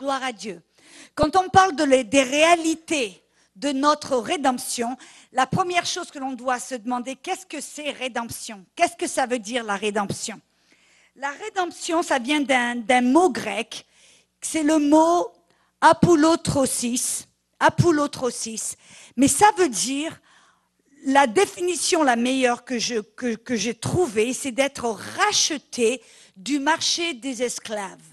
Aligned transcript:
Gloire 0.00 0.22
à 0.22 0.32
Dieu. 0.32 0.62
Quand 1.14 1.36
on 1.36 1.50
parle 1.50 1.76
de 1.76 1.84
des 2.04 2.22
réalités 2.22 3.22
de 3.54 3.70
notre 3.70 4.16
rédemption, 4.16 4.96
la 5.30 5.46
première 5.46 5.84
chose 5.84 6.10
que 6.10 6.18
l'on 6.18 6.32
doit 6.32 6.58
se 6.58 6.74
demander, 6.74 7.16
qu'est-ce 7.16 7.44
que 7.44 7.60
c'est 7.60 7.90
rédemption? 7.90 8.64
Qu'est-ce 8.74 8.96
que 8.96 9.06
ça 9.06 9.26
veut 9.26 9.38
dire 9.38 9.62
la 9.62 9.76
rédemption? 9.76 10.40
La 11.16 11.28
rédemption, 11.32 12.02
ça 12.02 12.18
vient 12.18 12.40
d'un 12.40 13.02
mot 13.02 13.28
grec, 13.28 13.84
c'est 14.40 14.62
le 14.62 14.78
mot 14.78 15.30
apoulotrosis, 15.82 17.28
apoulotrosis, 17.58 18.76
mais 19.16 19.28
ça 19.28 19.50
veut 19.58 19.68
dire 19.68 20.18
la 21.04 21.26
définition 21.26 22.02
la 22.02 22.16
meilleure 22.16 22.64
que, 22.64 23.34
que 23.34 23.54
j'ai 23.54 23.74
trouvée, 23.74 24.32
c'est 24.32 24.52
d'être 24.52 24.86
racheté 25.18 26.00
du 26.38 26.58
marché 26.58 27.12
des 27.12 27.42
esclaves. 27.42 28.09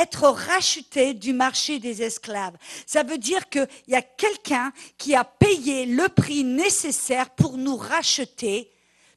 Être 0.00 0.28
racheté 0.28 1.12
du 1.12 1.32
marché 1.32 1.80
des 1.80 2.02
esclaves. 2.02 2.56
Ça 2.86 3.02
veut 3.02 3.18
dire 3.18 3.48
qu'il 3.48 3.66
y 3.88 3.96
a 3.96 4.02
quelqu'un 4.02 4.72
qui 4.96 5.16
a 5.16 5.24
payé 5.24 5.86
le 5.86 6.08
prix 6.08 6.44
nécessaire 6.44 7.30
pour 7.30 7.56
nous 7.56 7.76
racheter 7.76 8.70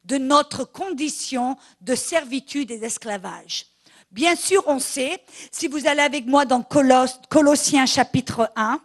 de 0.06 0.18
notre 0.18 0.64
condition 0.64 1.56
de 1.82 1.94
servitude 1.94 2.72
et 2.72 2.80
d'esclavage. 2.80 3.68
Bien 4.12 4.36
sûr, 4.36 4.64
on 4.66 4.80
sait, 4.80 5.24
si 5.52 5.68
vous 5.68 5.88
allez 5.88 6.02
avec 6.02 6.26
moi 6.26 6.46
dans 6.46 6.64
Colossiens 6.64 7.86
chapitre 7.86 8.52
1, 8.56 8.82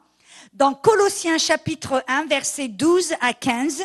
dans 0.52 0.74
Colossiens 0.74 1.38
chapitre 1.38 2.04
1, 2.06 2.26
versets 2.26 2.68
12 2.68 3.14
à 3.20 3.32
15, 3.32 3.84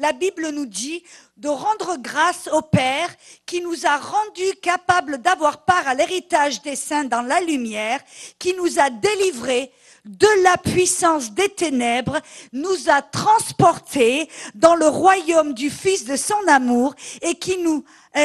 la 0.00 0.12
Bible 0.12 0.48
nous 0.50 0.66
dit 0.66 1.04
de 1.36 1.48
rendre 1.48 1.96
grâce 1.98 2.48
au 2.52 2.62
Père 2.62 3.08
qui 3.46 3.60
nous 3.60 3.86
a 3.86 3.96
rendus 3.98 4.56
capables 4.62 5.18
d'avoir 5.18 5.64
part 5.64 5.86
à 5.86 5.94
l'héritage 5.94 6.62
des 6.62 6.74
saints 6.74 7.04
dans 7.04 7.22
la 7.22 7.40
lumière, 7.40 8.00
qui 8.38 8.54
nous 8.54 8.80
a 8.80 8.90
délivrés 8.90 9.70
de 10.04 10.42
la 10.42 10.56
puissance 10.56 11.32
des 11.32 11.50
ténèbres, 11.50 12.18
nous 12.52 12.88
a 12.88 13.02
transportés 13.02 14.28
dans 14.54 14.74
le 14.74 14.88
royaume 14.88 15.52
du 15.52 15.70
Fils 15.70 16.04
de 16.06 16.16
son 16.16 16.48
amour 16.48 16.94
et 17.20 17.34
qui 17.34 17.58
nous, 17.58 17.84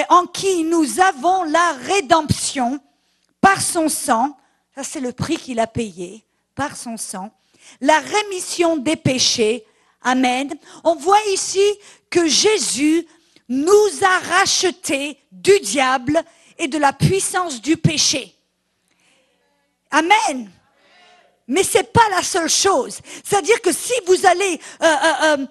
en 0.09 0.25
qui 0.25 0.63
nous 0.63 1.01
avons 1.01 1.43
la 1.43 1.73
rédemption 1.73 2.79
par 3.41 3.61
son 3.61 3.89
sang. 3.89 4.37
Ça, 4.73 4.83
c'est 4.83 5.01
le 5.01 5.11
prix 5.11 5.37
qu'il 5.37 5.59
a 5.59 5.67
payé 5.67 6.25
par 6.55 6.77
son 6.77 6.95
sang 6.95 7.31
la 7.81 7.99
rémission 7.99 8.77
des 8.77 8.95
péchés. 8.95 9.65
Amen. 10.05 10.53
On 10.83 10.95
voit 10.95 11.19
ici 11.33 11.65
que 12.11 12.27
Jésus 12.27 13.05
nous 13.49 13.89
a 14.03 14.19
rachetés 14.19 15.17
du 15.31 15.59
diable 15.59 16.23
et 16.59 16.67
de 16.67 16.77
la 16.77 16.93
puissance 16.93 17.59
du 17.59 17.75
péché. 17.75 18.35
Amen. 19.89 20.51
Mais 21.47 21.63
c'est 21.63 21.91
pas 21.91 22.07
la 22.11 22.21
seule 22.21 22.49
chose. 22.49 22.99
C'est-à-dire 23.23 23.59
que 23.61 23.71
si 23.71 23.93
vous 24.05 24.25
allez, 24.27 24.59
euh, 24.83 24.85
euh, 24.85 25.13
euh, 25.23 25.45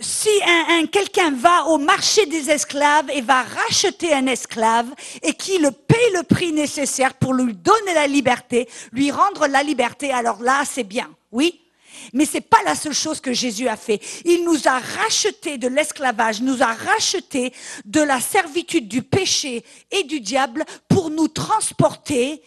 si 0.00 0.28
un, 0.46 0.86
quelqu'un 0.86 1.32
va 1.32 1.64
au 1.66 1.78
marché 1.78 2.26
des 2.26 2.48
esclaves 2.48 3.10
et 3.10 3.22
va 3.22 3.42
racheter 3.42 4.14
un 4.14 4.26
esclave 4.26 4.86
et 5.22 5.32
qui 5.34 5.58
le 5.58 5.72
paye 5.72 6.12
le 6.14 6.22
prix 6.22 6.52
nécessaire 6.52 7.14
pour 7.14 7.34
lui 7.34 7.54
donner 7.54 7.94
la 7.94 8.06
liberté, 8.06 8.68
lui 8.92 9.10
rendre 9.10 9.48
la 9.48 9.64
liberté, 9.64 10.12
alors 10.12 10.40
là, 10.42 10.62
c'est 10.64 10.84
bien. 10.84 11.10
Oui? 11.32 11.65
Mais 12.12 12.24
ce 12.26 12.34
n'est 12.34 12.40
pas 12.40 12.62
la 12.64 12.74
seule 12.74 12.94
chose 12.94 13.20
que 13.20 13.32
Jésus 13.32 13.68
a 13.68 13.76
fait. 13.76 14.00
Il 14.24 14.44
nous 14.44 14.66
a 14.66 14.78
rachetés 14.78 15.58
de 15.58 15.68
l'esclavage, 15.68 16.40
nous 16.40 16.62
a 16.62 16.72
rachetés 16.72 17.52
de 17.84 18.00
la 18.00 18.20
servitude 18.20 18.88
du 18.88 19.02
péché 19.02 19.64
et 19.90 20.04
du 20.04 20.20
diable 20.20 20.64
pour 20.88 21.10
nous 21.10 21.28
transporter 21.28 22.42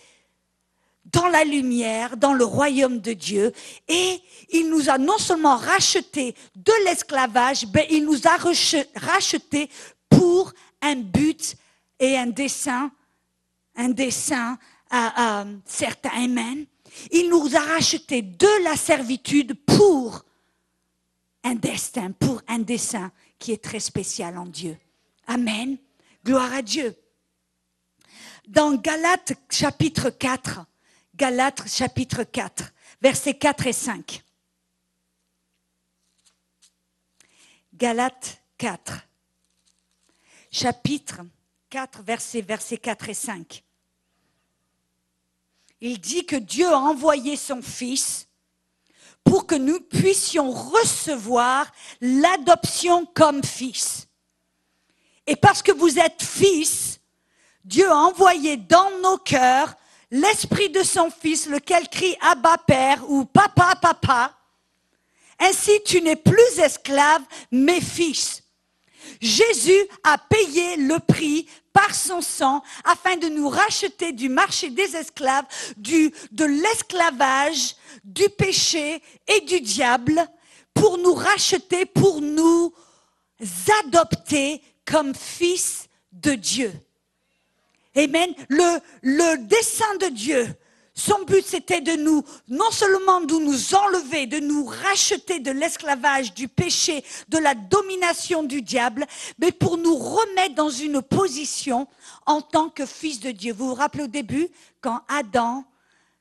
dans 1.12 1.28
la 1.28 1.44
lumière, 1.44 2.18
dans 2.18 2.34
le 2.34 2.46
royaume 2.46 3.00
de 3.00 3.14
Dieu. 3.14 3.52
Et 3.88 4.22
il 4.50 4.70
nous 4.70 4.90
a 4.90 4.98
non 4.98 5.18
seulement 5.18 5.58
rachetés 5.58 6.36
de 6.56 6.74
l'esclavage, 6.86 7.66
mais 7.74 7.88
il 7.90 8.06
nous 8.06 8.28
a 8.28 8.38
rachetés 8.96 9.70
pour 10.10 10.54
un 10.82 10.96
but 10.96 11.56
et 12.00 12.18
un 12.18 12.28
dessein, 12.28 12.92
un 13.76 13.90
dessein 13.90 14.58
à, 14.90 15.42
à 15.42 15.46
certains. 15.66 16.12
Amen. 16.16 16.66
Il 17.12 17.30
nous 17.30 17.56
a 17.56 17.60
rachetés 17.60 18.22
de 18.22 18.64
la 18.64 18.76
servitude 18.76 19.54
pour 19.66 20.24
un 21.44 21.56
destin, 21.56 22.12
pour 22.12 22.42
un 22.48 22.60
dessein 22.60 23.12
qui 23.38 23.52
est 23.52 23.64
très 23.64 23.80
spécial 23.80 24.38
en 24.38 24.46
Dieu. 24.46 24.78
Amen. 25.28 25.78
Gloire 26.26 26.54
à 26.54 26.62
Dieu. 26.62 26.96
Dans 28.48 28.76
Galates 28.76 29.34
chapitre 29.50 30.10
4, 30.10 30.66
Galates 31.16 31.68
chapitre 31.68 32.24
4, 32.24 32.74
versets 33.02 33.36
4 33.36 33.68
et 33.68 33.74
5. 33.74 34.24
Galates 37.74 38.42
4, 38.58 39.08
chapitre 40.52 41.22
4, 41.70 42.02
versets, 42.02 42.42
versets 42.42 42.78
4 42.78 43.10
et 43.10 43.14
5 43.14 43.64
il 45.82 46.00
dit 46.00 46.26
que 46.26 46.36
Dieu 46.36 46.68
a 46.68 46.78
envoyé 46.78 47.36
son 47.38 47.62
Fils 47.62 48.28
pour 49.24 49.46
que 49.46 49.56
nous 49.56 49.80
puissions 49.80 50.52
recevoir 50.52 51.72
l'adoption 52.02 53.06
comme 53.14 53.44
fils. 53.44 54.08
Et 55.28 55.36
parce 55.36 55.62
que 55.62 55.72
vous 55.72 56.00
êtes 56.00 56.24
fils, 56.24 57.00
Dieu 57.64 57.88
a 57.88 57.96
envoyé 57.96 58.58
dans 58.58 58.90
nos 59.02 59.18
cœurs 59.18 59.76
l'esprit 60.10 60.70
de 60.70 60.82
son 60.82 61.12
Fils, 61.12 61.46
lequel 61.48 61.88
crie 61.88 62.16
Abba 62.22 62.58
Père 62.58 63.08
ou 63.10 63.26
Papa 63.26 63.76
Papa. 63.80 64.34
Ainsi 65.40 65.80
tu 65.86 66.02
n'es 66.02 66.16
plus 66.16 66.60
esclave, 66.60 67.22
mais 67.52 67.80
fils. 67.80 68.44
Jésus 69.22 69.88
a 70.04 70.18
payé 70.18 70.78
le 70.78 71.00
prix 71.00 71.48
par 71.74 71.94
son 71.94 72.22
sang 72.22 72.64
afin 72.84 73.18
de 73.18 73.28
nous 73.28 73.50
racheter 73.50 74.12
du 74.12 74.30
marché 74.30 74.70
des 74.70 74.96
esclaves, 74.96 75.46
du, 75.78 76.12
de 76.32 76.46
l'esclavage, 76.46 77.76
du 78.04 78.30
péché 78.30 79.02
et 79.28 79.42
du 79.42 79.62
diable, 79.62 80.28
pour 80.74 80.98
nous 80.98 81.14
racheter, 81.14 81.86
pour 81.86 82.22
nous 82.22 82.74
adopter 83.84 84.62
comme 84.86 85.14
fils 85.14 85.88
de 86.12 86.34
Dieu. 86.34 86.74
Amen. 87.96 88.34
Le, 88.48 88.80
le 89.02 89.38
dessein 89.48 89.96
de 89.98 90.08
Dieu, 90.08 90.48
son 91.00 91.24
but, 91.26 91.46
c'était 91.46 91.82
de 91.82 91.94
nous, 91.94 92.24
non 92.50 92.70
seulement 92.72 93.22
de 93.22 93.34
nous 93.34 93.74
enlever, 93.74 94.26
de 94.26 94.40
nous 94.40 94.66
racheter 94.66 95.40
de 95.40 95.52
l'esclavage, 95.52 96.34
du 96.34 96.48
péché, 96.48 97.04
de 97.30 97.38
la 97.38 97.56
domination 97.56 98.44
du 98.44 98.62
diable, 98.62 99.06
mais 99.40 99.52
pour 99.52 99.78
nous 99.78 99.96
remettre 99.96 100.56
dans 100.56 100.70
une 100.70 101.02
position 101.02 101.88
en 102.26 102.42
tant 102.42 102.70
que 102.70 102.86
fils 102.86 103.22
de 103.22 103.32
Dieu. 103.32 103.54
Vous 103.54 103.70
vous 103.70 103.76
rappelez 103.76 104.04
au 104.04 104.08
début, 104.08 104.50
quand 104.82 105.02
Adam, 105.08 105.64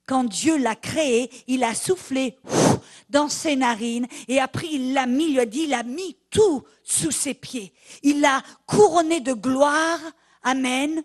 quand 0.06 0.24
Dieu 0.24 0.56
l'a 0.56 0.76
créé, 0.76 1.28
il 1.48 1.64
a 1.64 1.74
soufflé 1.74 2.38
dans 3.10 3.28
ses 3.28 3.56
narines 3.56 4.06
et 4.28 4.38
après 4.38 4.68
il 4.70 4.94
l'a 4.94 5.06
mis, 5.06 5.24
il 5.24 5.32
lui 5.34 5.40
a 5.40 5.46
dit, 5.46 5.64
il 5.64 5.74
a 5.74 5.82
mis 5.82 6.16
tout 6.30 6.62
sous 6.84 7.10
ses 7.10 7.34
pieds. 7.34 7.72
Il 8.02 8.20
l'a 8.20 8.42
couronné 8.64 9.20
de 9.20 9.32
gloire. 9.32 9.98
Amen 10.42 11.02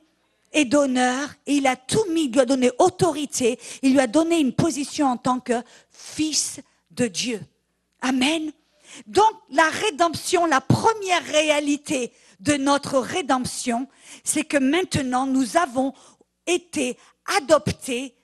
et 0.54 0.66
d'honneur, 0.66 1.30
il 1.46 1.68
a 1.68 1.76
tout 1.76 2.06
mis, 2.12 2.26
il 2.26 2.32
lui 2.32 2.40
a 2.40 2.46
donné 2.46 2.72
autorité, 2.80 3.60
il 3.82 3.94
lui 3.94 4.00
a 4.00 4.08
donné 4.08 4.40
une 4.40 4.54
position 4.54 5.08
en 5.08 5.18
tant 5.18 5.40
que 5.40 5.62
fils 5.92 6.62
de 6.92 7.08
Dieu. 7.08 7.42
Amen. 8.02 8.52
Donc 9.08 9.32
la 9.50 9.70
rédemption, 9.70 10.46
la 10.46 10.62
première 10.62 11.24
réalité 11.26 12.12
de 12.40 12.54
notre 12.54 13.00
rédemption, 13.00 13.88
c'est 14.24 14.44
que 14.44 14.58
maintenant 14.58 15.26
nous 15.26 15.58
avons 15.58 15.94
été 16.46 16.98
adoptés 17.38 18.16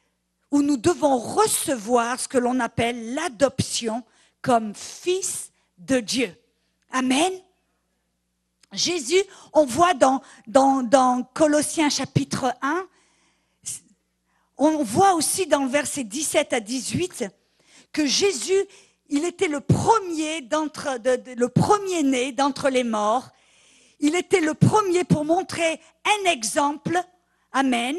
ou 0.52 0.62
nous 0.62 0.78
devons 0.78 1.18
recevoir 1.18 2.20
ce 2.20 2.28
que 2.28 2.38
l'on 2.38 2.60
appelle 2.60 3.14
l'adoption 3.14 4.04
comme 4.42 4.74
fils 4.76 5.52
de 5.78 6.00
Dieu. 6.00 6.36
Amen. 6.92 7.32
Jésus, 8.72 9.24
on 9.54 9.66
voit 9.66 9.94
dans, 9.94 10.22
dans, 10.48 10.84
dans 10.84 11.24
Colossiens 11.34 11.90
chapitre 11.90 12.54
1, 12.62 12.86
on 14.58 14.84
voit 14.84 15.14
aussi 15.14 15.48
dans 15.48 15.64
le 15.64 15.70
verset 15.70 16.04
17 16.04 16.54
à 16.54 16.60
18 16.60 17.26
que 17.92 18.06
Jésus, 18.06 18.66
il 19.08 19.26
était 19.26 19.48
le 19.48 19.62
premier 19.62 20.42
d'entre, 20.42 21.00
le 21.36 21.48
premier 21.48 22.04
né 22.04 22.32
d'entre 22.32 22.70
les 22.70 22.84
morts. 22.84 23.30
Il 24.00 24.16
était 24.16 24.42
le 24.42 24.54
premier 24.54 25.04
pour 25.04 25.26
montrer 25.26 25.80
un 26.06 26.30
exemple. 26.30 27.00
Amen. 27.52 27.98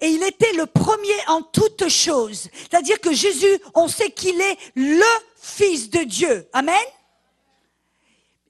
Et 0.00 0.08
il 0.08 0.22
était 0.22 0.52
le 0.52 0.66
premier 0.66 1.16
en 1.26 1.42
toutes 1.42 1.88
choses. 1.88 2.48
C'est-à-dire 2.52 3.00
que 3.00 3.12
Jésus, 3.12 3.60
on 3.74 3.88
sait 3.88 4.10
qu'il 4.10 4.40
est 4.40 4.58
le 4.74 5.02
Fils 5.36 5.90
de 5.90 6.04
Dieu. 6.04 6.48
Amen. 6.52 6.76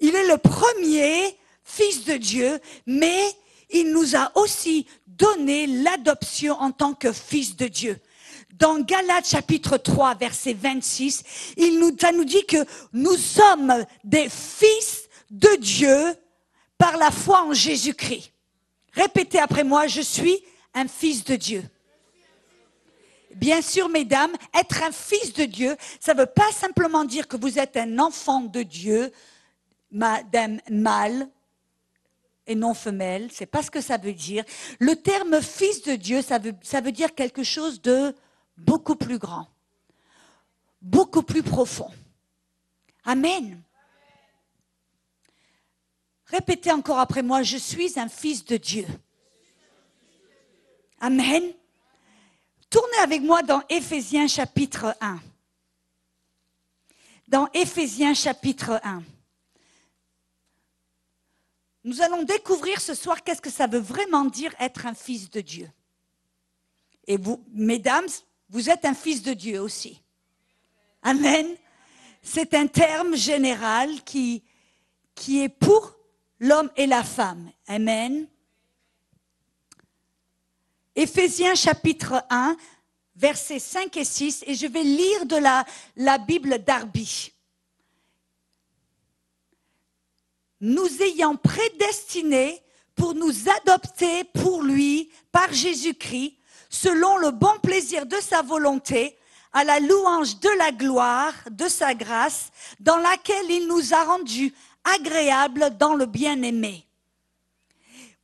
Il 0.01 0.15
est 0.15 0.29
le 0.29 0.39
premier 0.39 1.37
fils 1.65 2.05
de 2.05 2.15
Dieu, 2.15 2.61
mais 2.87 3.21
il 3.71 3.93
nous 3.93 4.15
a 4.17 4.31
aussi 4.37 4.87
donné 5.07 5.67
l'adoption 5.67 6.55
en 6.61 6.71
tant 6.71 6.95
que 6.95 7.13
fils 7.13 7.57
de 7.57 7.67
Dieu. 7.67 7.99
Dans 8.55 8.81
Galates 8.81 9.29
chapitre 9.29 9.77
3, 9.77 10.15
verset 10.15 10.55
26, 10.55 11.23
il 11.57 11.79
nous, 11.79 11.95
ça 11.99 12.13
nous 12.13 12.25
dit 12.25 12.45
que 12.47 12.65
nous 12.93 13.17
sommes 13.17 13.85
des 14.05 14.29
fils 14.29 15.09
de 15.31 15.57
Dieu 15.57 16.15
par 16.79 16.97
la 16.97 17.11
foi 17.11 17.43
en 17.43 17.53
Jésus-Christ. 17.53 18.33
Répétez 18.93 19.39
après 19.39 19.65
moi, 19.65 19.87
je 19.87 20.01
suis 20.01 20.43
un 20.73 20.89
fils 20.89 21.25
de 21.25 21.37
Dieu. 21.37 21.65
Bien 23.35 23.61
sûr, 23.61 23.91
mesdames, 23.91 24.33
être 24.59 24.83
un 24.83 24.93
fils 24.93 25.35
de 25.35 25.45
Dieu, 25.45 25.77
ça 26.01 26.15
ne 26.15 26.21
veut 26.21 26.27
pas 26.27 26.51
simplement 26.53 27.05
dire 27.05 27.29
que 27.29 27.37
vous 27.37 27.59
êtes 27.59 27.77
un 27.77 27.99
enfant 27.99 28.41
de 28.41 28.63
Dieu, 28.63 29.13
madame 29.91 30.61
mâle 30.71 31.29
et 32.47 32.55
non 32.55 32.75
femelle, 32.75 33.29
c'est 33.33 33.47
pas 33.47 33.63
ce 33.63 33.71
que 33.71 33.81
ça 33.81 33.97
veut 33.97 34.13
dire. 34.13 34.45
Le 34.79 34.95
terme 34.95 35.41
fils 35.43 35.83
de 35.83 35.97
Dieu, 35.97 36.23
ça 36.23 36.39
veut, 36.39 36.55
ça 36.63 36.81
veut 36.81 36.93
dire 36.93 37.15
quelque 37.15 37.43
chose 37.43 37.83
de 37.83 38.15
beaucoup 38.57 38.97
plus 38.97 39.19
grand, 39.19 39.49
beaucoup 40.81 41.23
plus 41.23 41.43
profond. 41.43 41.91
Amen. 43.05 43.63
Répétez 46.27 46.73
encore 46.73 46.99
après 46.99 47.23
moi, 47.23 47.43
je 47.43 47.57
suis 47.57 47.99
un 47.99 48.09
fils 48.09 48.45
de 48.45 48.57
Dieu. 48.57 48.87
Amen. 51.01 51.43
Tournez 52.69 52.99
avec 53.03 53.23
moi 53.23 53.43
dans 53.43 53.63
Éphésiens 53.69 54.27
chapitre 54.27 54.97
1. 55.01 55.21
Dans 57.29 57.49
Éphésiens 57.53 58.15
chapitre 58.15 58.81
1. 58.83 59.03
Nous 61.87 62.03
allons 62.03 62.25
découvrir 62.25 62.81
ce 62.81 62.95
soir 62.95 63.23
qu'est-ce 63.23 63.41
que 63.41 63.49
ça 63.49 63.69
veut 63.69 63.79
vraiment 63.79 64.25
dire 64.25 64.53
être 64.59 64.87
un 64.87 64.95
fils 64.95 65.31
de 65.31 65.41
Dieu. 65.41 65.71
Et 67.07 67.17
vous, 67.17 67.45
mesdames, 67.53 68.09
vous 68.49 68.69
êtes 68.69 68.85
un 68.85 68.93
fils 68.93 69.23
de 69.23 69.33
Dieu 69.33 69.61
aussi. 69.61 70.03
Amen. 71.01 71.47
C'est 72.23 72.55
un 72.55 72.67
terme 72.67 73.15
général 73.15 74.03
qui, 74.03 74.43
est 75.29 75.49
pour 75.49 75.97
l'homme 76.41 76.73
et 76.77 76.89
la 76.89 77.05
femme. 77.05 77.53
Amen. 77.69 78.27
Éphésiens 80.97 81.55
chapitre 81.55 82.25
1, 82.31 82.57
versets 83.15 83.61
5 83.61 83.97
et 83.97 84.05
6, 84.05 84.43
et 84.49 84.57
je 84.57 84.67
vais 84.67 84.83
lire 84.83 85.25
de 85.25 85.37
la, 85.37 85.65
la 85.95 86.19
Bible 86.19 86.59
d'Arby. 86.59 87.33
Nous 90.61 91.03
ayant 91.03 91.37
prédestinés 91.37 92.63
pour 92.95 93.15
nous 93.15 93.33
adopter 93.49 94.25
pour 94.25 94.63
lui 94.63 95.11
par 95.31 95.53
Jésus-Christ, 95.53 96.39
selon 96.71 97.19
le 97.19 97.31
bon 97.31 97.59
plaisir 97.63 98.07
de 98.07 98.17
sa 98.21 98.43
volonté, 98.43 99.17
à 99.53 99.65
la 99.65 99.81
louange 99.81 100.39
de 100.41 100.51
la 100.59 100.73
gloire 100.73 101.35
de 101.51 101.69
sa 101.69 101.95
grâce, 101.95 102.51
dans 102.81 102.99
laquelle 102.99 103.51
il 103.51 103.67
nous 103.67 103.95
a 103.95 104.05
rendus 104.05 104.53
agréables 104.85 105.77
dans 105.79 105.95
le 105.95 106.07
bien-aimé. 106.07 106.87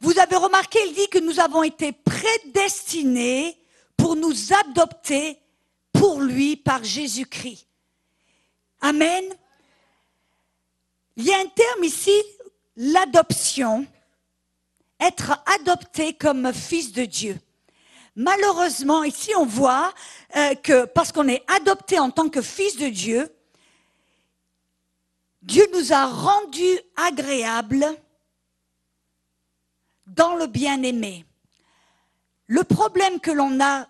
Vous 0.00 0.18
avez 0.18 0.36
remarqué, 0.36 0.78
il 0.86 0.94
dit 0.94 1.08
que 1.08 1.18
nous 1.18 1.38
avons 1.38 1.62
été 1.62 1.92
prédestinés 1.92 3.56
pour 3.96 4.16
nous 4.16 4.34
adopter 4.52 5.38
pour 5.92 6.20
lui 6.20 6.56
par 6.56 6.82
Jésus-Christ. 6.82 7.66
Amen. 8.80 9.24
Il 11.16 11.24
y 11.24 11.32
a 11.32 11.38
un 11.38 11.46
terme 11.46 11.84
ici, 11.84 12.22
l'adoption, 12.76 13.86
être 14.98 15.42
adopté 15.60 16.14
comme 16.14 16.52
fils 16.52 16.92
de 16.92 17.04
Dieu. 17.04 17.38
Malheureusement, 18.16 19.04
ici 19.04 19.32
on 19.36 19.44
voit 19.44 19.92
euh, 20.36 20.54
que 20.54 20.84
parce 20.86 21.12
qu'on 21.12 21.28
est 21.28 21.44
adopté 21.50 21.98
en 21.98 22.10
tant 22.10 22.28
que 22.28 22.40
fils 22.40 22.76
de 22.76 22.88
Dieu, 22.88 23.28
Dieu 25.42 25.66
nous 25.74 25.92
a 25.92 26.06
rendus 26.06 26.78
agréables 26.96 27.86
dans 30.06 30.36
le 30.36 30.46
bien-aimé. 30.46 31.24
Le 32.46 32.64
problème 32.64 33.18
que 33.18 33.30
l'on 33.30 33.60
a 33.60 33.88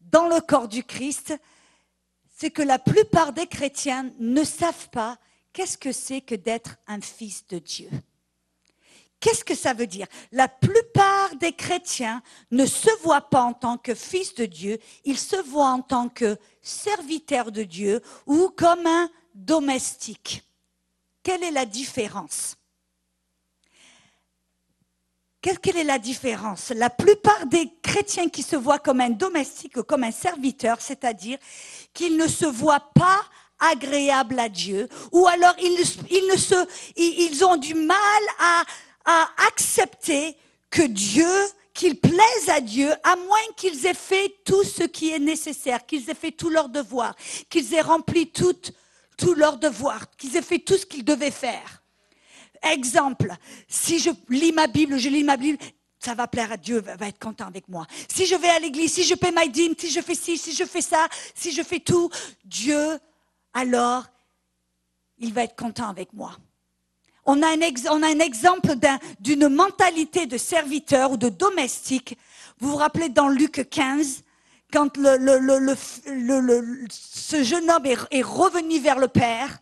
dans 0.00 0.28
le 0.28 0.40
corps 0.40 0.68
du 0.68 0.84
Christ, 0.84 1.34
c'est 2.36 2.50
que 2.50 2.62
la 2.62 2.78
plupart 2.78 3.32
des 3.32 3.46
chrétiens 3.46 4.10
ne 4.18 4.44
savent 4.44 4.90
pas 4.90 5.18
qu'est-ce 5.56 5.78
que 5.78 5.90
c'est 5.90 6.20
que 6.20 6.34
d'être 6.34 6.76
un 6.86 7.00
fils 7.00 7.46
de 7.46 7.58
Dieu? 7.58 7.88
Qu'est-ce 9.18 9.42
que 9.42 9.54
ça 9.54 9.72
veut 9.72 9.86
dire? 9.86 10.06
La 10.30 10.48
plupart 10.48 11.34
des 11.36 11.52
chrétiens 11.52 12.22
ne 12.50 12.66
se 12.66 12.90
voient 13.02 13.30
pas 13.30 13.40
en 13.40 13.54
tant 13.54 13.78
que 13.78 13.94
fils 13.94 14.34
de 14.34 14.44
Dieu, 14.44 14.78
ils 15.06 15.18
se 15.18 15.36
voient 15.36 15.70
en 15.70 15.80
tant 15.80 16.10
que 16.10 16.36
serviteurs 16.60 17.52
de 17.52 17.62
Dieu 17.62 18.02
ou 18.26 18.50
comme 18.50 18.86
un 18.86 19.08
domestique. 19.34 20.42
Quelle 21.22 21.42
est 21.42 21.50
la 21.50 21.64
différence? 21.64 22.58
Quelle 25.40 25.78
est 25.78 25.84
la 25.84 25.98
différence? 25.98 26.68
La 26.70 26.90
plupart 26.90 27.46
des 27.46 27.72
chrétiens 27.82 28.28
qui 28.28 28.42
se 28.42 28.56
voient 28.56 28.78
comme 28.78 29.00
un 29.00 29.10
domestique 29.10 29.78
ou 29.78 29.84
comme 29.84 30.04
un 30.04 30.12
serviteur, 30.12 30.82
c'est-à-dire 30.82 31.38
qu'ils 31.94 32.18
ne 32.18 32.28
se 32.28 32.44
voient 32.44 32.90
pas 32.94 33.24
agréables 33.58 34.38
à 34.38 34.48
Dieu, 34.48 34.88
ou 35.12 35.26
alors 35.26 35.54
ils, 35.60 35.74
ne 36.30 36.36
se, 36.36 36.54
ils 36.96 37.44
ont 37.44 37.56
du 37.56 37.74
mal 37.74 37.96
à, 38.38 38.64
à 39.04 39.28
accepter 39.48 40.36
que 40.70 40.82
Dieu, 40.82 41.26
qu'ils 41.76 42.00
plaisent 42.00 42.48
à 42.48 42.60
Dieu, 42.60 42.90
à 43.04 43.16
moins 43.16 43.46
qu'ils 43.56 43.86
aient 43.86 43.94
fait 43.94 44.34
tout 44.44 44.64
ce 44.64 44.82
qui 44.82 45.10
est 45.10 45.18
nécessaire, 45.18 45.84
qu'ils 45.84 46.08
aient 46.10 46.14
fait 46.14 46.32
tout 46.32 46.48
leur 46.48 46.68
devoir, 46.68 47.14
qu'ils 47.50 47.74
aient 47.74 47.82
rempli 47.82 48.28
tout, 48.28 48.56
tout 49.16 49.34
leur 49.34 49.58
devoir, 49.58 50.10
qu'ils 50.16 50.36
aient 50.36 50.42
fait 50.42 50.58
tout 50.58 50.76
ce 50.76 50.86
qu'ils 50.86 51.04
devaient 51.04 51.30
faire. 51.30 51.82
Exemple, 52.72 53.32
si 53.68 53.98
je 53.98 54.10
lis 54.30 54.52
ma 54.52 54.66
Bible, 54.66 54.98
je 54.98 55.08
lis 55.08 55.22
ma 55.22 55.36
Bible, 55.36 55.58
ça 55.98 56.14
va 56.14 56.26
plaire 56.26 56.52
à 56.52 56.56
Dieu, 56.56 56.80
va 56.80 57.08
être 57.08 57.18
content 57.18 57.46
avec 57.46 57.68
moi. 57.68 57.86
Si 58.08 58.26
je 58.26 58.34
vais 58.34 58.48
à 58.48 58.58
l'église, 58.58 58.94
si 58.94 59.04
je 59.04 59.14
paie 59.14 59.30
ma 59.32 59.46
dîme, 59.46 59.74
si 59.78 59.90
je 59.90 60.00
fais 60.00 60.14
ci, 60.14 60.38
si 60.38 60.54
je 60.54 60.64
fais 60.64 60.80
ça, 60.80 61.08
si 61.34 61.52
je 61.52 61.62
fais 61.62 61.80
tout, 61.80 62.10
Dieu, 62.44 62.98
alors, 63.56 64.04
il 65.18 65.32
va 65.32 65.44
être 65.44 65.56
content 65.56 65.88
avec 65.88 66.12
moi. 66.12 66.32
On 67.24 67.42
a 67.42 67.48
un, 67.48 67.60
exemple 68.20 68.74
d'une 69.18 69.48
mentalité 69.48 70.26
de 70.26 70.36
serviteur 70.36 71.12
ou 71.12 71.16
de 71.16 71.30
domestique. 71.30 72.18
Vous 72.60 72.72
vous 72.72 72.76
rappelez 72.76 73.08
dans 73.08 73.28
Luc 73.28 73.66
15, 73.70 74.22
quand 74.70 74.98
le, 74.98 75.16
le, 75.16 75.74
ce 76.90 77.42
jeune 77.42 77.70
homme 77.70 77.86
est 77.86 78.22
revenu 78.22 78.78
vers 78.78 78.98
le 78.98 79.08
Père, 79.08 79.58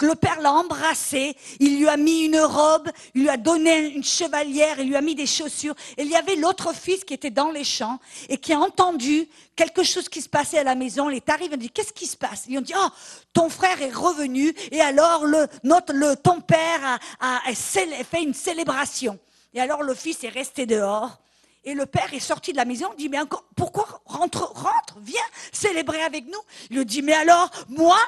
que 0.00 0.06
le 0.06 0.14
père 0.14 0.40
l'a 0.40 0.54
embrassé, 0.54 1.36
il 1.58 1.78
lui 1.78 1.86
a 1.86 1.98
mis 1.98 2.24
une 2.24 2.40
robe, 2.40 2.88
il 3.14 3.20
lui 3.20 3.28
a 3.28 3.36
donné 3.36 3.80
une 3.90 4.02
chevalière, 4.02 4.80
il 4.80 4.88
lui 4.88 4.96
a 4.96 5.02
mis 5.02 5.14
des 5.14 5.26
chaussures. 5.26 5.74
Et 5.98 6.04
il 6.04 6.08
y 6.08 6.16
avait 6.16 6.36
l'autre 6.36 6.74
fils 6.74 7.04
qui 7.04 7.12
était 7.12 7.28
dans 7.28 7.50
les 7.50 7.64
champs 7.64 7.98
et 8.30 8.38
qui 8.38 8.54
a 8.54 8.58
entendu 8.58 9.28
quelque 9.54 9.82
chose 9.82 10.08
qui 10.08 10.22
se 10.22 10.28
passait 10.30 10.56
à 10.56 10.64
la 10.64 10.74
maison. 10.74 11.10
Il 11.10 11.16
est 11.16 11.28
arrivé, 11.28 11.50
il 11.50 11.54
a 11.54 11.56
dit, 11.58 11.68
qu'est-ce 11.68 11.92
qui 11.92 12.06
se 12.06 12.16
passe? 12.16 12.44
Ils 12.48 12.56
ont 12.56 12.62
dit, 12.62 12.72
oh, 12.74 12.88
ton 13.34 13.50
frère 13.50 13.82
est 13.82 13.92
revenu 13.92 14.54
et 14.70 14.80
alors 14.80 15.26
le, 15.26 15.46
notre, 15.64 15.92
le, 15.92 16.16
ton 16.16 16.40
père 16.40 16.98
a, 17.20 17.40
a 17.46 17.52
fait 17.52 18.22
une 18.22 18.32
célébration. 18.32 19.18
Et 19.52 19.60
alors 19.60 19.82
le 19.82 19.92
fils 19.92 20.24
est 20.24 20.30
resté 20.30 20.64
dehors. 20.64 21.18
Et 21.62 21.74
le 21.74 21.84
père 21.84 22.14
est 22.14 22.20
sorti 22.20 22.52
de 22.52 22.56
la 22.56 22.64
maison, 22.64 22.88
dit, 22.96 23.10
mais 23.10 23.20
encore, 23.20 23.44
pourquoi 23.54 24.00
rentre, 24.06 24.50
rentre, 24.54 24.96
viens 25.02 25.20
célébrer 25.52 26.00
avec 26.00 26.24
nous? 26.24 26.40
Il 26.70 26.78
lui 26.78 26.86
dit, 26.86 27.02
mais 27.02 27.12
alors, 27.12 27.50
moi, 27.68 27.98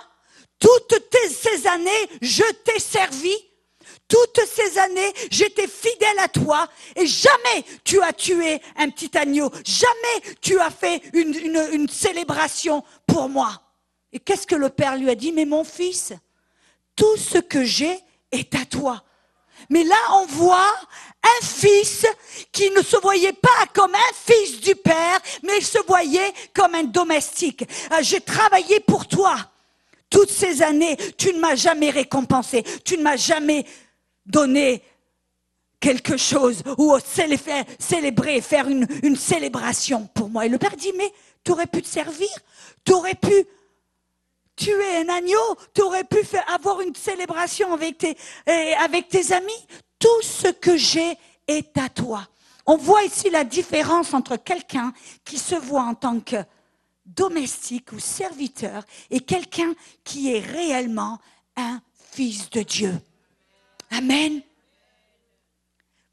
toutes 0.63 1.17
ces 1.29 1.67
années, 1.67 2.09
je 2.21 2.45
t'ai 2.65 2.79
servi. 2.79 3.35
Toutes 4.09 4.41
ces 4.47 4.79
années, 4.79 5.13
j'étais 5.31 5.67
fidèle 5.67 6.19
à 6.19 6.29
toi 6.29 6.69
et 6.95 7.07
jamais 7.07 7.65
tu 7.83 8.01
as 8.03 8.13
tué 8.13 8.61
un 8.77 8.91
petit 8.91 9.17
agneau. 9.17 9.51
Jamais 9.65 10.35
tu 10.41 10.59
as 10.61 10.71
fait 10.71 11.03
une, 11.15 11.35
une 11.73 11.89
célébration 11.89 12.85
pour 13.07 13.29
moi. 13.29 13.61
Et 14.13 14.21
qu'est-ce 14.21 14.47
que 14.47 14.55
le 14.55 14.69
père 14.69 14.97
lui 14.97 15.09
a 15.09 15.15
dit? 15.15 15.33
Mais 15.33 15.47
mon 15.47 15.65
fils, 15.65 16.13
tout 16.95 17.17
ce 17.17 17.39
que 17.39 17.65
j'ai 17.65 17.99
est 18.31 18.55
à 18.55 18.67
toi. 18.67 19.03
Mais 19.71 19.85
là, 19.85 19.97
on 20.13 20.27
voit 20.27 20.75
un 21.23 21.47
fils 21.47 22.05
qui 22.51 22.71
ne 22.71 22.83
se 22.83 22.97
voyait 22.97 23.33
pas 23.33 23.67
comme 23.73 23.95
un 23.95 24.13
fils 24.13 24.61
du 24.61 24.75
père, 24.75 25.21
mais 25.43 25.59
il 25.59 25.65
se 25.65 25.79
voyait 25.87 26.35
comme 26.53 26.75
un 26.75 26.85
domestique. 26.85 27.65
Euh, 27.93 28.03
j'ai 28.03 28.21
travaillé 28.21 28.81
pour 28.81 29.07
toi. 29.07 29.37
Toutes 30.13 30.31
ces 30.31 30.61
années, 30.61 30.97
tu 31.17 31.33
ne 31.33 31.41
m'as 31.41 31.55
jamais 31.55 31.89
récompensé, 31.89 32.63
tu 32.85 32.99
ne 32.99 33.03
m'as 33.03 33.17
jamais 33.17 33.65
donné 34.27 34.83
quelque 35.81 36.19
chose 36.19 36.63
ou 36.77 36.95
célébrer, 37.03 38.41
faire 38.43 38.69
une, 38.69 39.17
célébration 39.17 40.07
pour 40.15 40.29
moi. 40.29 40.45
Et 40.45 40.51
le 40.51 40.59
père 40.59 40.77
dit, 40.77 40.93
mais 40.99 41.11
tu 41.43 41.53
aurais 41.53 41.67
pu 41.67 41.81
te 41.81 41.89
servir, 41.89 42.29
tu 42.85 42.93
aurais 42.93 43.15
pu 43.15 43.33
tuer 44.55 44.99
un 44.99 45.09
agneau, 45.09 45.57
tu 45.75 45.81
aurais 45.81 46.05
pu 46.05 46.19
avoir 46.55 46.83
une 46.83 46.95
célébration 46.95 47.73
avec 47.73 47.99
tes 47.99 49.33
amis. 49.33 49.67
Tout 49.99 50.23
ce 50.23 50.49
que 50.49 50.77
j'ai 50.77 51.17
est 51.49 51.79
à 51.79 51.89
toi. 51.89 52.29
On 52.67 52.77
voit 52.77 53.03
ici 53.03 53.31
la 53.31 53.45
différence 53.45 54.13
entre 54.13 54.37
quelqu'un 54.37 54.93
qui 55.25 55.39
se 55.39 55.55
voit 55.55 55.85
en 55.85 55.95
tant 55.95 56.21
que 56.21 56.37
domestique 57.05 57.93
ou 57.93 57.99
serviteur 57.99 58.85
et 59.11 59.21
quelqu'un 59.21 59.75
qui 60.05 60.35
est 60.35 60.41
réellement 60.41 61.19
un 61.57 61.81
fils 62.13 62.51
de 62.51 62.63
Dieu. 62.63 62.95
Amen. 63.91 64.43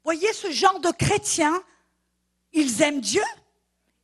Voyez 0.04 0.32
ce 0.32 0.50
genre 0.50 0.80
de 0.80 0.90
chrétiens, 0.90 1.62
ils 2.52 2.82
aiment 2.82 3.00
Dieu, 3.00 3.22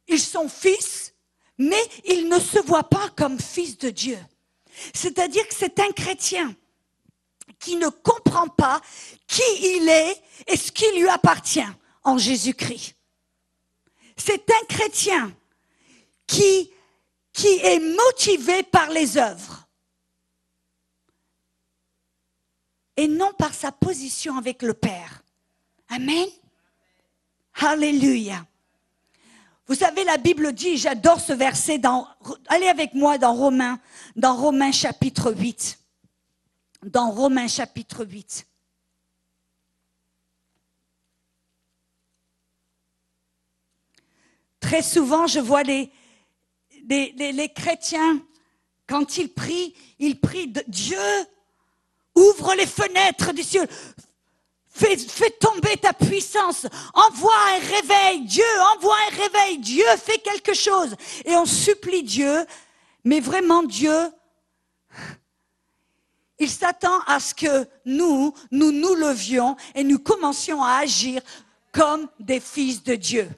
ils 0.09 0.21
sont 0.21 0.49
fils, 0.49 1.15
mais 1.59 1.83
ils 2.05 2.29
ne 2.29 2.39
se 2.39 2.59
voient 2.61 2.89
pas 2.89 3.09
comme 3.17 3.41
fils 3.41 3.79
de 3.79 3.91
Dieu. 3.91 4.19
C'est-à-dire 4.95 5.47
que 5.49 5.55
c'est 5.55 5.81
un 5.81 5.91
chrétien 5.93 6.55
qui 7.59 7.77
ne 7.77 7.89
comprend 7.89 8.49
pas 8.49 8.81
qui 9.27 9.43
il 9.61 9.89
est 9.89 10.23
et 10.47 10.57
ce 10.57 10.71
qui 10.71 10.85
lui 10.99 11.09
appartient 11.09 11.67
en 12.05 12.19
Jésus-Christ. 12.19 12.95
C'est 14.17 14.51
un 14.51 14.67
chrétien 14.69 15.35
qui, 16.27 16.71
qui 17.37 17.59
est 17.63 17.79
motivé 17.79 18.63
par 18.63 18.89
les 18.89 19.19
œuvres 19.19 19.69
et 22.97 23.07
non 23.07 23.31
par 23.35 23.53
sa 23.53 23.71
position 23.71 24.39
avec 24.39 24.63
le 24.63 24.73
Père. 24.73 25.23
Amen. 25.91 26.27
Alléluia. 27.57 28.47
Vous 29.67 29.75
savez, 29.75 30.03
la 30.05 30.17
Bible 30.17 30.55
dit, 30.55 30.79
j'adore 30.79 31.21
ce 31.21 31.35
verset, 31.35 31.77
dans, 31.77 32.09
allez 32.47 32.69
avec 32.69 32.95
moi 32.95 33.19
dans 33.19 33.35
Romains, 33.35 33.81
dans 34.15 34.35
Romains 34.35 34.73
chapitre 34.73 35.31
8. 35.31 35.79
Dans 36.85 37.11
Romains 37.11 37.49
chapitre 37.49 38.07
8. 38.07 38.47
Très 44.61 44.81
souvent, 44.81 45.27
je 45.27 45.41
vois 45.41 45.65
les, 45.65 45.93
les, 46.89 47.53
chrétiens, 47.55 48.21
quand 48.87 49.19
ils 49.19 49.33
prient, 49.33 49.75
ils 49.99 50.19
prient 50.19 50.53
Dieu, 50.69 50.99
ouvre 52.15 52.55
les 52.55 52.67
fenêtres 52.67 53.33
du 53.33 53.43
ciel, 53.43 53.69
Fais, 54.69 54.99
fais, 54.99 55.31
tomber 55.31 55.79
ta 55.79 55.95
puissance. 55.95 56.67
Envoie 56.93 57.33
un 57.55 57.59
réveil. 57.61 58.27
Dieu, 58.27 58.45
envoie 58.75 58.95
un 59.11 59.17
réveil. 59.23 59.57
Dieu 59.57 59.87
fait 59.97 60.19
quelque 60.19 60.53
chose. 60.53 60.95
Et 61.25 61.35
on 61.35 61.47
supplie 61.47 62.03
Dieu. 62.03 62.45
Mais 63.03 63.21
vraiment, 63.21 63.63
Dieu, 63.63 63.97
il 66.39 66.51
s'attend 66.51 67.01
à 67.07 67.21
ce 67.21 67.35
que 67.35 67.67
nous, 67.87 68.35
nous 68.51 68.71
nous 68.71 68.95
levions 68.95 69.57
et 69.75 69.83
nous 69.83 69.99
commencions 69.99 70.63
à 70.63 70.81
agir 70.81 71.23
comme 71.73 72.09
des 72.21 72.41
fils 72.41 72.83
de 72.83 72.97
Dieu. 72.97 73.31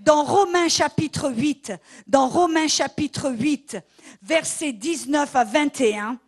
Dans 0.00 0.24
Romains 0.24 0.68
chapitre 0.68 1.30
8, 1.30 1.72
dans 2.06 2.28
Romains 2.28 2.68
chapitre 2.68 3.30
8, 3.30 3.76
versets 4.22 4.72
19 4.72 5.36
à 5.36 5.44
21, 5.44 6.18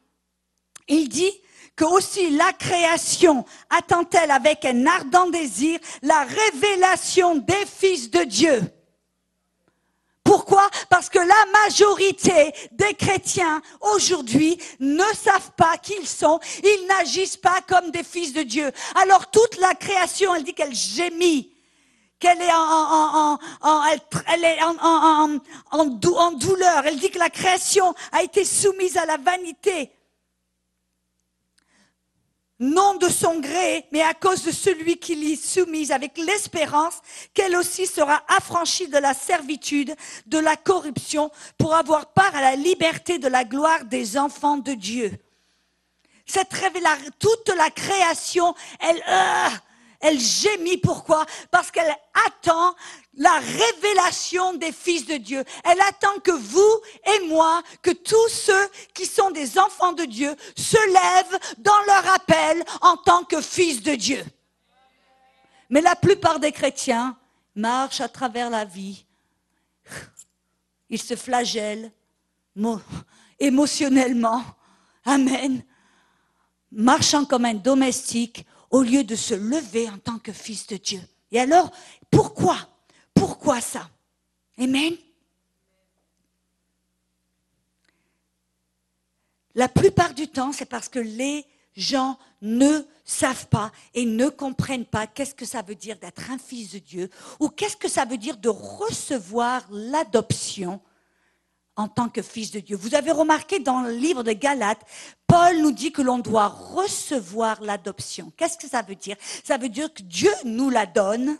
il 0.88 1.09
dit, 1.09 1.33
que 1.76 1.85
aussi 1.85 2.31
la 2.31 2.52
création 2.52 3.45
attend-elle 3.71 4.31
avec 4.31 4.64
un 4.64 4.87
ardent 4.87 5.31
désir 5.31 5.79
la 6.02 6.25
révélation 6.25 7.37
des 7.37 7.67
fils 7.67 8.11
de 8.11 8.25
Dieu. 8.25 8.62
Pourquoi? 10.23 10.69
Parce 10.88 11.09
que 11.09 11.19
la 11.19 11.62
majorité 11.64 12.52
des 12.73 12.95
chrétiens 12.95 13.61
aujourd'hui 13.81 14.57
ne 14.79 15.05
savent 15.14 15.50
pas 15.57 15.76
qui 15.79 15.95
ils 16.00 16.07
sont, 16.07 16.38
ils 16.62 16.87
n'agissent 16.87 17.37
pas 17.37 17.61
comme 17.67 17.91
des 17.91 18.05
fils 18.05 18.33
de 18.33 18.43
Dieu. 18.43 18.71
Alors 18.95 19.31
toute 19.31 19.59
la 19.59 19.75
création, 19.75 20.35
elle 20.35 20.45
dit 20.45 20.55
qu'elle 20.55 20.75
gémit, 20.75 21.51
qu'elle 22.23 22.41
est 22.41 22.52
en, 22.55 23.38
elle 24.33 24.45
est 24.45 24.62
en 24.62 26.31
douleur. 26.33 26.87
Elle 26.87 27.00
dit 27.00 27.11
que 27.11 27.19
la 27.19 27.31
création 27.31 27.93
a 28.12 28.23
été 28.23 28.45
soumise 28.45 28.97
à 28.97 29.07
la 29.07 29.17
vanité 29.17 29.91
non 32.62 32.95
de 32.95 33.09
son 33.09 33.41
gré, 33.41 33.85
mais 33.91 34.02
à 34.02 34.14
cause 34.14 34.45
de 34.45 34.52
celui 34.52 34.97
qui 34.97 35.17
l'y 35.17 35.37
soumise, 35.37 35.91
avec 35.91 36.17
l'espérance 36.17 36.95
qu'elle 37.35 37.57
aussi 37.57 37.87
sera 37.87 38.23
affranchie 38.29 38.87
de 38.87 38.99
la 38.99 39.14
servitude, 39.14 39.97
de 40.26 40.38
la 40.38 40.57
corruption, 40.57 41.33
pour 41.59 41.75
avoir 41.75 42.12
part 42.12 42.37
à 42.37 42.41
la 42.41 42.55
liberté 42.55 43.19
de 43.19 43.26
la 43.26 43.43
gloire 43.43 43.85
des 43.87 44.17
enfants 44.17 44.59
de 44.59 44.75
Dieu. 44.75 45.11
Cette 46.25 46.52
révélation, 46.52 47.11
toute 47.19 47.49
la 47.49 47.69
création, 47.71 48.55
elle, 48.79 49.02
euh, 49.09 49.49
elle 50.02 50.21
gémit. 50.21 50.76
Pourquoi? 50.76 51.25
Parce 51.50 51.71
qu'elle 51.71 51.94
attend 52.26 52.75
la 53.14 53.38
révélation 53.38 54.54
des 54.54 54.73
fils 54.73 55.06
de 55.06 55.16
Dieu. 55.16 55.44
Elle 55.64 55.80
attend 55.80 56.18
que 56.23 56.32
vous 56.32 56.80
et 57.14 57.26
moi, 57.26 57.62
que 57.80 57.90
tous 57.90 58.28
ceux 58.28 58.68
qui 58.94 59.06
sont 59.06 59.30
des 59.30 59.59
enfants 59.59 59.92
de 59.92 60.04
Dieu 60.04 60.35
se 60.56 60.76
lèvent 60.88 61.40
dans 61.59 61.80
leur 61.87 62.14
appel 62.14 62.64
en 62.80 62.97
tant 62.97 63.25
que 63.25 63.40
fils 63.40 63.82
de 63.82 63.94
Dieu. 63.94 64.25
Mais 65.71 65.80
la 65.80 65.97
plupart 65.97 66.40
des 66.40 66.52
chrétiens 66.52 67.16
marchent 67.54 68.00
à 68.00 68.09
travers 68.09 68.50
la 68.50 68.64
vie. 68.64 69.06
Ils 70.90 71.00
se 71.00 71.16
flagellent 71.16 71.90
émotionnellement. 73.38 74.42
Amen. 75.04 75.64
Marchant 76.71 77.25
comme 77.25 77.44
un 77.44 77.54
domestique 77.54 78.47
au 78.73 78.83
lieu 78.83 79.05
de 79.05 79.14
se 79.14 79.35
lever 79.35 79.88
en 79.88 79.99
tant 79.99 80.19
que 80.19 80.33
fils 80.33 80.67
de 80.67 80.76
Dieu. 80.76 81.00
Et 81.31 81.38
alors, 81.38 81.71
pourquoi? 82.11 82.57
Pourquoi 83.14 83.61
ça? 83.61 83.88
Amen. 84.59 84.95
La 89.55 89.69
plupart 89.69 90.14
du 90.14 90.26
temps, 90.29 90.52
c'est 90.52 90.67
parce 90.67 90.88
que 90.88 90.99
les 90.99 91.47
gens 91.76 92.19
ne 92.41 92.83
savent 93.05 93.47
pas 93.49 93.71
et 93.93 94.07
ne 94.07 94.29
comprennent 94.29 94.87
pas 94.87 95.07
qu'est-ce 95.07 95.35
que 95.35 95.45
ça 95.45 95.62
veut 95.62 95.75
dire 95.75 95.99
d'être 95.99 96.31
un 96.31 96.38
fils 96.38 96.73
de 96.73 96.79
Dieu 96.79 97.11
ou 97.41 97.49
qu'est-ce 97.50 97.76
que 97.76 97.88
ça 97.88 98.05
veut 98.07 98.17
dire 98.17 98.38
de 98.38 98.49
recevoir 98.49 99.67
l'adoption 99.71 100.81
en 101.76 101.88
tant 101.88 102.09
que 102.09 102.23
fils 102.23 102.50
de 102.50 102.61
Dieu. 102.61 102.76
Vous 102.76 102.95
avez 102.95 103.12
remarqué 103.12 103.59
dans 103.59 103.81
le 103.81 103.93
livre 103.93 104.23
de 104.23 104.33
Galates, 104.33 104.83
Paul 105.26 105.59
nous 105.59 105.73
dit 105.73 105.93
que 105.93 106.02
l'on 106.02 106.19
doit 106.19 106.49
recevoir 106.49 107.62
l'adoption. 107.62 108.33
Qu'est-ce 108.37 108.59
que 108.59 108.69
ça 108.69 108.83
veut 108.83 108.95
dire? 108.95 109.17
Ça 109.45 109.57
veut 109.57 109.69
dire 109.69 109.93
que 109.93 110.02
Dieu 110.02 110.31
nous 110.45 110.69
la 110.69 110.87
donne 110.87 111.38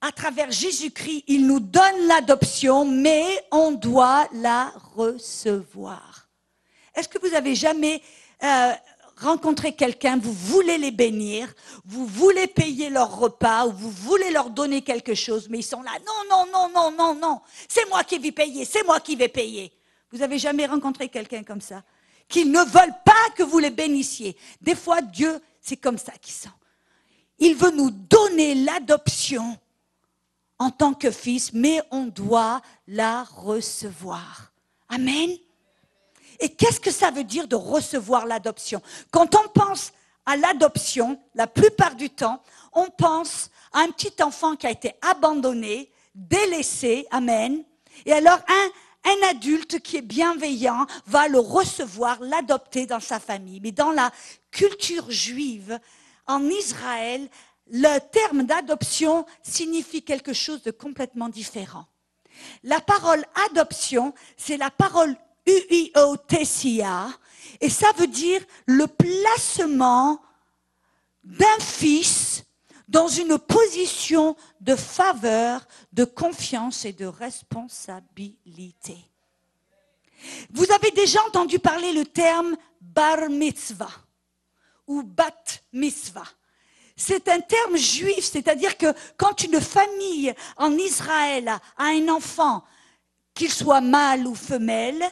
à 0.00 0.12
travers 0.12 0.50
Jésus-Christ, 0.50 1.24
il 1.28 1.46
nous 1.46 1.60
donne 1.60 2.06
l'adoption, 2.06 2.84
mais 2.84 3.24
on 3.50 3.72
doit 3.72 4.28
la 4.34 4.70
recevoir. 4.94 6.28
Est-ce 6.94 7.08
que 7.08 7.18
vous 7.18 7.34
avez 7.34 7.54
jamais 7.54 8.02
euh, 8.42 8.72
rencontré 9.24 9.72
quelqu'un, 9.74 10.16
vous 10.16 10.32
voulez 10.32 10.78
les 10.78 10.90
bénir, 10.90 11.52
vous 11.84 12.06
voulez 12.06 12.46
payer 12.46 12.90
leur 12.90 13.18
repas 13.18 13.66
ou 13.66 13.72
vous 13.72 13.90
voulez 13.90 14.30
leur 14.30 14.50
donner 14.50 14.82
quelque 14.82 15.14
chose, 15.14 15.48
mais 15.48 15.58
ils 15.58 15.64
sont 15.64 15.82
là, 15.82 15.92
non, 16.06 16.28
non, 16.30 16.46
non, 16.52 16.68
non, 16.72 16.90
non, 16.96 17.14
non, 17.14 17.40
c'est 17.68 17.88
moi 17.88 18.04
qui 18.04 18.18
vais 18.18 18.32
payer, 18.32 18.64
c'est 18.64 18.84
moi 18.84 19.00
qui 19.00 19.16
vais 19.16 19.28
payer. 19.28 19.72
Vous 20.12 20.22
avez 20.22 20.38
jamais 20.38 20.66
rencontré 20.66 21.08
quelqu'un 21.08 21.42
comme 21.42 21.60
ça 21.60 21.82
Qui 22.28 22.44
ne 22.44 22.60
veulent 22.60 23.00
pas 23.04 23.30
que 23.34 23.42
vous 23.42 23.58
les 23.58 23.70
bénissiez. 23.70 24.36
Des 24.60 24.76
fois, 24.76 25.02
Dieu, 25.02 25.40
c'est 25.60 25.76
comme 25.76 25.98
ça 25.98 26.12
qu'ils 26.12 26.34
sont. 26.34 26.50
Il 27.40 27.56
veut 27.56 27.72
nous 27.72 27.90
donner 27.90 28.54
l'adoption 28.54 29.58
en 30.58 30.70
tant 30.70 30.94
que 30.94 31.10
fils, 31.10 31.52
mais 31.52 31.82
on 31.90 32.06
doit 32.06 32.62
la 32.86 33.24
recevoir. 33.24 34.52
Amen. 34.88 35.36
Et 36.44 36.50
qu'est-ce 36.50 36.78
que 36.78 36.90
ça 36.90 37.10
veut 37.10 37.24
dire 37.24 37.48
de 37.48 37.56
recevoir 37.56 38.26
l'adoption? 38.26 38.82
Quand 39.10 39.34
on 39.34 39.48
pense 39.48 39.94
à 40.26 40.36
l'adoption, 40.36 41.18
la 41.34 41.46
plupart 41.46 41.94
du 41.94 42.10
temps, 42.10 42.42
on 42.74 42.90
pense 42.90 43.48
à 43.72 43.78
un 43.78 43.88
petit 43.88 44.22
enfant 44.22 44.54
qui 44.54 44.66
a 44.66 44.70
été 44.70 44.92
abandonné, 45.00 45.90
délaissé, 46.14 47.06
amen. 47.10 47.64
Et 48.04 48.12
alors 48.12 48.40
un, 48.46 49.28
adulte 49.30 49.80
qui 49.80 49.96
est 49.96 50.02
bienveillant 50.02 50.84
va 51.06 51.28
le 51.28 51.38
recevoir, 51.38 52.18
l'adopter 52.20 52.84
dans 52.84 53.00
sa 53.00 53.18
famille. 53.18 53.60
Mais 53.62 53.72
dans 53.72 53.90
la 53.90 54.12
culture 54.50 55.10
juive, 55.10 55.80
en 56.26 56.46
Israël, 56.50 57.26
le 57.70 57.98
terme 58.00 58.42
d'adoption 58.42 59.24
signifie 59.42 60.02
quelque 60.02 60.34
chose 60.34 60.62
de 60.62 60.72
complètement 60.72 61.30
différent. 61.30 61.86
La 62.64 62.82
parole 62.82 63.24
adoption, 63.48 64.12
c'est 64.36 64.58
la 64.58 64.70
parole 64.70 65.16
UIOTCA, 65.46 67.08
et 67.60 67.70
ça 67.70 67.92
veut 67.96 68.06
dire 68.06 68.42
le 68.66 68.86
placement 68.86 70.20
d'un 71.22 71.58
fils 71.60 72.44
dans 72.88 73.08
une 73.08 73.38
position 73.38 74.36
de 74.60 74.76
faveur, 74.76 75.66
de 75.92 76.04
confiance 76.04 76.84
et 76.84 76.92
de 76.92 77.06
responsabilité. 77.06 78.96
Vous 80.50 80.70
avez 80.72 80.90
déjà 80.90 81.22
entendu 81.26 81.58
parler 81.58 81.92
le 81.92 82.04
terme 82.04 82.56
bar 82.80 83.28
mitzvah 83.28 83.90
ou 84.86 85.02
bat 85.02 85.34
mitzvah 85.72 86.28
c'est 86.96 87.28
un 87.28 87.40
terme 87.40 87.76
juif, 87.76 88.24
c'est-à-dire 88.24 88.78
que 88.78 88.86
quand 89.16 89.42
une 89.42 89.60
famille 89.60 90.32
en 90.56 90.72
Israël 90.72 91.48
a 91.48 91.84
un 91.84 92.08
enfant, 92.08 92.62
qu'il 93.34 93.52
soit 93.52 93.80
mâle 93.80 94.26
ou 94.26 94.34
femelle, 94.34 95.02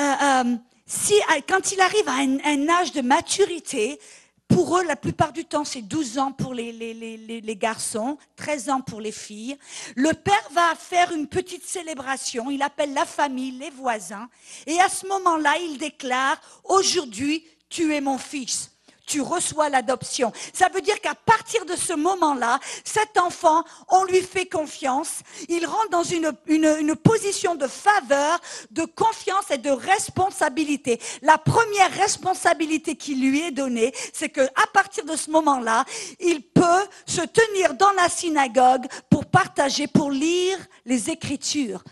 euh, 0.00 0.14
euh, 0.22 0.56
si, 0.86 1.14
quand 1.48 1.72
il 1.72 1.80
arrive 1.80 2.08
à 2.08 2.48
un, 2.48 2.68
âge 2.68 2.92
de 2.92 3.02
maturité, 3.02 4.00
pour 4.48 4.78
eux, 4.78 4.84
la 4.84 4.96
plupart 4.96 5.32
du 5.32 5.44
temps, 5.44 5.64
c'est 5.64 5.82
12 5.82 6.18
ans 6.18 6.32
pour 6.32 6.54
les, 6.54 7.56
garçons, 7.56 8.18
13 8.34 8.70
ans 8.70 8.80
pour 8.80 9.00
les 9.00 9.12
filles. 9.12 9.56
Le 9.94 10.12
père 10.12 10.48
va 10.52 10.74
faire 10.74 11.12
une 11.12 11.28
petite 11.28 11.64
célébration, 11.64 12.50
il 12.50 12.62
appelle 12.62 12.92
la 12.92 13.04
famille, 13.04 13.52
les 13.52 13.70
voisins, 13.70 14.28
et 14.66 14.80
à 14.80 14.88
ce 14.88 15.06
moment-là, 15.06 15.54
il 15.62 15.78
déclare, 15.78 16.40
aujourd'hui, 16.64 17.44
tu 17.68 17.94
es 17.94 18.00
mon 18.00 18.18
fils 18.18 18.72
tu 19.10 19.20
reçois 19.20 19.68
l'adoption. 19.68 20.32
Ça 20.52 20.68
veut 20.72 20.80
dire 20.80 21.00
qu'à 21.00 21.16
partir 21.16 21.66
de 21.66 21.74
ce 21.74 21.92
moment-là, 21.94 22.60
cet 22.84 23.18
enfant, 23.18 23.64
on 23.88 24.04
lui 24.04 24.22
fait 24.22 24.46
confiance, 24.46 25.20
il 25.48 25.66
rentre 25.66 25.90
dans 25.90 26.04
une, 26.04 26.32
une, 26.46 26.94
position 26.94 27.56
de 27.56 27.66
faveur, 27.66 28.40
de 28.70 28.84
confiance 28.84 29.50
et 29.50 29.58
de 29.58 29.70
responsabilité. 29.70 31.00
La 31.22 31.38
première 31.38 31.90
responsabilité 31.92 32.94
qui 32.94 33.16
lui 33.16 33.40
est 33.40 33.50
donnée, 33.50 33.92
c'est 34.12 34.28
qu'à 34.28 34.66
partir 34.72 35.04
de 35.04 35.16
ce 35.16 35.30
moment-là, 35.30 35.84
il 36.20 36.42
peut 36.42 36.86
se 37.06 37.22
tenir 37.22 37.74
dans 37.74 37.90
la 37.92 38.08
synagogue 38.08 38.86
pour 39.10 39.26
partager, 39.26 39.88
pour 39.88 40.12
lire 40.12 40.58
les 40.84 41.10
Écritures 41.10 41.82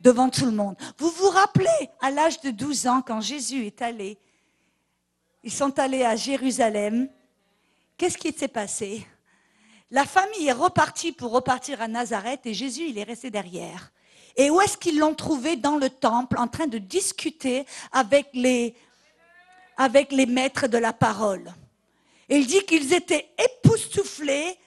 devant 0.00 0.30
tout 0.30 0.46
le 0.46 0.52
monde. 0.52 0.76
Vous 0.98 1.10
vous 1.10 1.28
rappelez, 1.28 1.90
à 2.00 2.10
l'âge 2.10 2.40
de 2.40 2.50
12 2.50 2.86
ans, 2.86 3.02
quand 3.06 3.20
Jésus 3.20 3.66
est 3.66 3.82
allé 3.82 4.18
ils 5.44 5.52
sont 5.52 5.78
allés 5.78 6.02
à 6.02 6.16
Jérusalem. 6.16 7.08
Qu'est-ce 7.98 8.18
qui 8.18 8.32
s'est 8.32 8.48
passé? 8.48 9.06
La 9.90 10.06
famille 10.06 10.48
est 10.48 10.52
repartie 10.52 11.12
pour 11.12 11.30
repartir 11.30 11.82
à 11.82 11.86
Nazareth 11.86 12.40
et 12.46 12.54
Jésus, 12.54 12.86
il 12.88 12.98
est 12.98 13.04
resté 13.04 13.30
derrière. 13.30 13.92
Et 14.36 14.50
où 14.50 14.60
est-ce 14.60 14.76
qu'ils 14.76 14.98
l'ont 14.98 15.14
trouvé? 15.14 15.56
Dans 15.56 15.76
le 15.76 15.90
temple, 15.90 16.38
en 16.38 16.48
train 16.48 16.66
de 16.66 16.78
discuter 16.78 17.66
avec 17.92 18.30
les, 18.32 18.74
avec 19.76 20.10
les 20.10 20.26
maîtres 20.26 20.66
de 20.66 20.78
la 20.78 20.92
parole. 20.92 21.52
Il 22.28 22.46
dit 22.46 22.64
qu'ils 22.64 22.92
étaient 22.94 23.28
époustouflés 23.38 24.58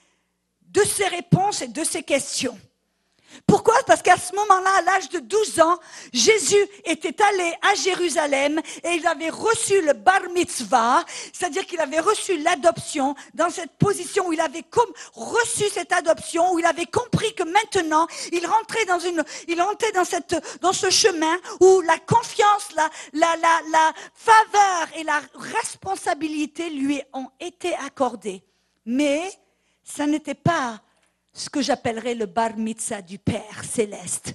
de 0.62 0.81
ses 0.84 1.07
réponses 1.07 1.63
et 1.63 1.67
de 1.67 1.84
ses 1.84 2.03
questions. 2.03 2.57
Pourquoi? 3.46 3.75
Parce 3.86 4.01
qu'à 4.01 4.17
ce 4.17 4.34
moment-là, 4.36 4.69
à 4.77 4.81
l'âge 4.81 5.10
de 5.10 5.19
12 5.19 5.60
ans, 5.60 5.79
Jésus 6.13 6.67
était 6.86 7.22
allé 7.22 7.53
à 7.62 7.75
Jérusalem 7.75 8.60
et 8.84 8.96
il 8.96 9.07
avait 9.07 9.29
reçu 9.29 9.81
le 9.81 9.93
bar 9.93 10.22
mitzvah, 10.34 11.03
c'est-à-dire 11.34 11.65
qu'il 11.65 11.79
avait 11.79 12.00
reçu 12.00 12.38
l'adoption 12.41 13.15
dans 13.34 13.50
cette 13.50 13.72
position 13.77 14.27
où 14.27 14.34
il 14.34 14.41
avait 14.41 14.63
reçu 15.13 15.65
cette 15.69 15.91
adoption, 15.91 16.53
où 16.53 16.60
il 16.60 16.65
avait 16.65 16.86
compris 16.86 17.34
que 17.36 17.43
maintenant, 17.43 18.07
il 18.31 18.46
rentrait 18.46 18.86
dans 18.86 19.00
une, 19.00 19.24
il 19.48 19.62
rentrait 19.62 19.91
dans 19.91 20.05
cette, 20.05 20.36
dans 20.62 20.74
ce 20.74 20.89
chemin 20.89 21.38
où 21.60 21.81
la 21.81 21.98
confiance, 22.00 22.69
la, 22.75 22.89
la, 23.13 23.36
la, 23.38 23.62
la 23.72 23.93
faveur 24.13 24.88
et 24.96 25.03
la 25.03 25.22
responsabilité 25.36 26.69
lui 26.69 27.01
ont 27.13 27.29
été 27.39 27.75
accordées. 27.75 28.43
Mais 28.86 29.22
ça 29.84 30.05
n'était 30.05 30.34
pas 30.34 30.81
ce 31.38 31.50
que 31.50 31.62
j'appellerais 31.62 32.15
le 32.15 32.25
bar 32.25 32.58
mitzvah 32.58 33.01
du 33.01 33.20
Père 33.20 33.63
céleste. 33.63 34.34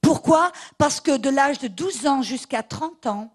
Pourquoi? 0.00 0.50
Parce 0.76 1.00
que 1.00 1.16
de 1.16 1.30
l'âge 1.30 1.58
de 1.60 1.68
12 1.68 2.06
ans 2.06 2.22
jusqu'à 2.22 2.62
30 2.62 3.06
ans, 3.06 3.32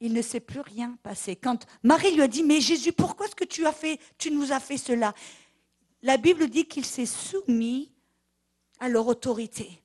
il 0.00 0.14
ne 0.14 0.22
s'est 0.22 0.40
plus 0.40 0.60
rien 0.60 0.96
passé. 1.02 1.36
Quand 1.36 1.66
Marie 1.82 2.14
lui 2.14 2.22
a 2.22 2.28
dit, 2.28 2.42
mais 2.42 2.60
Jésus, 2.60 2.92
pourquoi 2.92 3.26
est-ce 3.26 3.36
que 3.36 3.44
tu 3.44 3.66
as 3.66 3.72
fait, 3.72 4.00
tu 4.18 4.30
nous 4.30 4.50
as 4.50 4.60
fait 4.60 4.78
cela? 4.78 5.14
La 6.02 6.16
Bible 6.16 6.48
dit 6.48 6.64
qu'il 6.64 6.86
s'est 6.86 7.06
soumis 7.06 7.92
à 8.80 8.88
leur 8.88 9.06
autorité 9.06 9.80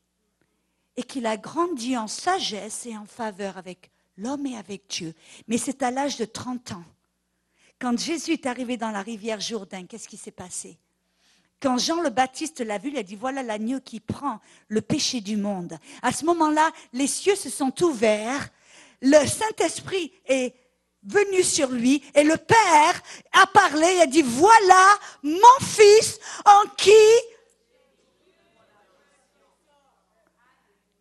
et 0.95 1.03
qu'il 1.03 1.25
a 1.25 1.37
grandi 1.37 1.97
en 1.97 2.07
sagesse 2.07 2.85
et 2.85 2.97
en 2.97 3.05
faveur 3.05 3.57
avec 3.57 3.91
l'homme 4.15 4.45
et 4.47 4.57
avec 4.57 4.87
Dieu. 4.89 5.13
Mais 5.47 5.57
c'est 5.57 5.83
à 5.83 5.91
l'âge 5.91 6.17
de 6.17 6.25
30 6.25 6.71
ans. 6.71 6.85
Quand 7.77 7.99
Jésus 7.99 8.31
est 8.31 8.47
arrivé 8.47 8.77
dans 8.77 8.89
la 8.89 9.01
rivière 9.01 9.39
Jourdain, 9.39 9.85
qu'est-ce 9.85 10.07
qui 10.07 10.17
s'est 10.17 10.31
passé? 10.31 10.79
Quand 11.61 11.77
Jean 11.77 12.01
le 12.01 12.09
Baptiste 12.09 12.59
l'a 12.59 12.77
vu, 12.77 12.89
il 12.89 12.97
a 12.97 13.03
dit, 13.03 13.15
voilà 13.15 13.43
l'agneau 13.43 13.79
qui 13.79 13.99
prend 13.99 14.39
le 14.67 14.81
péché 14.81 15.21
du 15.21 15.37
monde. 15.37 15.77
À 16.01 16.11
ce 16.11 16.25
moment-là, 16.25 16.71
les 16.93 17.07
cieux 17.07 17.35
se 17.35 17.49
sont 17.49 17.73
ouverts, 17.83 18.49
le 19.01 19.25
Saint-Esprit 19.25 20.11
est 20.27 20.53
venu 21.03 21.43
sur 21.43 21.69
lui 21.69 22.03
et 22.15 22.23
le 22.23 22.37
Père 22.37 23.01
a 23.31 23.47
parlé, 23.47 23.87
il 23.95 24.01
a 24.01 24.07
dit, 24.07 24.21
voilà 24.21 24.85
mon 25.23 25.59
fils 25.61 26.19
en 26.45 26.67
qui 26.75 26.91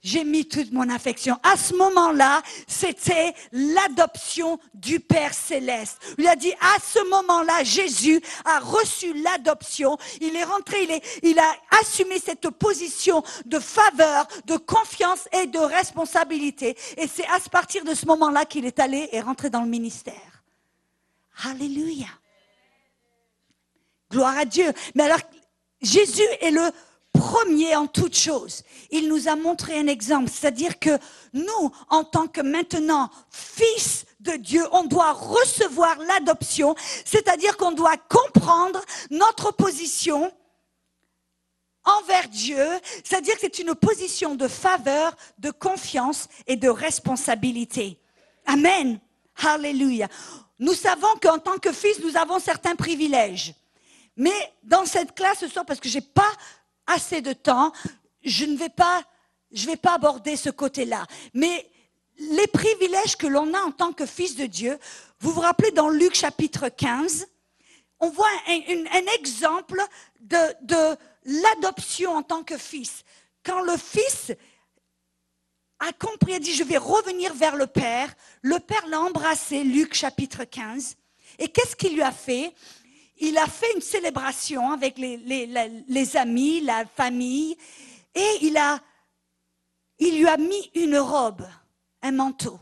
j'ai 0.07 0.23
mis 0.23 0.47
toute 0.47 0.71
mon 0.71 0.89
affection. 0.89 1.37
À 1.43 1.57
ce 1.57 1.75
moment-là, 1.75 2.41
c'était 2.69 3.35
l'adoption 3.51 4.61
du 4.73 5.01
Père 5.01 5.35
céleste. 5.35 5.99
Il 6.17 6.29
a 6.29 6.37
dit, 6.37 6.53
à 6.61 6.77
ce 6.81 7.01
moment-là, 7.11 7.65
Jésus 7.65 8.21
a 8.45 8.61
reçu 8.61 9.13
l'adoption. 9.21 9.99
Il 10.21 10.37
est 10.37 10.45
rentré, 10.45 11.03
il, 11.25 11.39
a 11.41 11.55
assumé 11.81 12.21
cette 12.21 12.49
position 12.51 13.25
de 13.47 13.59
faveur, 13.59 14.29
de 14.47 14.57
confiance 14.57 15.29
et 15.33 15.49
de 15.49 15.59
responsabilité. 15.59 16.77
Et 16.97 17.09
c'est 17.09 17.27
à 17.27 17.41
partir 17.51 17.85
de 17.85 17.93
ce 17.93 18.07
moment-là 18.07 18.45
qu'il 18.45 18.65
est 18.65 18.79
allé 18.79 19.09
et 19.11 19.21
rentré 19.21 19.51
dans 19.51 19.63
le 19.63 19.69
ministère. 19.69 20.45
Alléluia. 21.43 22.07
Gloire 24.13 24.39
à 24.39 24.45
Dieu. 24.45 24.73
Mais 24.95 25.03
alors, 25.03 25.21
Jésus 25.83 26.23
est 26.41 26.53
le 26.53 26.71
premier 27.17 27.75
en 27.77 27.87
toute 27.87 28.17
chose. 28.17 28.63
Il 28.91 29.09
nous 29.09 29.29
a 29.29 29.37
montré 29.37 29.79
un 29.79 29.87
exemple, 29.87 30.31
c'est-à-dire 30.31 30.79
que 30.79 30.99
nous, 31.33 31.73
en 31.89 32.05
tant 32.05 32.27
que 32.27 32.41
maintenant 32.41 33.11
fils 33.31 34.05
de 34.21 34.33
Dieu, 34.33 34.65
on 34.73 34.85
doit 34.85 35.13
recevoir 35.13 35.99
l'adoption, 35.99 36.75
c'est-à-dire 37.05 37.57
qu'on 37.57 37.73
doit 37.73 37.97
comprendre 37.97 38.81
notre 39.11 39.53
position 39.53 40.33
envers 41.85 42.29
Dieu, 42.29 42.67
c'est-à-dire 43.05 43.35
que 43.35 43.43
c'est 43.43 43.61
une 43.61 43.75
position 43.75 44.35
de 44.35 44.49
faveur, 44.49 45.15
de 45.39 45.51
confiance 45.51 46.29
et 46.47 46.57
de 46.57 46.69
responsabilité. 46.69 47.99
Amen. 48.45 48.99
Alléluia. 49.45 50.09
Nous 50.59 50.75
savons 50.75 51.15
qu'en 51.21 51.39
tant 51.39 51.59
que 51.59 51.73
fils, 51.73 52.01
nous 52.01 52.17
avons 52.17 52.39
certains 52.39 52.75
privilèges. 52.75 53.55
Mais 54.17 54.53
dans 54.63 54.87
cette 54.87 55.15
classe 55.15 55.41
ce 55.41 55.49
soir, 55.49 55.67
parce 55.67 55.79
que 55.79 55.89
j'ai 55.89 56.01
pas 56.01 56.31
assez 56.87 57.21
de 57.21 57.33
temps, 57.33 57.73
je 58.23 58.45
ne 58.45 58.57
vais 58.57 58.69
pas, 58.69 59.03
je 59.53 59.67
vais 59.67 59.77
pas 59.77 59.95
aborder 59.95 60.37
ce 60.37 60.51
côté-là. 60.51 61.07
Mais 61.35 61.69
les 62.19 62.47
privilèges 62.47 63.17
que 63.17 63.27
l'on 63.27 63.53
a 63.55 63.61
en 63.61 63.73
tant 63.73 63.93
que 63.93 64.07
fils 64.07 64.37
de 64.37 64.47
Dieu, 64.47 64.79
vous 65.21 65.33
vous 65.33 65.41
rappelez 65.41 65.71
dans 65.71 65.89
Luc 65.89 66.15
chapitre 66.15 66.69
15, 66.69 67.27
on 68.01 68.11
voit 68.11 68.29
un, 68.49 69.07
exemple 69.19 69.83
de, 70.21 70.37
de 70.63 70.97
l'adoption 71.25 72.17
en 72.17 72.23
tant 72.23 72.43
que 72.43 72.59
fils. 72.59 73.05
Quand 73.43 73.63
le 73.63 73.77
fils 73.77 74.33
a 75.79 75.93
compris, 75.93 76.35
a 76.35 76.39
dit, 76.39 76.55
je 76.55 76.65
vais 76.65 76.79
revenir 76.79 77.35
vers 77.35 77.57
le 77.57 77.67
Père, 77.67 78.15
le 78.43 78.59
Père 78.59 78.87
l'a 78.89 79.01
embrassé, 79.01 79.63
Luc 79.63 79.95
chapitre 79.95 80.45
15. 80.45 80.97
Et 81.39 81.49
qu'est-ce 81.49 81.77
qu'il 81.77 81.95
lui 81.95 82.03
a 82.03 82.13
fait? 82.13 82.55
Il 83.19 83.39
a 83.39 83.47
fait 83.47 83.73
une 83.75 83.81
célébration 83.81 84.73
avec 84.73 84.99
les, 84.99 86.17
amis, 86.17 86.61
la 86.61 86.85
famille, 86.85 87.57
et 88.15 88.39
il, 88.43 88.57
a, 88.57 88.81
il 89.99 90.19
lui 90.19 90.27
a 90.27 90.37
mis 90.37 90.71
une 90.75 90.99
robe, 90.99 91.47
un 92.03 92.13
manteau. 92.13 92.59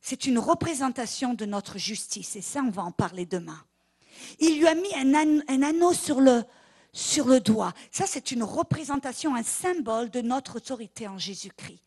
C'est 0.00 0.26
une 0.26 0.38
représentation 0.38 1.34
de 1.34 1.44
notre 1.44 1.78
justice, 1.78 2.36
et 2.36 2.40
ça, 2.40 2.60
on 2.60 2.70
va 2.70 2.82
en 2.82 2.92
parler 2.92 3.26
demain. 3.26 3.62
Il 4.38 4.58
lui 4.58 4.66
a 4.66 4.74
mis 4.74 4.94
un, 4.94 5.62
anneau, 5.62 5.92
sur 5.92 6.20
le, 6.20 6.44
sur 6.92 7.26
le 7.26 7.40
doigt. 7.40 7.72
Ça, 7.90 8.06
c'est 8.06 8.30
une 8.30 8.42
représentation, 8.42 9.34
un 9.34 9.42
symbole 9.42 10.10
de 10.10 10.20
notre 10.20 10.56
autorité 10.56 11.08
en 11.08 11.18
Jésus-Christ. 11.18 11.80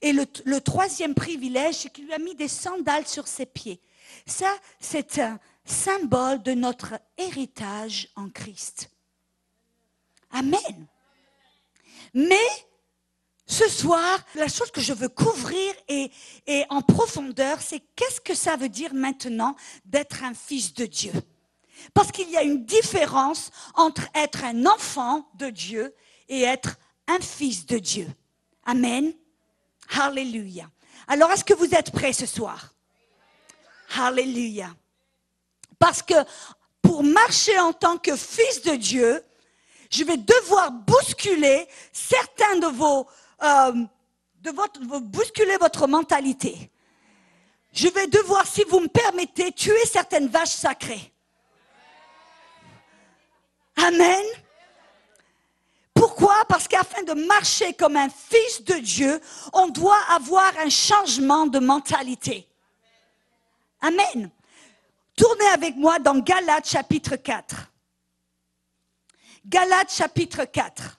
Et 0.00 0.12
le, 0.12 0.26
le 0.44 0.60
troisième 0.60 1.14
privilège, 1.14 1.74
c'est 1.74 1.92
qu'il 1.92 2.06
lui 2.06 2.12
a 2.12 2.18
mis 2.18 2.36
des 2.36 2.48
sandales 2.48 3.06
sur 3.06 3.26
ses 3.26 3.46
pieds. 3.46 3.80
Ça, 4.26 4.52
c'est 4.78 5.18
un, 5.18 5.40
symbole 5.64 6.42
de 6.42 6.52
notre 6.52 6.94
héritage 7.16 8.08
en 8.16 8.28
Christ. 8.28 8.90
Amen. 10.30 10.86
Mais 12.14 12.48
ce 13.46 13.68
soir, 13.68 14.18
la 14.34 14.48
chose 14.48 14.70
que 14.70 14.80
je 14.80 14.92
veux 14.92 15.08
couvrir 15.08 15.74
et, 15.88 16.10
en 16.70 16.80
profondeur, 16.80 17.60
c'est 17.60 17.80
qu'est-ce 17.96 18.20
que 18.20 18.34
ça 18.34 18.56
veut 18.56 18.68
dire 18.68 18.94
maintenant 18.94 19.56
d'être 19.84 20.24
un 20.24 20.34
fils 20.34 20.74
de 20.74 20.86
Dieu? 20.86 21.12
Parce 21.92 22.12
qu'il 22.12 22.30
y 22.30 22.36
a 22.36 22.42
une 22.42 22.64
différence 22.64 23.50
entre 23.74 24.08
être 24.14 24.44
un 24.44 24.66
enfant 24.66 25.28
de 25.34 25.50
Dieu 25.50 25.94
et 26.28 26.42
être 26.42 26.78
un 27.08 27.18
fils 27.20 27.66
de 27.66 27.78
Dieu. 27.78 28.08
Amen. 28.64 29.12
Alléluia. 30.00 30.70
Alors, 31.08 31.30
est-ce 31.32 31.44
que 31.44 31.54
vous 31.54 31.74
êtes 31.74 31.90
prêts 31.90 32.12
ce 32.12 32.26
soir? 32.26 32.72
Alléluia. 33.96 34.74
Parce 35.82 36.00
que 36.00 36.14
pour 36.80 37.02
marcher 37.02 37.58
en 37.58 37.72
tant 37.72 37.98
que 37.98 38.14
fils 38.14 38.62
de 38.62 38.76
Dieu, 38.76 39.20
je 39.90 40.04
vais 40.04 40.16
devoir 40.16 40.70
bousculer 40.70 41.66
certains 41.92 42.56
de 42.58 42.68
vos, 42.68 43.08
euh, 43.42 43.72
de 44.42 45.00
bousculer 45.00 45.56
votre 45.56 45.88
mentalité. 45.88 46.70
Je 47.72 47.88
vais 47.88 48.06
devoir, 48.06 48.46
si 48.46 48.62
vous 48.62 48.78
me 48.78 48.86
permettez, 48.86 49.50
tuer 49.50 49.84
certaines 49.86 50.28
vaches 50.28 50.50
sacrées. 50.50 51.12
Amen. 53.74 54.24
Pourquoi? 55.92 56.44
Parce 56.48 56.68
qu'afin 56.68 57.02
de 57.02 57.26
marcher 57.26 57.74
comme 57.74 57.96
un 57.96 58.08
fils 58.08 58.62
de 58.62 58.74
Dieu, 58.74 59.20
on 59.52 59.66
doit 59.66 59.98
avoir 60.10 60.56
un 60.58 60.70
changement 60.70 61.48
de 61.48 61.58
mentalité. 61.58 62.46
Amen. 63.80 64.30
Tournez 65.16 65.48
avec 65.48 65.76
moi 65.76 65.98
dans 65.98 66.18
Galates 66.18 66.68
chapitre 66.68 67.16
4. 67.16 67.70
Galates 69.44 69.92
chapitre 69.92 70.44
4. 70.44 70.98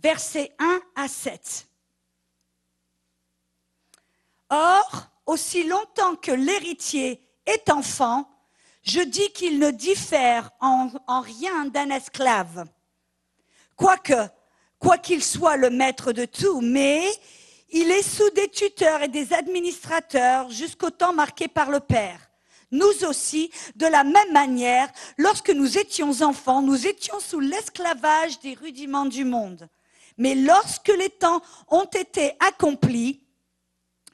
Versets 0.00 0.54
1 0.58 0.80
à 0.94 1.08
7. 1.08 1.66
Or, 4.50 5.08
aussi 5.26 5.64
longtemps 5.64 6.16
que 6.16 6.32
l'héritier 6.32 7.26
est 7.46 7.70
enfant, 7.70 8.30
je 8.82 9.00
dis 9.00 9.32
qu'il 9.32 9.58
ne 9.58 9.70
diffère 9.70 10.50
en, 10.60 10.90
en 11.06 11.20
rien 11.20 11.66
d'un 11.66 11.90
esclave. 11.90 12.66
Quoique, 13.76 14.28
quoi 14.78 14.98
qu'il 14.98 15.22
soit 15.22 15.56
le 15.56 15.70
maître 15.70 16.12
de 16.12 16.24
tout, 16.24 16.60
mais 16.60 17.02
il 17.70 17.90
est 17.90 18.02
sous 18.02 18.30
des 18.30 18.48
tuteurs 18.48 19.02
et 19.02 19.08
des 19.08 19.32
administrateurs 19.32 20.50
jusqu'au 20.50 20.90
temps 20.90 21.12
marqué 21.12 21.48
par 21.48 21.70
le 21.70 21.80
Père. 21.80 22.20
Nous 22.70 23.04
aussi, 23.04 23.50
de 23.76 23.86
la 23.86 24.04
même 24.04 24.32
manière, 24.32 24.88
lorsque 25.16 25.50
nous 25.50 25.78
étions 25.78 26.22
enfants, 26.22 26.60
nous 26.60 26.86
étions 26.86 27.18
sous 27.18 27.40
l'esclavage 27.40 28.40
des 28.40 28.54
rudiments 28.54 29.06
du 29.06 29.24
monde. 29.24 29.68
Mais 30.18 30.34
lorsque 30.34 30.88
les 30.88 31.08
temps 31.08 31.40
ont 31.68 31.84
été 31.84 32.32
accomplis, 32.40 33.22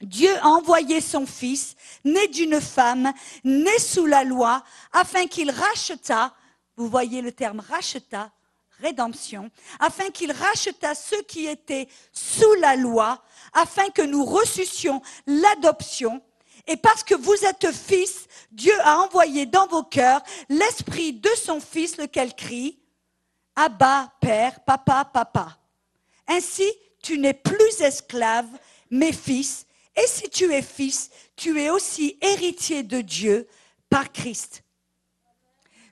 Dieu 0.01 0.33
a 0.37 0.47
envoyé 0.47 1.01
son 1.01 1.25
Fils, 1.25 1.75
né 2.03 2.27
d'une 2.27 2.61
femme, 2.61 3.11
né 3.43 3.77
sous 3.79 4.05
la 4.05 4.23
loi, 4.23 4.63
afin 4.93 5.27
qu'il 5.27 5.51
racheta, 5.51 6.33
vous 6.77 6.89
voyez 6.89 7.21
le 7.21 7.31
terme 7.31 7.61
racheta, 7.61 8.31
rédemption, 8.79 9.49
afin 9.79 10.09
qu'il 10.09 10.31
racheta 10.31 10.95
ceux 10.95 11.21
qui 11.23 11.47
étaient 11.47 11.87
sous 12.11 12.53
la 12.55 12.75
loi, 12.75 13.23
afin 13.53 13.89
que 13.89 14.01
nous 14.01 14.25
reçussions 14.25 15.01
l'adoption. 15.25 16.21
Et 16.67 16.77
parce 16.77 17.03
que 17.03 17.15
vous 17.15 17.45
êtes 17.45 17.71
fils, 17.71 18.27
Dieu 18.51 18.73
a 18.83 18.99
envoyé 18.99 19.45
dans 19.45 19.67
vos 19.67 19.83
cœurs 19.83 20.21
l'esprit 20.49 21.13
de 21.13 21.29
son 21.35 21.59
fils, 21.59 21.97
lequel 21.97 22.33
crie, 22.35 22.79
Abba, 23.55 24.11
Père, 24.19 24.59
Papa, 24.65 25.05
Papa. 25.05 25.57
Ainsi, 26.27 26.69
tu 27.01 27.19
n'es 27.19 27.33
plus 27.33 27.81
esclave, 27.81 28.47
mais 28.89 29.13
fils. 29.13 29.65
Et 29.95 30.07
si 30.07 30.29
tu 30.29 30.51
es 30.51 30.61
fils, 30.61 31.09
tu 31.35 31.61
es 31.61 31.69
aussi 31.69 32.17
héritier 32.21 32.83
de 32.83 33.01
Dieu 33.01 33.47
par 33.89 34.11
Christ 34.11 34.64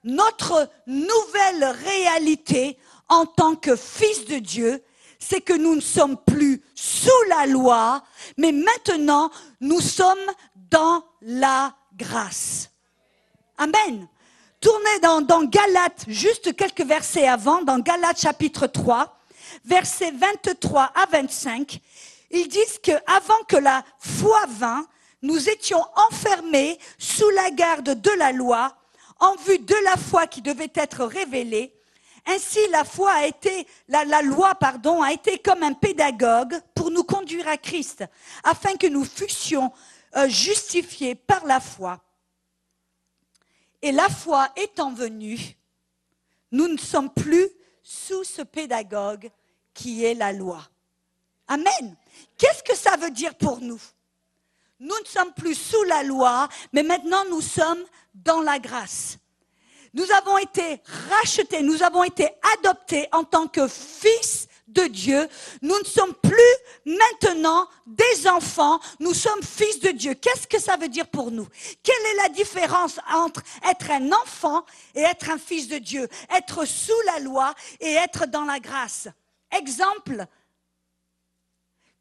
notre 0.04 0.70
nouvelle 0.88 1.66
réalité 1.86 2.78
en 3.10 3.26
tant 3.26 3.56
que 3.56 3.76
fils 3.76 4.26
de 4.26 4.40
Dieu, 4.40 4.84
c'est 5.20 5.42
que 5.42 5.54
nous 5.54 5.76
ne 5.76 5.82
sommes 5.82 6.18
plus 6.18 6.62
sous 6.76 7.10
la 7.30 7.46
loi, 7.46 8.04
mais 8.38 8.52
maintenant 8.52 9.32
nous 9.62 9.80
sommes 9.80 10.18
dans 10.56 11.04
la 11.22 11.74
grâce. 11.96 12.70
Amen. 13.58 14.08
Tournez 14.60 15.00
dans, 15.02 15.22
dans 15.22 15.44
Galates, 15.44 16.06
juste 16.08 16.56
quelques 16.56 16.86
versets 16.86 17.28
avant, 17.28 17.62
dans 17.62 17.80
Galates 17.80 18.20
chapitre 18.20 18.68
3, 18.68 19.18
versets 19.66 20.12
23 20.12 20.92
à 20.96 21.06
25, 21.12 21.80
ils 22.32 22.48
disent 22.48 22.80
que 22.82 22.92
avant 23.06 23.44
que 23.48 23.58
la 23.58 23.84
foi 24.00 24.46
vint, 24.48 24.88
nous 25.22 25.50
étions 25.50 25.84
enfermés 26.10 26.80
sous 26.98 27.30
la 27.32 27.50
garde 27.52 28.02
de 28.02 28.12
la 28.18 28.32
loi, 28.32 28.76
en 29.24 29.36
vue 29.38 29.60
de 29.60 29.76
la 29.86 29.96
foi 29.96 30.28
qui 30.28 30.42
devait 30.42 30.72
être 30.76 31.06
révélée. 31.06 31.74
Ainsi, 32.26 32.60
la 32.72 32.84
foi 32.84 33.12
a 33.14 33.26
été, 33.26 33.66
la, 33.88 34.22
loi, 34.22 34.54
a 34.60 35.14
été 35.14 35.40
comme 35.40 35.64
un 35.64 35.74
pédagogue 35.74 36.60
pour 36.76 36.92
nous 36.92 37.04
conduire 37.04 37.48
à 37.48 37.58
Christ, 37.58 38.04
afin 38.44 38.76
que 38.76 38.88
nous 38.88 39.06
fussions 39.06 39.72
euh, 40.18 40.28
justifiés 40.28 41.16
par 41.16 41.46
la 41.46 41.62
foi. 41.62 42.02
Et 43.82 43.94
la 43.94 44.10
foi 44.10 44.50
étant 44.58 44.94
venue, 44.94 45.58
nous 46.52 46.68
ne 46.68 46.78
sommes 46.78 47.12
plus 47.14 47.50
sous 47.82 48.26
ce 48.26 48.42
pédagogue 48.42 49.30
qui 49.74 50.04
est 50.04 50.16
la 50.16 50.34
loi. 50.34 50.62
Amen. 51.48 51.96
Qu'est-ce 52.38 52.64
que 52.64 52.76
ça 52.76 52.98
veut 52.98 53.12
dire 53.12 53.36
pour 53.36 53.62
nous? 53.62 53.82
Nous 54.84 55.00
ne 55.00 55.08
sommes 55.08 55.34
plus 55.34 55.56
sous 55.56 55.82
la 55.84 56.04
loi, 56.04 56.50
mais 56.74 56.84
maintenant 56.84 57.24
nous 57.30 57.40
sommes 57.40 57.82
dans 58.14 58.42
la 58.42 58.60
grâce. 58.60 59.18
Nous 59.94 60.12
avons 60.12 60.38
été 60.38 60.82
rachetés, 61.10 61.62
nous 61.62 61.84
avons 61.84 62.04
été 62.04 62.28
adoptés 62.58 63.08
en 63.14 63.24
tant 63.24 63.48
que 63.48 63.66
fils 63.70 64.50
de 64.68 64.84
Dieu. 64.88 65.26
Nous 65.62 65.80
ne 65.80 65.86
sommes 65.86 66.14
plus 66.16 66.94
maintenant 66.98 67.66
des 67.88 68.28
enfants, 68.28 68.78
nous 69.00 69.14
sommes 69.14 69.42
fils 69.42 69.80
de 69.80 69.92
Dieu. 69.92 70.16
Qu'est-ce 70.16 70.48
que 70.48 70.60
ça 70.60 70.76
veut 70.76 70.90
dire 70.90 71.08
pour 71.08 71.32
nous? 71.32 71.48
Quelle 71.82 72.06
est 72.06 72.24
la 72.24 72.30
différence 72.30 73.00
entre 73.14 73.42
être 73.70 73.90
un 73.90 74.12
enfant 74.12 74.66
et 74.96 75.02
être 75.02 75.30
un 75.30 75.38
fils 75.38 75.70
de 75.70 75.78
Dieu? 75.78 76.10
Être 76.30 76.66
sous 76.66 77.02
la 77.06 77.20
loi 77.20 77.54
et 77.80 77.94
être 77.94 78.26
dans 78.26 78.44
la 78.44 78.60
grâce. 78.60 79.08
Exemple, 79.50 80.26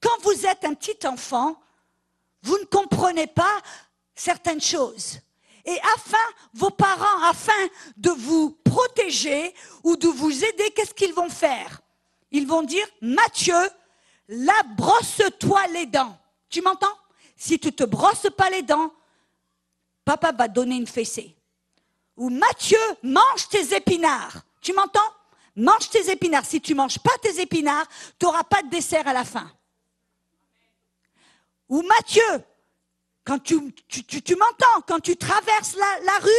quand 0.00 0.20
vous 0.22 0.46
êtes 0.46 0.64
un 0.64 0.74
petit 0.74 1.06
enfant, 1.06 1.62
vous 2.42 2.58
ne 2.58 2.64
comprenez 2.64 3.26
pas 3.26 3.60
certaines 4.14 4.60
choses. 4.60 5.18
Et 5.64 5.78
afin, 5.94 6.16
vos 6.54 6.70
parents, 6.70 7.22
afin 7.24 7.52
de 7.96 8.10
vous 8.10 8.50
protéger 8.64 9.54
ou 9.84 9.96
de 9.96 10.08
vous 10.08 10.44
aider, 10.44 10.70
qu'est-ce 10.74 10.94
qu'ils 10.94 11.14
vont 11.14 11.28
faire? 11.28 11.80
Ils 12.32 12.46
vont 12.46 12.62
dire, 12.62 12.86
Mathieu, 13.00 13.70
la 14.28 14.62
brosse-toi 14.76 15.66
les 15.68 15.86
dents. 15.86 16.18
Tu 16.48 16.62
m'entends? 16.62 16.96
Si 17.36 17.58
tu 17.58 17.72
te 17.72 17.84
brosses 17.84 18.28
pas 18.36 18.50
les 18.50 18.62
dents, 18.62 18.92
papa 20.04 20.32
va 20.32 20.48
donner 20.48 20.76
une 20.76 20.86
fessée. 20.86 21.36
Ou 22.16 22.28
Mathieu, 22.28 22.78
mange 23.02 23.48
tes 23.48 23.74
épinards. 23.74 24.42
Tu 24.60 24.72
m'entends? 24.72 25.00
Mange 25.54 25.88
tes 25.90 26.10
épinards. 26.10 26.44
Si 26.44 26.60
tu 26.60 26.74
manges 26.74 26.98
pas 26.98 27.16
tes 27.22 27.40
épinards, 27.40 27.86
tu 28.18 28.26
n'auras 28.26 28.44
pas 28.44 28.62
de 28.62 28.68
dessert 28.68 29.06
à 29.06 29.12
la 29.12 29.24
fin. 29.24 29.50
Ou 31.72 31.80
Mathieu, 31.84 32.44
quand 33.24 33.38
tu, 33.38 33.72
tu, 33.88 34.36
m'entends, 34.36 34.82
quand 34.86 35.00
tu 35.00 35.16
traverses 35.16 35.74
la, 35.74 36.18
rue, 36.18 36.30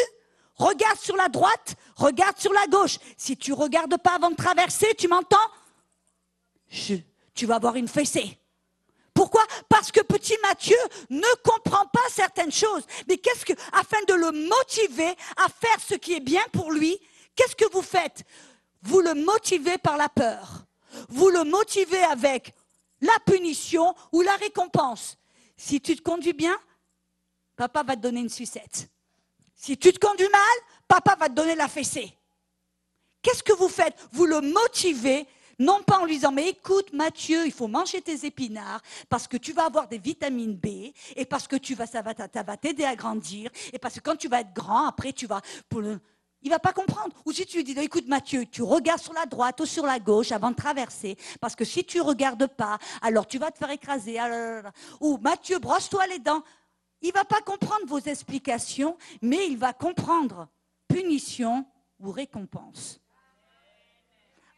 regarde 0.54 1.00
sur 1.00 1.16
la 1.16 1.28
droite, 1.28 1.74
regarde 1.96 2.38
sur 2.38 2.54
la 2.54 2.68
gauche. 2.68 3.00
Si 3.18 3.36
tu 3.36 3.52
regardes 3.52 3.98
pas 3.98 4.14
avant 4.14 4.30
de 4.30 4.36
traverser, 4.36 4.94
tu 4.96 5.08
m'entends? 5.08 5.50
Tu 7.34 7.48
vas 7.48 7.56
avoir 7.56 7.78
une 7.78 7.88
fessée. 7.88 8.38
Pourquoi? 9.16 9.44
Parce 9.70 9.92
que 9.92 10.02
petit 10.02 10.38
Mathieu 10.44 10.78
ne 11.10 11.42
comprend 11.44 11.88
pas 11.88 12.08
certaines 12.12 12.52
choses. 12.52 12.84
Mais 13.08 13.18
qu'est-ce 13.18 13.44
que, 13.44 13.54
afin 13.72 14.04
de 14.08 14.14
le 14.14 14.32
motiver 14.32 15.16
à 15.38 15.50
faire 15.50 15.80
ce 15.84 15.96
qui 15.96 16.14
est 16.14 16.20
bien 16.20 16.44
pour 16.52 16.72
lui, 16.72 17.00
qu'est-ce 17.36 17.56
que 17.56 17.72
vous 17.74 17.82
faites? 17.82 18.24
Vous 18.84 19.02
le 19.02 19.16
motivez 19.16 19.80
par 19.80 19.98
la 19.98 20.10
peur. 20.10 20.66
Vous 21.10 21.30
le 21.30 21.44
motivez 21.44 22.04
avec 22.04 22.54
la 23.02 23.18
punition 23.26 23.96
ou 24.12 24.22
la 24.22 24.36
récompense. 24.36 25.18
Si 25.66 25.80
tu 25.80 25.96
te 25.96 26.02
conduis 26.02 26.34
bien, 26.34 26.60
papa 27.56 27.84
va 27.84 27.96
te 27.96 28.02
donner 28.02 28.20
une 28.20 28.28
sucette. 28.28 28.90
Si 29.56 29.78
tu 29.78 29.94
te 29.94 30.06
conduis 30.06 30.28
mal, 30.28 30.58
papa 30.90 31.16
va 31.18 31.30
te 31.30 31.36
donner 31.36 31.56
la 31.56 31.70
fessée. 31.70 32.12
Qu'est-ce 33.22 33.44
que 33.44 33.54
vous 33.54 33.70
faites? 33.70 33.96
Vous 34.12 34.26
le 34.26 34.42
motivez, 34.42 35.26
non 35.60 35.82
pas 35.82 36.00
en 36.00 36.06
lui 36.06 36.16
disant, 36.16 36.34
mais 36.34 36.50
écoute 36.50 36.92
Mathieu, 36.92 37.46
il 37.46 37.54
faut 37.54 37.70
manger 37.70 38.02
tes 38.02 38.26
épinards 38.26 38.82
parce 39.08 39.26
que 39.26 39.38
tu 39.38 39.54
vas 39.54 39.64
avoir 39.64 39.88
des 39.88 40.00
vitamines 40.00 40.58
B 40.58 40.92
et 41.16 41.24
parce 41.24 41.48
que 41.48 41.56
tu 41.56 41.76
vas, 41.76 41.88
ça 41.88 42.02
va, 42.02 42.58
t'aider 42.58 42.84
à 42.84 42.98
grandir 42.98 43.50
et 43.72 43.80
parce 43.80 43.96
que 43.96 44.02
quand 44.02 44.18
tu 44.18 44.28
vas 44.28 44.42
être 44.42 44.54
grand, 44.54 44.88
après 44.88 45.14
tu 45.14 45.28
vas... 45.28 45.40
Il 46.44 46.50
va 46.50 46.60
pas 46.60 46.74
comprendre. 46.74 47.16
Ou 47.26 47.32
si 47.32 47.46
tu 47.46 47.58
lui 47.58 47.64
dis, 47.64 47.72
écoute 47.80 48.08
Mathieu, 48.08 48.46
tu 48.46 48.62
regardes 48.62 49.02
sur 49.02 49.14
la 49.14 49.26
droite 49.26 49.62
ou 49.62 49.66
sur 49.66 49.86
la 49.86 50.00
gauche 50.00 50.32
avant 50.32 50.52
de 50.52 50.56
traverser, 50.56 51.18
parce 51.40 51.56
que 51.56 51.64
si 51.64 51.86
tu 51.86 52.02
regardes 52.02 52.48
pas, 52.48 52.78
alors 53.02 53.26
tu 53.26 53.38
vas 53.38 53.50
te 53.50 53.58
faire 53.58 53.72
écraser. 53.72 54.20
Ah 54.20 54.72
ou 55.00 55.18
Mathieu, 55.18 55.60
brosse-toi 55.60 56.06
les 56.08 56.20
dents. 56.20 56.44
Il 57.02 57.10
ne 57.10 57.14
va 57.14 57.26
pas 57.26 57.42
comprendre 57.42 57.86
vos 57.88 58.00
explications, 58.00 58.98
mais 59.22 59.48
il 59.48 59.58
va 59.58 59.74
comprendre 59.74 60.48
punition 60.88 61.66
ou 62.00 62.12
récompense. 62.12 63.00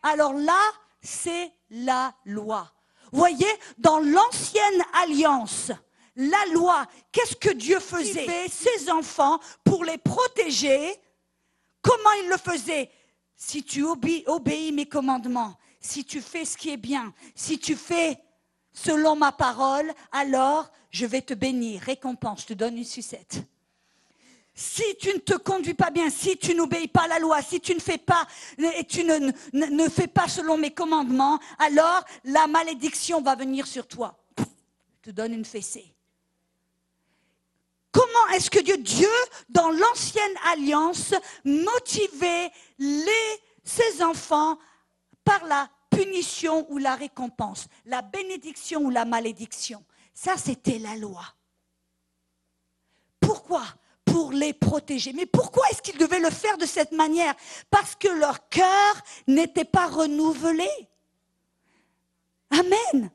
Alors 0.03 0.33
là, 0.33 0.61
c'est 1.01 1.51
la 1.69 2.13
loi. 2.25 2.71
Voyez, 3.11 3.47
dans 3.77 3.99
l'ancienne 3.99 4.83
alliance, 5.01 5.71
la 6.15 6.45
loi, 6.53 6.85
qu'est-ce 7.11 7.35
que 7.35 7.49
Dieu 7.49 7.79
faisait? 7.79 8.47
Ses 8.47 8.89
enfants, 8.89 9.39
pour 9.63 9.83
les 9.83 9.97
protéger, 9.97 10.95
comment 11.85 12.11
il 12.23 12.29
le 12.29 12.37
faisait? 12.37 12.89
Si 13.35 13.63
tu 13.63 13.83
obéis 13.83 14.71
mes 14.71 14.87
commandements, 14.87 15.57
si 15.79 16.03
tu 16.03 16.21
fais 16.21 16.45
ce 16.45 16.57
qui 16.57 16.71
est 16.71 16.77
bien, 16.77 17.13
si 17.35 17.59
tu 17.59 17.75
fais 17.75 18.17
selon 18.73 19.15
ma 19.15 19.31
parole, 19.31 19.93
alors 20.11 20.71
je 20.89 21.05
vais 21.05 21.21
te 21.21 21.33
bénir, 21.33 21.81
récompense, 21.81 22.41
je 22.41 22.47
te 22.47 22.53
donne 22.53 22.77
une 22.77 22.85
sucette. 22.85 23.43
Si 24.57 24.83
tu 24.99 25.09
ne 25.09 25.19
te 25.19 25.35
conduis 25.35 25.73
pas 25.73 25.91
bien, 25.91 26.09
si 26.09 26.37
tu 26.37 26.55
n'obéis 26.55 26.87
pas 26.87 27.03
à 27.03 27.07
la 27.09 27.19
loi, 27.19 27.41
si 27.41 27.59
tu 27.59 27.75
ne 27.75 27.79
fais 27.79 27.97
pas 27.97 28.25
tu 28.87 29.03
ne, 29.03 29.31
ne, 29.51 29.89
fais 29.89 30.07
pas 30.07 30.29
selon 30.29 30.57
mes 30.57 30.71
commandements, 30.71 31.39
alors 31.59 32.03
la 32.23 32.47
malédiction 32.47 33.21
va 33.21 33.35
venir 33.35 33.67
sur 33.67 33.85
toi. 33.85 34.17
Je 34.37 35.11
te 35.11 35.11
donne 35.11 35.33
une 35.33 35.45
fessée. 35.45 35.94
Comment 37.95 38.27
est-ce 38.33 38.49
que 38.51 38.59
Dieu, 38.59 38.77
Dieu, 38.77 39.07
dans 39.47 39.69
l'ancienne 39.69 40.33
alliance, 40.51 41.13
motivait 41.45 42.51
ses 43.63 44.03
enfants 44.03 44.59
par 45.23 45.45
la 45.45 45.69
punition 45.89 46.69
ou 46.69 46.77
la 46.77 46.95
récompense, 46.95 47.67
la 47.85 48.01
bénédiction 48.01 48.81
ou 48.81 48.89
la 48.89 49.05
malédiction? 49.05 49.81
Ça, 50.13 50.35
c'était 50.35 50.77
la 50.77 50.97
loi. 50.97 51.23
Pourquoi? 53.21 53.63
Pour 54.03 54.33
les 54.33 54.51
protéger. 54.51 55.13
Mais 55.13 55.25
pourquoi 55.25 55.65
est-ce 55.71 55.81
qu'ils 55.81 55.97
devaient 55.97 56.19
le 56.19 56.31
faire 56.31 56.57
de 56.57 56.65
cette 56.65 56.91
manière? 56.91 57.33
Parce 57.69 57.95
que 57.95 58.09
leur 58.09 58.49
cœur 58.49 59.01
n'était 59.25 59.63
pas 59.63 59.87
renouvelé. 59.87 60.69
Amen. 62.49 63.09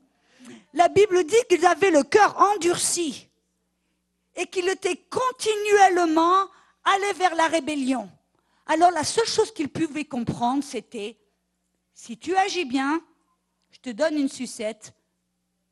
La 0.73 0.87
Bible 0.87 1.23
dit 1.23 1.35
qu'ils 1.47 1.67
avaient 1.67 1.91
le 1.91 2.01
cœur 2.01 2.35
endurci 2.55 3.27
et 4.35 4.47
qu'ils 4.47 4.69
étaient 4.69 5.03
continuellement 5.09 6.47
allés 6.83 7.13
vers 7.13 7.35
la 7.35 7.47
rébellion. 7.47 8.09
Alors 8.65 8.91
la 8.91 9.03
seule 9.03 9.27
chose 9.27 9.53
qu'ils 9.53 9.69
pouvaient 9.69 10.05
comprendre, 10.05 10.63
c'était 10.63 11.17
si 11.93 12.17
tu 12.17 12.35
agis 12.35 12.65
bien, 12.65 13.01
je 13.71 13.79
te 13.79 13.89
donne 13.89 14.15
une 14.15 14.29
sucette, 14.29 14.93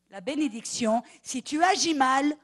la 0.09 0.21
bénédiction. 0.21 1.03
Si 1.21 1.43
tu 1.43 1.63
agis 1.63 1.93
mal, 1.93 2.35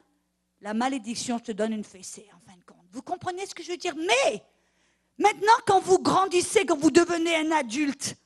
la 0.60 0.74
malédiction, 0.74 1.38
je 1.38 1.44
te 1.44 1.52
donne 1.52 1.72
une 1.72 1.84
fessée, 1.84 2.28
en 2.34 2.50
fin 2.50 2.56
de 2.56 2.64
compte. 2.64 2.86
Vous 2.92 3.02
comprenez 3.02 3.46
ce 3.46 3.54
que 3.54 3.62
je 3.62 3.70
veux 3.70 3.76
dire? 3.76 3.94
Mais, 3.96 4.42
maintenant, 5.18 5.52
quand 5.66 5.80
vous 5.80 5.98
grandissez, 5.98 6.64
quand 6.64 6.78
vous 6.78 6.90
devenez 6.90 7.36
un 7.36 7.52
adulte, 7.52 8.16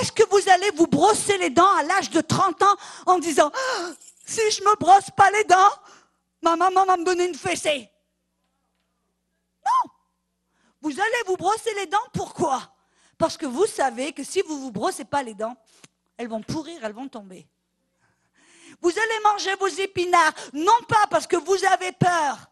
est-ce 0.00 0.12
que 0.12 0.22
vous 0.30 0.48
allez 0.48 0.70
vous 0.76 0.86
brosser 0.86 1.36
les 1.38 1.50
dents 1.50 1.74
à 1.76 1.82
l'âge 1.82 2.10
de 2.10 2.20
30 2.20 2.62
ans 2.62 2.76
en 3.06 3.18
disant 3.18 3.50
ah, 3.54 3.90
Si 4.24 4.40
je 4.50 4.62
me 4.62 4.76
brosse 4.76 5.10
pas 5.16 5.30
les 5.32 5.44
dents, 5.44 5.70
ma 6.42 6.56
maman 6.56 6.84
va 6.84 6.96
me 6.96 7.04
donner 7.04 7.26
une 7.26 7.34
fessée 7.34 7.90
Non 9.64 9.90
Vous 10.80 11.00
allez 11.00 11.22
vous 11.26 11.36
brosser 11.36 11.74
les 11.74 11.86
dents, 11.86 11.98
pourquoi? 12.12 12.74
Parce 13.18 13.36
que 13.36 13.46
vous 13.46 13.66
savez 13.66 14.12
que 14.12 14.24
si 14.24 14.40
vous 14.42 14.54
ne 14.54 14.60
vous 14.60 14.70
brossez 14.70 15.04
pas 15.04 15.22
les 15.22 15.34
dents, 15.34 15.56
elles 16.16 16.28
vont 16.28 16.42
pourrir, 16.42 16.84
elles 16.84 16.92
vont 16.92 17.08
tomber. 17.08 17.46
Vous 18.80 18.90
allez 18.90 19.20
manger 19.24 19.54
vos 19.56 19.66
épinards, 19.66 20.32
non 20.52 20.80
pas 20.88 21.06
parce 21.08 21.26
que 21.26 21.36
vous 21.36 21.64
avez 21.66 21.92
peur. 21.92 22.50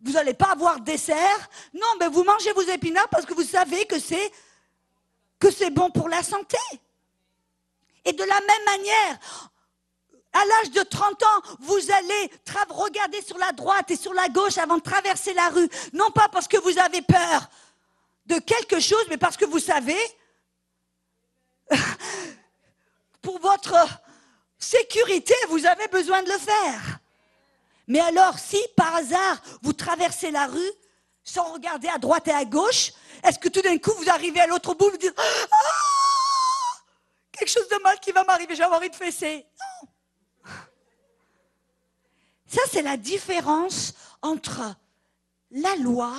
Vous 0.00 0.12
n'allez 0.12 0.34
pas 0.34 0.52
avoir 0.52 0.80
dessert. 0.80 1.50
Non, 1.74 1.86
mais 1.98 2.08
vous 2.08 2.24
mangez 2.24 2.52
vos 2.52 2.62
épinards 2.62 3.08
parce 3.08 3.26
que 3.26 3.34
vous 3.34 3.44
savez 3.44 3.84
que 3.86 3.98
c'est 3.98 4.32
que 5.38 5.50
c'est 5.50 5.70
bon 5.70 5.90
pour 5.90 6.08
la 6.08 6.22
santé. 6.22 6.58
Et 8.04 8.12
de 8.12 8.24
la 8.24 8.40
même 8.40 8.64
manière, 8.64 9.18
à 10.38 10.44
l'âge 10.44 10.70
de 10.70 10.82
30 10.82 11.22
ans, 11.22 11.42
vous 11.60 11.90
allez 11.90 12.30
regarder 12.70 13.20
sur 13.22 13.38
la 13.38 13.52
droite 13.52 13.90
et 13.90 13.96
sur 13.96 14.14
la 14.14 14.28
gauche 14.28 14.58
avant 14.58 14.76
de 14.76 14.82
traverser 14.82 15.34
la 15.34 15.48
rue. 15.48 15.68
Non 15.92 16.10
pas 16.10 16.28
parce 16.28 16.48
que 16.48 16.56
vous 16.58 16.78
avez 16.78 17.02
peur, 17.02 17.48
de 18.26 18.38
quelque 18.38 18.78
chose, 18.78 19.04
mais 19.08 19.16
parce 19.16 19.36
que 19.36 19.46
vous 19.46 19.58
savez, 19.58 19.98
pour 23.22 23.40
votre 23.40 23.74
sécurité, 24.58 25.34
vous 25.48 25.64
avez 25.66 25.88
besoin 25.88 26.22
de 26.22 26.30
le 26.30 26.38
faire. 26.38 26.98
Mais 27.86 28.00
alors, 28.00 28.38
si 28.38 28.60
par 28.76 28.94
hasard, 28.94 29.40
vous 29.62 29.72
traversez 29.72 30.30
la 30.30 30.46
rue 30.46 30.72
sans 31.24 31.52
regarder 31.54 31.88
à 31.88 31.98
droite 31.98 32.28
et 32.28 32.32
à 32.32 32.44
gauche, 32.44 32.92
est-ce 33.24 33.38
que 33.38 33.48
tout 33.48 33.62
d'un 33.62 33.78
coup, 33.78 33.92
vous 33.92 34.10
arrivez 34.10 34.40
à 34.40 34.46
l'autre 34.46 34.74
bout, 34.74 34.90
vous 34.90 34.96
dites, 34.98 35.14
ah, 35.16 36.76
quelque 37.32 37.50
chose 37.50 37.68
de 37.68 37.82
mal 37.82 37.98
qui 38.00 38.12
va 38.12 38.24
m'arriver, 38.24 38.54
j'ai 38.54 38.64
envie 38.64 38.90
de 38.90 38.96
fesser. 38.96 39.46
Ça, 42.48 42.62
c'est 42.70 42.82
la 42.82 42.96
différence 42.96 43.94
entre 44.22 44.74
la 45.50 45.76
loi 45.76 46.14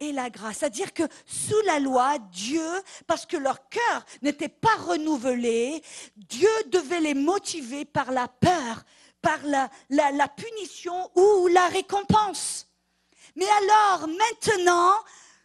et 0.00 0.12
la 0.12 0.30
grâce. 0.30 0.58
C'est-à-dire 0.58 0.92
que 0.92 1.02
sous 1.26 1.60
la 1.66 1.80
loi, 1.80 2.18
Dieu, 2.30 2.66
parce 3.06 3.26
que 3.26 3.36
leur 3.36 3.68
cœur 3.68 4.04
n'était 4.22 4.48
pas 4.48 4.76
renouvelé, 4.86 5.82
Dieu 6.16 6.48
devait 6.68 7.00
les 7.00 7.14
motiver 7.14 7.84
par 7.84 8.12
la 8.12 8.28
peur, 8.28 8.84
par 9.20 9.38
la, 9.42 10.28
punition 10.28 11.10
ou 11.16 11.48
la 11.48 11.66
récompense. 11.68 12.68
Mais 13.34 13.48
alors, 13.62 14.08
maintenant, 14.08 14.94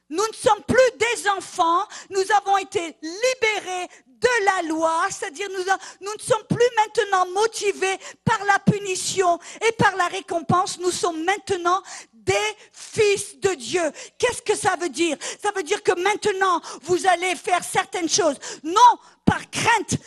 nous 0.10 0.28
ne 0.28 0.36
sommes 0.36 0.64
plus 0.68 0.98
des 0.98 1.30
enfants, 1.30 1.88
nous 2.10 2.24
avons 2.38 2.58
été 2.58 2.98
libérés 3.02 3.88
de 4.20 4.46
la 4.46 4.70
loi, 4.70 5.08
c'est-à-dire 5.10 5.48
nous, 5.50 5.64
nous, 6.02 6.14
ne 6.14 6.22
sommes 6.22 6.44
plus 6.48 6.70
maintenant 6.78 7.26
motivés 7.32 7.98
par 8.24 8.44
la 8.46 8.60
punition 8.60 9.40
et 9.68 9.72
par 9.74 9.96
la 9.96 10.08
récompense, 10.08 10.80
nous 10.80 10.92
sommes 10.92 11.24
maintenant 11.24 11.82
des 12.14 12.34
fils 12.74 13.40
de 13.40 13.54
Dieu. 13.56 13.92
Qu'est-ce 14.18 14.42
que 14.42 14.56
ça 14.56 14.76
veut 14.80 14.90
dire? 14.90 15.18
Ça 15.42 15.52
veut 15.56 15.64
dire 15.64 15.82
que 15.84 16.00
maintenant, 16.00 16.62
vous 16.82 17.08
allez 17.08 17.36
faire 17.36 17.64
certaines 17.64 18.10
choses, 18.10 18.38
non 18.64 19.00
par 19.26 19.50
crainte 19.50 19.98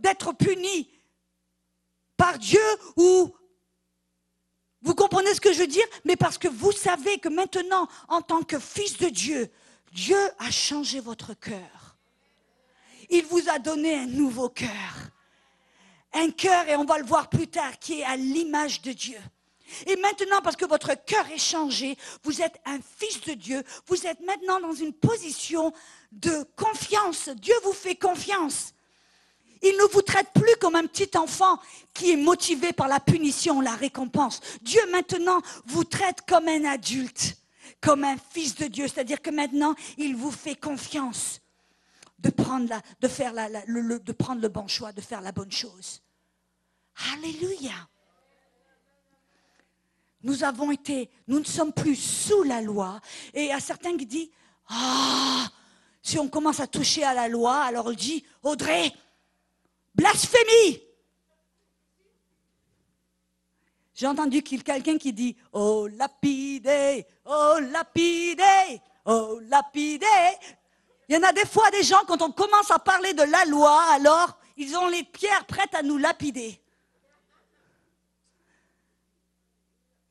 d'être 0.00 0.32
punis 0.32 0.90
par 2.16 2.38
Dieu 2.38 2.62
ou... 2.96 3.34
Vous 4.84 4.96
comprenez 4.96 5.32
ce 5.32 5.40
que 5.40 5.52
je 5.52 5.60
veux 5.60 5.68
dire? 5.68 5.86
Mais 6.04 6.16
parce 6.16 6.38
que 6.38 6.48
vous 6.48 6.72
savez 6.72 7.18
que 7.18 7.28
maintenant, 7.28 7.86
en 8.08 8.20
tant 8.20 8.42
que 8.42 8.58
fils 8.58 8.98
de 8.98 9.08
Dieu, 9.08 9.48
Dieu 9.92 10.18
a 10.40 10.50
changé 10.50 10.98
votre 10.98 11.34
cœur. 11.34 11.81
Il 13.14 13.26
vous 13.26 13.46
a 13.50 13.58
donné 13.58 13.94
un 13.94 14.06
nouveau 14.06 14.48
cœur. 14.48 14.70
Un 16.14 16.30
cœur, 16.30 16.66
et 16.66 16.76
on 16.76 16.86
va 16.86 16.96
le 16.96 17.04
voir 17.04 17.28
plus 17.28 17.46
tard, 17.46 17.78
qui 17.78 18.00
est 18.00 18.04
à 18.04 18.16
l'image 18.16 18.80
de 18.80 18.92
Dieu. 18.92 19.18
Et 19.86 19.96
maintenant, 19.96 20.40
parce 20.42 20.56
que 20.56 20.64
votre 20.64 20.94
cœur 21.04 21.30
est 21.30 21.38
changé, 21.38 21.98
vous 22.24 22.40
êtes 22.40 22.58
un 22.64 22.78
fils 22.98 23.20
de 23.20 23.34
Dieu, 23.34 23.62
vous 23.86 24.06
êtes 24.06 24.20
maintenant 24.20 24.60
dans 24.60 24.72
une 24.72 24.94
position 24.94 25.74
de 26.10 26.46
confiance. 26.56 27.28
Dieu 27.28 27.54
vous 27.64 27.74
fait 27.74 27.96
confiance. 27.96 28.72
Il 29.60 29.76
ne 29.76 29.92
vous 29.92 30.02
traite 30.02 30.28
plus 30.32 30.56
comme 30.58 30.74
un 30.74 30.86
petit 30.86 31.14
enfant 31.18 31.58
qui 31.92 32.12
est 32.12 32.16
motivé 32.16 32.72
par 32.72 32.88
la 32.88 32.98
punition, 32.98 33.60
la 33.60 33.76
récompense. 33.76 34.40
Dieu 34.62 34.80
maintenant 34.90 35.42
vous 35.66 35.84
traite 35.84 36.22
comme 36.26 36.48
un 36.48 36.64
adulte, 36.64 37.36
comme 37.82 38.04
un 38.04 38.16
fils 38.30 38.54
de 38.54 38.68
Dieu. 38.68 38.88
C'est-à-dire 38.88 39.20
que 39.20 39.30
maintenant, 39.30 39.74
il 39.98 40.16
vous 40.16 40.32
fait 40.32 40.56
confiance 40.56 41.41
de 42.22 42.30
prendre, 42.30 42.68
le 44.40 44.48
bon 44.48 44.68
choix, 44.68 44.92
de 44.92 45.00
faire 45.00 45.20
la 45.20 45.32
bonne 45.32 45.52
chose. 45.52 46.00
Alléluia 47.14 47.88
nous 50.22 50.44
avons 50.44 50.70
été, 50.70 51.10
nous 51.26 51.40
ne 51.40 51.44
sommes 51.44 51.72
plus 51.72 51.96
sous 51.96 52.42
la 52.42 52.60
loi. 52.60 53.00
Et 53.34 53.42
il 53.42 53.48
y 53.48 53.52
a 53.52 53.60
certains 53.60 53.96
qui 53.96 54.06
disent, 54.06 54.30
ah, 54.68 55.46
si 56.02 56.18
on 56.18 56.28
commence 56.28 56.60
à 56.60 56.66
toucher 56.66 57.04
à 57.04 57.14
la 57.14 57.28
loi, 57.28 57.62
alors 57.62 57.86
on 57.86 57.92
dit, 57.92 58.24
Audrey, 58.42 58.92
blasphémie. 59.94 60.80
J'ai 63.94 64.06
entendu 64.06 64.42
quelqu'un 64.42 64.98
qui 64.98 65.12
dit, 65.12 65.36
oh 65.52 65.86
lapidé, 65.88 67.06
oh 67.24 67.58
lapidé, 67.70 68.80
oh 69.04 69.38
lapidé. 69.42 70.06
Il 71.08 71.14
y 71.14 71.18
en 71.18 71.22
a 71.22 71.32
des 71.32 71.46
fois 71.46 71.70
des 71.70 71.82
gens, 71.82 72.02
quand 72.06 72.22
on 72.22 72.30
commence 72.30 72.70
à 72.70 72.78
parler 72.78 73.12
de 73.12 73.22
la 73.22 73.44
loi, 73.46 73.82
alors 73.92 74.38
ils 74.56 74.76
ont 74.76 74.88
les 74.88 75.02
pierres 75.02 75.46
prêtes 75.46 75.74
à 75.74 75.82
nous 75.82 75.98
lapider. 75.98 76.62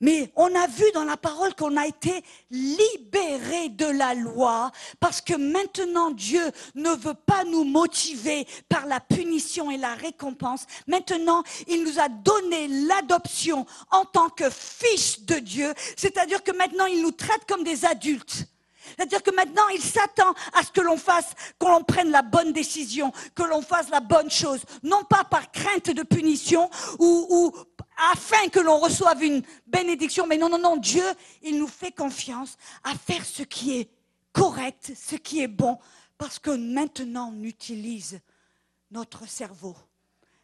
Mais 0.01 0.31
on 0.35 0.53
a 0.55 0.65
vu 0.65 0.85
dans 0.95 1.03
la 1.03 1.15
parole 1.15 1.53
qu'on 1.53 1.77
a 1.77 1.85
été 1.85 2.23
libéré 2.49 3.69
de 3.69 3.85
la 3.85 4.15
loi 4.15 4.71
parce 4.99 5.21
que 5.21 5.35
maintenant 5.35 6.09
Dieu 6.09 6.41
ne 6.73 6.89
veut 6.89 7.13
pas 7.13 7.43
nous 7.43 7.63
motiver 7.63 8.47
par 8.67 8.87
la 8.87 8.99
punition 8.99 9.69
et 9.69 9.77
la 9.77 9.93
récompense. 9.93 10.65
Maintenant, 10.87 11.43
il 11.67 11.83
nous 11.83 11.99
a 11.99 12.09
donné 12.09 12.67
l'adoption 12.67 13.67
en 13.91 14.05
tant 14.05 14.29
que 14.29 14.49
fils 14.49 15.23
de 15.23 15.35
Dieu. 15.35 15.71
C'est-à-dire 15.95 16.43
que 16.43 16.51
maintenant, 16.51 16.87
il 16.87 17.03
nous 17.03 17.11
traite 17.11 17.45
comme 17.47 17.63
des 17.63 17.85
adultes. 17.85 18.47
C'est-à-dire 18.95 19.23
que 19.23 19.33
maintenant, 19.35 19.67
il 19.73 19.81
s'attend 19.81 20.33
à 20.53 20.63
ce 20.63 20.71
que 20.71 20.81
l'on 20.81 20.97
fasse, 20.97 21.33
qu'on 21.59 21.83
prenne 21.83 22.11
la 22.11 22.21
bonne 22.21 22.53
décision, 22.53 23.11
que 23.35 23.43
l'on 23.43 23.61
fasse 23.61 23.89
la 23.89 23.99
bonne 23.99 24.29
chose, 24.29 24.61
non 24.83 25.03
pas 25.03 25.23
par 25.23 25.51
crainte 25.51 25.89
de 25.89 26.03
punition 26.03 26.69
ou, 26.99 27.27
ou 27.29 27.53
afin 28.11 28.49
que 28.49 28.59
l'on 28.59 28.79
reçoive 28.79 29.23
une 29.23 29.43
bénédiction, 29.67 30.25
mais 30.27 30.37
non, 30.37 30.49
non, 30.49 30.59
non, 30.59 30.77
Dieu, 30.77 31.05
il 31.43 31.57
nous 31.57 31.67
fait 31.67 31.91
confiance 31.91 32.57
à 32.83 32.95
faire 32.95 33.25
ce 33.25 33.43
qui 33.43 33.79
est 33.79 33.89
correct, 34.33 34.93
ce 34.95 35.15
qui 35.15 35.41
est 35.41 35.47
bon, 35.47 35.77
parce 36.17 36.39
que 36.39 36.51
maintenant 36.51 37.33
on 37.35 37.43
utilise 37.43 38.19
notre 38.91 39.27
cerveau. 39.27 39.75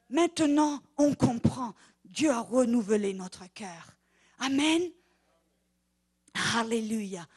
Maintenant 0.09 0.81
on 0.97 1.13
comprend. 1.13 1.73
Dieu 2.05 2.31
a 2.31 2.39
renouvelé 2.39 3.13
notre 3.13 3.45
cœur. 3.53 3.95
Amen. 4.39 4.81
Alléluia. 6.55 7.27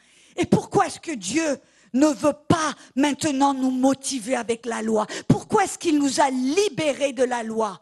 Et 0.40 0.46
pourquoi 0.46 0.86
est-ce 0.86 0.98
que 0.98 1.12
Dieu 1.12 1.60
ne 1.92 2.06
veut 2.06 2.36
pas 2.48 2.74
maintenant 2.96 3.52
nous 3.52 3.70
motiver 3.70 4.34
avec 4.34 4.64
la 4.64 4.80
loi? 4.80 5.06
Pourquoi 5.28 5.64
est-ce 5.64 5.76
qu'il 5.76 5.98
nous 5.98 6.18
a 6.18 6.30
libérés 6.30 7.12
de 7.12 7.24
la 7.24 7.42
loi? 7.42 7.78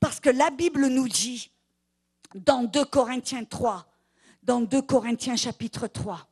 Parce 0.00 0.18
que 0.18 0.30
la 0.30 0.48
Bible 0.48 0.86
nous 0.86 1.06
dit 1.06 1.50
dans 2.34 2.62
2 2.62 2.86
Corinthiens 2.86 3.44
3, 3.44 3.86
dans 4.42 4.62
2 4.62 4.80
Corinthiens 4.80 5.36
chapitre 5.36 5.86
3. 5.86 6.26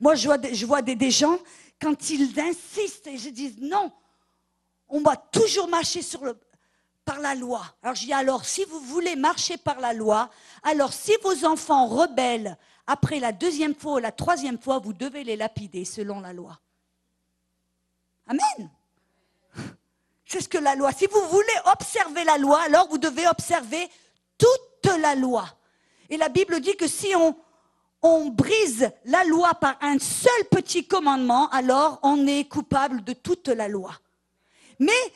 Moi, 0.00 0.16
je 0.16 0.66
vois, 0.66 0.82
des, 0.82 1.10
gens, 1.12 1.38
quand 1.80 2.10
ils 2.10 2.40
insistent 2.40 3.06
et 3.06 3.16
je 3.16 3.28
dis 3.28 3.54
non, 3.60 3.92
on 4.88 5.02
va 5.02 5.14
toujours 5.14 5.68
marcher 5.68 6.00
par 7.04 7.20
la 7.20 7.36
loi. 7.36 7.62
Alors 7.82 7.94
je 7.94 8.06
dis 8.06 8.12
alors, 8.12 8.44
si 8.44 8.64
vous 8.64 8.80
voulez 8.80 9.14
marcher 9.14 9.56
par 9.56 9.78
la 9.78 9.92
loi, 9.92 10.30
alors 10.64 10.92
si 10.92 11.12
vos 11.22 11.44
enfants 11.44 11.86
rebellent 11.86 12.58
après 12.90 13.20
la 13.20 13.30
deuxième 13.30 13.76
fois 13.76 13.94
ou 13.94 13.98
la 13.98 14.10
troisième 14.10 14.58
fois, 14.58 14.80
vous 14.80 14.92
devez 14.92 15.22
les 15.22 15.36
lapider 15.36 15.84
selon 15.84 16.18
la 16.18 16.32
loi. 16.32 16.58
Amen. 18.26 18.68
C'est 20.26 20.40
ce 20.40 20.48
que 20.48 20.58
la 20.58 20.74
loi. 20.74 20.90
Si 20.90 21.06
vous 21.06 21.28
voulez 21.28 21.46
observer 21.72 22.24
la 22.24 22.36
loi, 22.36 22.60
alors 22.62 22.88
vous 22.88 22.98
devez 22.98 23.28
observer 23.28 23.88
toute 24.36 24.92
la 24.98 25.14
loi. 25.14 25.46
Et 26.08 26.16
la 26.16 26.28
Bible 26.28 26.58
dit 26.60 26.76
que 26.76 26.88
si 26.88 27.14
on, 28.02 28.30
brise 28.30 28.90
la 29.04 29.22
loi 29.22 29.54
par 29.54 29.76
un 29.82 30.00
seul 30.00 30.44
petit 30.50 30.84
commandement, 30.84 31.48
alors 31.50 32.00
on 32.02 32.26
est 32.26 32.48
coupable 32.48 33.04
de 33.04 33.12
toute 33.12 33.46
la 33.46 33.68
loi. 33.68 33.92
Mais 34.80 35.12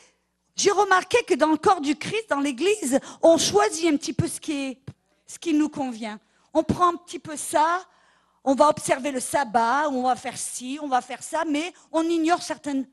j'ai 0.54 0.70
remarqué 0.70 1.24
que 1.24 1.34
dans 1.34 1.50
le 1.50 1.56
corps 1.56 1.80
du 1.80 1.96
Christ, 1.96 2.30
dans 2.30 2.40
l'Église, 2.40 3.00
on 3.20 3.36
choisit 3.36 3.92
un 3.92 3.96
petit 3.96 4.12
peu 4.12 4.28
ce 4.28 4.38
qui 4.38 5.54
nous 5.54 5.68
convient. 5.68 6.20
On 6.54 6.62
prend 6.62 6.94
un 6.94 6.96
petit 6.96 7.18
peu 7.18 7.36
ça, 7.36 7.84
on 8.44 8.54
va 8.54 8.68
observer 8.68 9.10
le 9.10 9.20
sabbat, 9.20 9.88
on 9.90 10.04
va 10.04 10.16
faire 10.16 10.38
ci, 10.38 10.78
on 10.80 10.88
va 10.88 11.00
faire 11.00 11.22
ça, 11.22 11.44
mais 11.44 11.72
on 11.90 12.02
ignore 12.04 12.42
certaines. 12.42 12.86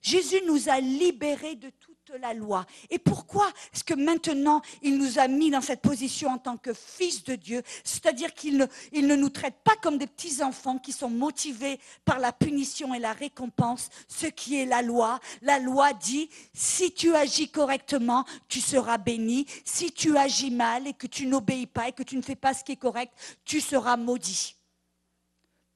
Jésus 0.00 0.42
nous 0.46 0.68
a 0.68 0.80
libérés 0.80 1.54
de 1.54 1.70
tout 1.70 1.91
la 2.16 2.34
loi. 2.34 2.66
Et 2.90 2.98
pourquoi 2.98 3.48
est-ce 3.72 3.84
que 3.84 3.94
maintenant 3.94 4.62
il 4.82 4.98
nous 4.98 5.18
a 5.18 5.28
mis 5.28 5.50
dans 5.50 5.60
cette 5.60 5.80
position 5.80 6.30
en 6.30 6.38
tant 6.38 6.56
que 6.56 6.72
fils 6.72 7.24
de 7.24 7.34
Dieu? 7.34 7.62
C'est-à-dire 7.84 8.34
qu'il 8.34 8.58
ne, 8.58 8.66
il 8.92 9.06
ne 9.06 9.16
nous 9.16 9.28
traite 9.28 9.56
pas 9.64 9.76
comme 9.76 9.98
des 9.98 10.06
petits-enfants 10.06 10.78
qui 10.78 10.92
sont 10.92 11.10
motivés 11.10 11.78
par 12.04 12.18
la 12.18 12.32
punition 12.32 12.94
et 12.94 12.98
la 12.98 13.12
récompense, 13.12 13.88
ce 14.08 14.26
qui 14.26 14.60
est 14.60 14.66
la 14.66 14.82
loi. 14.82 15.20
La 15.42 15.58
loi 15.58 15.92
dit, 15.92 16.28
si 16.52 16.92
tu 16.92 17.14
agis 17.14 17.50
correctement, 17.50 18.24
tu 18.48 18.60
seras 18.60 18.98
béni. 18.98 19.46
Si 19.64 19.92
tu 19.92 20.16
agis 20.16 20.50
mal 20.50 20.86
et 20.86 20.94
que 20.94 21.06
tu 21.06 21.26
n'obéis 21.26 21.66
pas 21.66 21.88
et 21.88 21.92
que 21.92 22.02
tu 22.02 22.16
ne 22.16 22.22
fais 22.22 22.36
pas 22.36 22.54
ce 22.54 22.64
qui 22.64 22.72
est 22.72 22.76
correct, 22.76 23.12
tu 23.44 23.60
seras 23.60 23.96
maudit. 23.96 24.56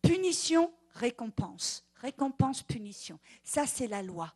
Punition, 0.03 0.73
récompense. 0.95 1.85
Récompense, 2.01 2.63
punition. 2.63 3.19
Ça, 3.43 3.67
c'est 3.67 3.89
la 3.89 4.03
loi. 4.03 4.33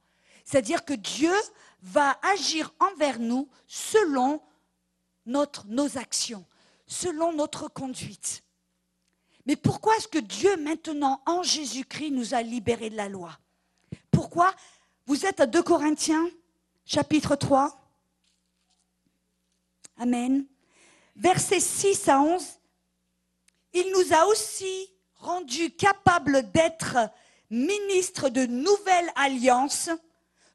C'est-à-dire 0.51 0.85
que 0.85 0.95
Dieu 0.95 1.33
va 1.81 2.19
agir 2.23 2.75
envers 2.81 3.21
nous 3.21 3.49
selon 3.69 4.43
nos 5.25 5.97
actions, 5.97 6.45
selon 6.89 7.33
notre 7.33 7.69
conduite. 7.69 8.43
Mais 9.47 9.55
pourquoi 9.55 9.97
est-ce 9.97 10.09
que 10.09 10.19
Dieu 10.19 10.57
maintenant, 10.57 11.23
en 11.25 11.45
Jésus-Christ, 11.45 12.11
nous 12.11 12.35
a 12.35 12.43
libérés 12.43 12.91
de 12.91 12.97
la 12.97 13.09
loi? 13.09 13.39
Pourquoi? 14.11 14.53
Vous 15.07 15.25
êtes 15.25 15.39
à 15.39 15.47
2 15.47 15.63
Corinthiens, 15.63 16.29
chapitre 16.85 17.37
3. 17.37 17.81
Amen. 19.99 20.45
Versets 21.15 21.61
6 21.61 22.09
à 22.09 22.21
11. 22.21 22.45
Il 23.73 23.93
nous 23.93 24.13
a 24.13 24.27
aussi 24.27 24.91
rendus 25.15 25.71
capables 25.71 26.51
d'être 26.51 26.97
ministres 27.51 28.31
de 28.31 28.47
nouvelles 28.47 29.13
alliances 29.15 29.91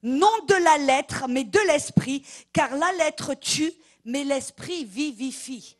non 0.05 0.45
de 0.47 0.53
la 0.53 0.77
lettre, 0.77 1.25
mais 1.27 1.43
de 1.43 1.59
l'esprit, 1.67 2.25
car 2.53 2.75
la 2.75 2.91
lettre 2.93 3.33
tue, 3.33 3.73
mais 4.05 4.23
l'esprit 4.23 4.85
vivifie. 4.85 5.75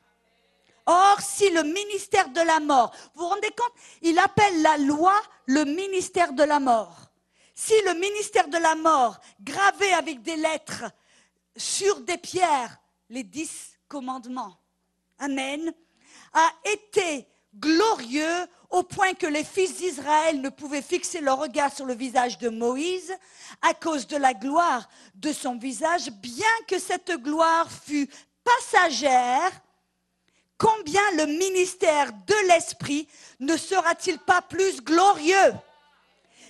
Or, 0.88 1.22
si 1.22 1.50
le 1.52 1.64
ministère 1.64 2.30
de 2.30 2.42
la 2.42 2.60
mort, 2.60 2.92
vous 3.14 3.22
vous 3.22 3.30
rendez 3.30 3.50
compte, 3.50 3.74
il 4.02 4.18
appelle 4.20 4.62
la 4.62 4.78
loi 4.78 5.14
le 5.46 5.64
ministère 5.64 6.34
de 6.34 6.44
la 6.44 6.60
mort. 6.60 7.12
Si 7.54 7.74
le 7.86 7.94
ministère 7.94 8.48
de 8.48 8.58
la 8.58 8.76
mort, 8.76 9.20
gravé 9.42 9.94
avec 9.94 10.22
des 10.22 10.36
lettres 10.36 10.86
sur 11.56 12.02
des 12.02 12.18
pierres, 12.18 12.78
les 13.10 13.24
dix 13.24 13.78
commandements, 13.88 14.58
Amen, 15.20 15.74
a 16.34 16.52
été 16.66 17.28
glorieux 17.56 18.48
au 18.76 18.84
point 18.84 19.14
que 19.14 19.26
les 19.26 19.46
fils 19.46 19.78
d'Israël 19.78 20.42
ne 20.42 20.50
pouvaient 20.50 20.82
fixer 20.82 21.22
leur 21.22 21.40
regard 21.40 21.74
sur 21.74 21.86
le 21.86 21.94
visage 21.94 22.38
de 22.40 22.50
Moïse 22.50 23.16
à 23.62 23.74
cause 23.74 24.06
de 24.06 24.18
la 24.18 24.34
gloire 24.34 24.90
de 25.16 25.32
son 25.32 25.58
visage, 25.58 26.12
bien 26.12 26.46
que 26.68 26.78
cette 26.78 27.12
gloire 27.22 27.70
fût 27.72 28.10
passagère, 28.44 29.50
combien 30.58 31.02
le 31.16 31.26
ministère 31.26 32.12
de 32.28 32.48
l'Esprit 32.50 33.08
ne 33.40 33.56
sera-t-il 33.56 34.20
pas 34.20 34.42
plus 34.42 34.82
glorieux 34.82 35.54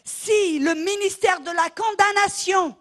si 0.04 0.60
le 0.60 0.76
ministère 0.76 1.40
de 1.42 1.50
la 1.52 1.70
condamnation, 1.70 2.76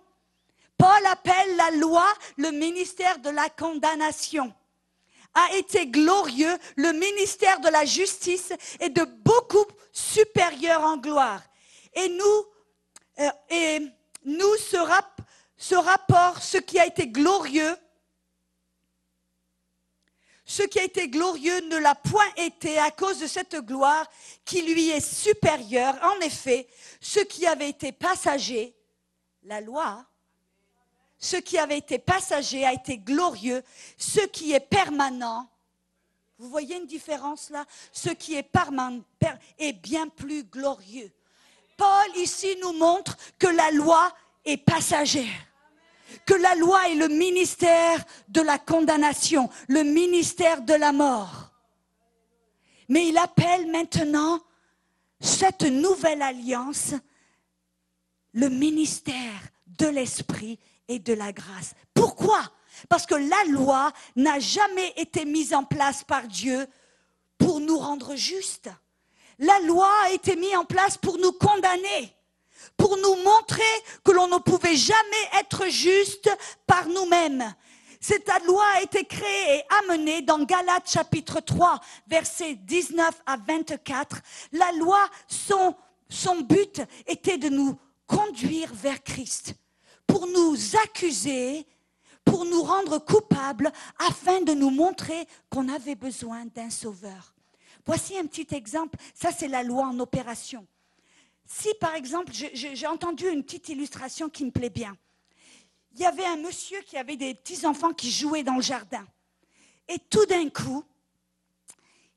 Paul 0.76 1.06
appelle 1.06 1.56
la 1.56 1.70
loi 1.72 2.06
le 2.36 2.50
ministère 2.50 3.18
de 3.18 3.30
la 3.30 3.48
condamnation, 3.48 4.52
a 5.34 5.56
été 5.56 5.86
glorieux, 5.86 6.56
le 6.76 6.92
ministère 6.92 7.60
de 7.60 7.68
la 7.68 7.84
justice 7.84 8.52
est 8.80 8.90
de 8.90 9.04
beaucoup 9.04 9.66
supérieur 9.92 10.82
en 10.82 10.96
gloire. 10.96 11.42
Et 11.94 12.08
nous, 12.08 12.46
euh, 13.20 13.30
et 13.50 13.80
nous 14.24 14.56
ce, 14.56 14.76
ce 15.56 15.74
rapport, 15.74 16.42
ce 16.42 16.58
qui 16.58 16.78
a 16.78 16.86
été 16.86 17.08
glorieux, 17.08 17.76
ce 20.44 20.62
qui 20.62 20.78
a 20.78 20.84
été 20.84 21.08
glorieux 21.08 21.60
ne 21.68 21.78
l'a 21.78 21.94
point 21.94 22.28
été 22.36 22.78
à 22.78 22.90
cause 22.90 23.18
de 23.18 23.26
cette 23.26 23.56
gloire 23.56 24.06
qui 24.44 24.62
lui 24.62 24.90
est 24.90 25.00
supérieure. 25.00 25.98
En 26.02 26.20
effet, 26.20 26.68
ce 27.00 27.20
qui 27.20 27.46
avait 27.46 27.70
été 27.70 27.92
passager, 27.92 28.76
la 29.42 29.60
loi, 29.60 30.04
ce 31.24 31.36
qui 31.36 31.56
avait 31.56 31.78
été 31.78 31.98
passager 31.98 32.66
a 32.66 32.74
été 32.74 32.98
glorieux. 32.98 33.62
Ce 33.96 34.20
qui 34.26 34.52
est 34.52 34.60
permanent, 34.60 35.48
vous 36.38 36.50
voyez 36.50 36.76
une 36.76 36.86
différence 36.86 37.48
là? 37.48 37.64
Ce 37.92 38.10
qui 38.10 38.34
est 38.34 38.42
permanent 38.42 39.00
est 39.58 39.72
bien 39.72 40.06
plus 40.08 40.44
glorieux. 40.44 41.10
Paul 41.78 42.16
ici 42.16 42.54
nous 42.60 42.74
montre 42.74 43.16
que 43.38 43.46
la 43.46 43.70
loi 43.70 44.12
est 44.44 44.58
passagère 44.58 45.24
que 46.26 46.34
la 46.34 46.54
loi 46.54 46.90
est 46.90 46.94
le 46.94 47.08
ministère 47.08 48.04
de 48.28 48.40
la 48.40 48.56
condamnation, 48.56 49.50
le 49.66 49.82
ministère 49.82 50.62
de 50.62 50.74
la 50.74 50.92
mort. 50.92 51.50
Mais 52.88 53.08
il 53.08 53.18
appelle 53.18 53.68
maintenant 53.68 54.40
cette 55.18 55.62
nouvelle 55.62 56.22
alliance 56.22 56.94
le 58.32 58.48
ministère 58.48 59.40
de 59.66 59.86
l'esprit 59.86 60.60
et 60.88 60.98
de 60.98 61.12
la 61.12 61.32
grâce. 61.32 61.74
Pourquoi? 61.94 62.40
Parce 62.88 63.06
que 63.06 63.14
la 63.14 63.44
loi 63.50 63.92
n'a 64.16 64.38
jamais 64.38 64.92
été 64.96 65.24
mise 65.24 65.54
en 65.54 65.64
place 65.64 66.04
par 66.04 66.26
Dieu 66.26 66.66
pour 67.38 67.60
nous 67.60 67.78
rendre 67.78 68.16
justes. 68.16 68.70
La 69.38 69.58
loi 69.60 69.90
a 70.04 70.10
été 70.10 70.36
mise 70.36 70.56
en 70.56 70.64
place 70.64 70.96
pour 70.96 71.18
nous 71.18 71.32
condamner, 71.32 72.14
pour 72.76 72.96
nous 72.96 73.16
montrer 73.16 73.62
que 74.04 74.12
l'on 74.12 74.28
ne 74.28 74.38
pouvait 74.38 74.76
jamais 74.76 75.00
être 75.40 75.68
juste 75.68 76.30
par 76.66 76.86
nous-mêmes. 76.86 77.54
Cette 78.00 78.30
loi 78.44 78.64
a 78.76 78.82
été 78.82 79.04
créée 79.04 79.56
et 79.56 79.64
amenée 79.82 80.20
dans 80.20 80.44
Galates 80.44 80.90
chapitre 80.90 81.40
3, 81.40 81.80
versets 82.06 82.54
19 82.54 83.22
à 83.24 83.36
24. 83.38 84.20
La 84.52 84.70
loi, 84.72 85.08
son, 85.26 85.74
son 86.10 86.42
but 86.42 86.82
était 87.06 87.38
de 87.38 87.48
nous 87.48 87.78
conduire 88.06 88.70
vers 88.74 89.02
Christ 89.02 89.54
pour 90.06 90.26
nous 90.26 90.56
accuser, 90.82 91.66
pour 92.24 92.44
nous 92.44 92.62
rendre 92.62 92.98
coupables, 92.98 93.72
afin 93.98 94.40
de 94.42 94.52
nous 94.52 94.70
montrer 94.70 95.26
qu'on 95.50 95.68
avait 95.68 95.94
besoin 95.94 96.46
d'un 96.46 96.70
sauveur. 96.70 97.34
Voici 97.86 98.16
un 98.18 98.26
petit 98.26 98.54
exemple. 98.54 98.98
Ça, 99.14 99.30
c'est 99.30 99.48
la 99.48 99.62
loi 99.62 99.86
en 99.86 99.98
opération. 100.00 100.66
Si, 101.46 101.68
par 101.80 101.94
exemple, 101.94 102.32
j'ai 102.32 102.86
entendu 102.86 103.28
une 103.28 103.42
petite 103.42 103.68
illustration 103.68 104.30
qui 104.30 104.44
me 104.46 104.50
plaît 104.50 104.70
bien. 104.70 104.96
Il 105.92 106.00
y 106.00 106.06
avait 106.06 106.24
un 106.24 106.36
monsieur 106.36 106.80
qui 106.82 106.96
avait 106.96 107.16
des 107.16 107.34
petits-enfants 107.34 107.92
qui 107.92 108.10
jouaient 108.10 108.42
dans 108.42 108.56
le 108.56 108.62
jardin. 108.62 109.06
Et 109.86 109.98
tout 109.98 110.24
d'un 110.26 110.48
coup, 110.48 110.82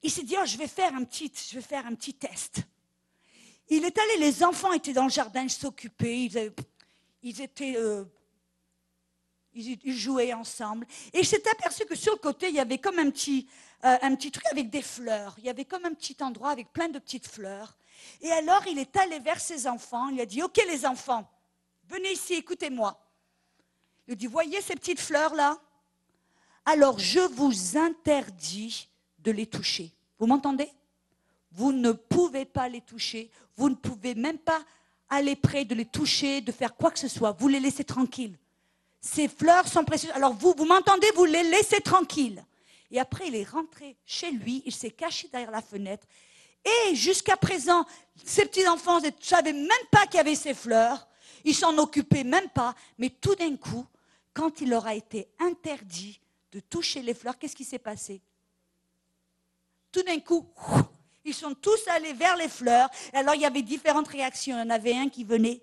il 0.01 0.09
s'est 0.09 0.23
dit, 0.23 0.35
oh, 0.39 0.45
je 0.45 0.57
vais 0.57 0.67
faire 0.67 0.95
un 0.95 1.03
petit, 1.03 1.31
je 1.49 1.55
vais 1.55 1.61
faire 1.61 1.85
un 1.85 1.93
petit 1.93 2.13
test. 2.13 2.61
Il 3.69 3.83
est 3.83 3.97
allé, 3.97 4.17
les 4.19 4.43
enfants 4.43 4.71
étaient 4.71 4.93
dans 4.93 5.03
le 5.03 5.09
jardin, 5.09 5.43
ils 5.43 5.49
s'occupaient, 5.49 6.23
ils, 6.23 6.53
étaient, 7.41 7.75
euh, 7.77 8.03
ils, 9.53 9.97
jouaient 9.97 10.33
ensemble. 10.33 10.85
Et 11.13 11.19
il 11.19 11.25
s'est 11.25 11.47
aperçu 11.49 11.85
que 11.85 11.95
sur 11.95 12.13
le 12.13 12.19
côté, 12.19 12.49
il 12.49 12.55
y 12.55 12.59
avait 12.59 12.77
comme 12.77 12.99
un 12.99 13.09
petit, 13.09 13.47
euh, 13.85 13.97
un 14.01 14.15
petit 14.15 14.31
truc 14.31 14.45
avec 14.51 14.69
des 14.69 14.81
fleurs. 14.81 15.35
Il 15.39 15.45
y 15.45 15.49
avait 15.49 15.65
comme 15.65 15.85
un 15.85 15.93
petit 15.93 16.17
endroit 16.21 16.49
avec 16.49 16.71
plein 16.71 16.89
de 16.89 16.99
petites 16.99 17.27
fleurs. 17.27 17.75
Et 18.21 18.31
alors, 18.31 18.65
il 18.67 18.77
est 18.77 18.95
allé 18.97 19.19
vers 19.19 19.39
ses 19.39 19.67
enfants, 19.67 20.09
il 20.09 20.21
a 20.21 20.25
dit, 20.25 20.43
OK 20.43 20.59
les 20.67 20.85
enfants, 20.85 21.29
venez 21.89 22.11
ici, 22.11 22.35
écoutez-moi. 22.35 23.03
Il 24.07 24.15
dit, 24.15 24.27
voyez 24.27 24.61
ces 24.61 24.75
petites 24.75 25.01
fleurs-là? 25.01 25.59
Alors, 26.65 26.99
je 26.99 27.19
vous 27.19 27.77
interdis 27.77 28.89
de 29.19 29.31
les 29.31 29.47
toucher. 29.47 29.91
Vous 30.19 30.27
m'entendez? 30.27 30.69
Vous 31.51 31.71
ne 31.71 31.91
pouvez 31.91 32.45
pas 32.45 32.69
les 32.69 32.81
toucher. 32.81 33.31
Vous 33.55 33.69
ne 33.69 33.75
pouvez 33.75 34.15
même 34.15 34.37
pas 34.37 34.63
aller 35.09 35.35
près 35.35 35.65
de 35.65 35.75
les 35.75 35.85
toucher, 35.85 36.41
de 36.41 36.51
faire 36.51 36.75
quoi 36.75 36.91
que 36.91 36.99
ce 36.99 37.07
soit. 37.07 37.31
Vous 37.31 37.47
les 37.47 37.59
laissez 37.59 37.83
tranquilles. 37.83 38.37
Ces 39.01 39.27
fleurs 39.27 39.67
sont 39.67 39.83
précieuses. 39.83 40.11
Alors 40.11 40.33
vous, 40.33 40.53
vous 40.57 40.65
m'entendez, 40.65 41.07
vous 41.15 41.25
les 41.25 41.43
laissez 41.43 41.81
tranquilles. 41.81 42.43
Et 42.91 42.99
après, 42.99 43.27
il 43.27 43.35
est 43.35 43.47
rentré 43.49 43.97
chez 44.05 44.31
lui, 44.31 44.63
il 44.65 44.73
s'est 44.73 44.91
caché 44.91 45.27
derrière 45.29 45.51
la 45.51 45.61
fenêtre. 45.61 46.07
Et 46.65 46.95
jusqu'à 46.95 47.37
présent, 47.37 47.85
ces 48.25 48.45
petits-enfants 48.45 48.99
ne 48.99 49.09
savaient 49.19 49.53
même 49.53 49.69
pas 49.91 50.05
qu'il 50.05 50.15
y 50.15 50.19
avait 50.19 50.35
ces 50.35 50.53
fleurs. 50.53 51.07
Ils 51.43 51.55
s'en 51.55 51.77
occupaient 51.77 52.23
même 52.23 52.49
pas. 52.49 52.75
Mais 52.97 53.09
tout 53.09 53.35
d'un 53.35 53.55
coup, 53.55 53.85
quand 54.33 54.61
il 54.61 54.69
leur 54.69 54.85
a 54.87 54.95
été 54.95 55.27
interdit 55.39 56.19
de 56.51 56.59
toucher 56.59 57.01
les 57.01 57.13
fleurs, 57.13 57.37
qu'est-ce 57.37 57.55
qui 57.55 57.63
s'est 57.63 57.79
passé? 57.79 58.21
Tout 59.91 60.03
d'un 60.03 60.19
coup, 60.19 60.45
ils 61.27 61.33
sont 61.33 61.53
tous 61.53 61.87
allés 61.87 62.13
vers 62.13 62.37
les 62.37 62.47
fleurs. 62.47 62.89
Alors 63.13 63.35
il 63.35 63.41
y 63.41 63.45
avait 63.45 63.61
différentes 63.61 64.07
réactions. 64.07 64.55
Il 64.57 64.59
y 64.59 64.63
en 64.63 64.69
avait 64.69 64.95
un 64.95 65.09
qui 65.09 65.23
venait. 65.23 65.61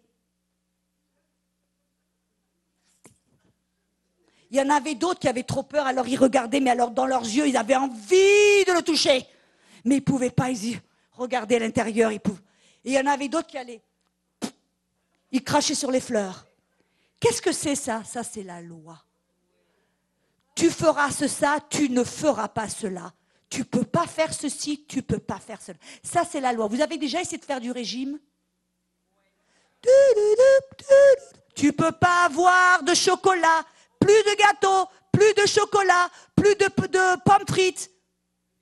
Il 4.51 4.59
y 4.59 4.61
en 4.61 4.71
avait 4.71 4.95
d'autres 4.95 5.19
qui 5.19 5.29
avaient 5.29 5.43
trop 5.43 5.65
peur, 5.65 5.87
alors 5.87 6.07
ils 6.07 6.19
regardaient, 6.19 6.61
mais 6.61 6.71
alors 6.71 6.91
dans 6.91 7.07
leurs 7.07 7.23
yeux, 7.23 7.49
ils 7.49 7.57
avaient 7.57 7.75
envie 7.75 8.65
de 8.67 8.73
le 8.73 8.83
toucher. 8.83 9.27
Mais 9.85 9.97
ils 9.97 9.99
ne 9.99 10.05
pouvaient 10.05 10.31
pas, 10.31 10.51
ils 10.51 10.81
regardaient 11.13 11.57
à 11.57 11.61
l'intérieur. 11.61 12.13
Et 12.13 12.21
il 12.85 12.93
y 12.93 12.99
en 12.99 13.07
avait 13.07 13.29
d'autres 13.29 13.49
qui 13.49 13.59
allaient. 13.59 13.83
Ils 15.33 15.43
crachaient 15.43 15.75
sur 15.75 15.91
les 15.91 16.01
fleurs. 16.01 16.47
Qu'est-ce 17.19 17.43
que 17.43 17.53
c'est 17.53 17.75
ça? 17.75 18.05
Ça, 18.05 18.23
c'est 18.23 18.45
la 18.45 18.61
loi. 18.61 19.03
Tu 20.55 20.71
feras 20.71 21.11
ce, 21.11 21.27
ça, 21.27 21.59
tu 21.69 21.89
ne 21.89 22.05
feras 22.05 22.49
pas 22.49 22.69
cela. 22.69 23.13
Tu 23.49 23.65
peux 23.65 23.85
pas 23.85 24.07
faire 24.07 24.35
ceci, 24.35 24.85
tu 24.87 25.03
peux 25.03 25.19
pas 25.19 25.39
faire 25.39 25.61
cela. 25.63 25.79
Ça, 26.03 26.25
c'est 26.29 26.41
la 26.41 26.53
loi. 26.53 26.67
Vous 26.67 26.81
avez 26.81 26.99
déjà 26.99 27.21
essayé 27.21 27.39
de 27.39 27.45
faire 27.45 27.61
du 27.61 27.71
régime? 27.71 28.19
Tu 31.55 31.73
peux 31.73 31.93
pas 31.93 32.25
avoir 32.25 32.83
de 32.83 32.95
chocolat, 32.95 33.65
plus 34.01 34.09
de 34.09 34.37
gâteaux, 34.37 34.89
plus 35.13 35.35
de 35.35 35.47
chocolat, 35.47 36.11
plus 36.35 36.57
de, 36.57 36.67
de 36.67 37.21
pommes 37.23 37.47
frites. 37.47 37.91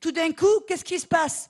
Tout 0.01 0.13
d'un 0.13 0.33
coup, 0.33 0.61
qu'est-ce 0.67 0.85
qui 0.85 0.99
se 0.99 1.07
passe? 1.07 1.49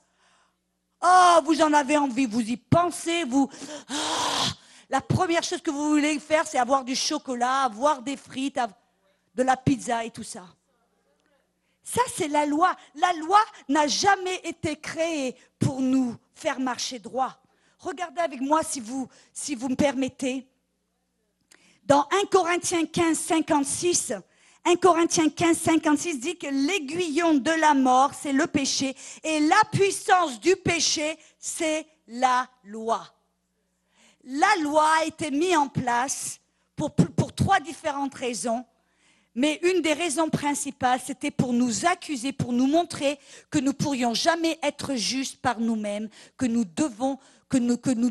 Oh, 1.01 1.39
vous 1.43 1.61
en 1.61 1.73
avez 1.73 1.97
envie, 1.97 2.27
vous 2.27 2.39
y 2.39 2.55
pensez, 2.55 3.25
vous... 3.25 3.49
Ah, 3.89 4.47
la 4.89 5.01
première 5.01 5.43
chose 5.43 5.61
que 5.61 5.71
vous 5.71 5.89
voulez 5.89 6.17
faire, 6.19 6.47
c'est 6.47 6.59
avoir 6.59 6.85
du 6.85 6.95
chocolat, 6.95 7.63
avoir 7.63 8.01
des 8.01 8.15
frites, 8.15 8.59
de 9.35 9.43
la 9.43 9.57
pizza 9.57 10.05
et 10.05 10.11
tout 10.11 10.23
ça. 10.23 10.45
Ça, 11.83 12.01
c'est 12.15 12.27
la 12.27 12.45
loi. 12.45 12.75
La 12.95 13.13
loi 13.13 13.39
n'a 13.69 13.87
jamais 13.87 14.39
été 14.43 14.75
créée 14.75 15.35
pour 15.59 15.81
nous 15.81 16.15
faire 16.33 16.59
marcher 16.59 16.99
droit. 16.99 17.37
Regardez 17.79 18.21
avec 18.21 18.41
moi 18.41 18.63
si 18.63 18.79
vous, 18.79 19.07
si 19.33 19.55
vous 19.55 19.69
me 19.69 19.75
permettez. 19.75 20.47
Dans 21.85 22.07
1 22.11 22.25
Corinthiens 22.31 22.85
15, 22.85 23.17
56, 23.17 24.13
1 24.63 24.75
Corinthiens 24.77 25.29
15, 25.29 25.57
56 25.57 26.19
dit 26.19 26.37
que 26.37 26.47
l'aiguillon 26.47 27.33
de 27.35 27.51
la 27.51 27.73
mort, 27.73 28.11
c'est 28.13 28.31
le 28.31 28.47
péché, 28.47 28.95
et 29.21 29.41
la 29.41 29.61
puissance 29.71 30.39
du 30.39 30.55
péché, 30.55 31.17
c'est 31.37 31.85
la 32.07 32.47
loi 32.63 33.13
la 34.23 34.55
loi 34.61 34.87
a 34.99 35.05
été 35.05 35.31
mise 35.31 35.57
en 35.57 35.67
place 35.67 36.39
pour, 36.75 36.93
trois 37.35 37.59
différentes 37.59 38.13
raisons. 38.13 38.63
Mais 39.35 39.59
une 39.63 39.81
des 39.81 39.93
raisons 39.93 40.29
principales, 40.29 40.99
c'était 41.03 41.31
pour 41.31 41.53
nous 41.53 41.85
accuser, 41.85 42.31
pour 42.31 42.53
nous 42.53 42.67
montrer 42.67 43.19
que 43.49 43.57
nous 43.57 43.73
pourrions 43.73 44.13
jamais 44.13 44.59
être 44.61 44.95
justes 44.95 45.41
par 45.41 45.59
nous-mêmes, 45.59 46.09
que 46.37 46.45
nous 46.45 46.65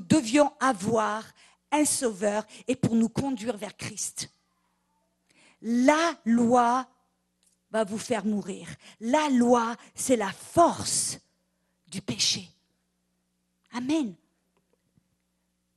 devions 0.00 0.52
avoir 0.58 1.24
un 1.70 1.84
sauveur 1.84 2.44
et 2.66 2.76
pour 2.76 2.94
nous 2.96 3.08
conduire 3.08 3.56
vers 3.56 3.76
Christ. 3.76 4.30
La 5.62 6.16
loi 6.24 6.88
va 7.70 7.84
vous 7.84 7.98
faire 7.98 8.24
mourir. 8.24 8.68
La 9.00 9.28
loi, 9.28 9.76
c'est 9.94 10.16
la 10.16 10.32
force 10.32 11.18
du 11.86 12.02
péché. 12.02 12.48
Amen. 13.72 14.14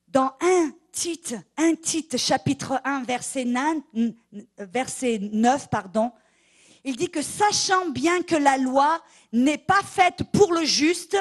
Dans 0.08 0.34
1 0.42 0.72
Tite, 0.96 1.36
1 1.58 1.74
chapitre 2.18 2.80
1, 2.86 3.04
verset 3.04 3.44
9, 3.44 3.84
verset 4.60 5.20
9, 5.20 5.70
pardon, 5.70 6.14
il 6.86 6.96
dit 6.96 7.10
que 7.10 7.22
sachant 7.22 7.90
bien 7.90 8.24
que 8.24 8.36
la 8.36 8.58
loi 8.58 9.04
n'est 9.34 9.58
pas 9.58 9.84
faite 9.84 10.24
pour 10.32 10.54
le 10.54 10.64
juste, 10.64 11.18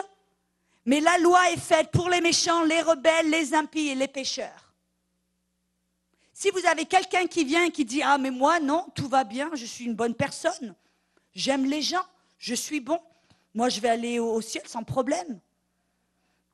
mais 0.87 1.01
la 1.01 1.19
loi 1.19 1.51
est 1.51 1.59
faite 1.59 1.91
pour 1.91 2.09
les 2.09 2.21
méchants, 2.21 2.63
les 2.63 2.83
rebelles, 2.83 3.29
les 3.29 3.53
impies 3.53 3.89
et 3.89 3.95
les 3.97 4.07
pécheurs. 4.07 4.73
Si 6.33 6.51
vous 6.51 6.65
avez 6.67 6.85
quelqu'un 6.85 7.27
qui 7.27 7.43
vient 7.45 7.65
et 7.65 7.71
qui 7.73 7.85
dit 7.85 8.03
Ah, 8.03 8.17
mais 8.17 8.31
moi, 8.31 8.61
non, 8.61 8.87
tout 8.95 9.09
va 9.09 9.25
bien, 9.25 9.51
je 9.55 9.67
suis 9.67 9.87
une 9.87 9.97
bonne 9.97 10.15
personne, 10.15 10.77
j'aime 11.35 11.65
les 11.65 11.83
gens, 11.83 12.07
je 12.39 12.55
suis 12.55 12.81
bon, 12.81 13.01
moi 13.55 13.69
je 13.71 13.81
vais 13.81 13.89
aller 13.89 14.21
au 14.21 14.41
ciel 14.41 14.63
sans 14.69 14.85
problème. 14.85 15.41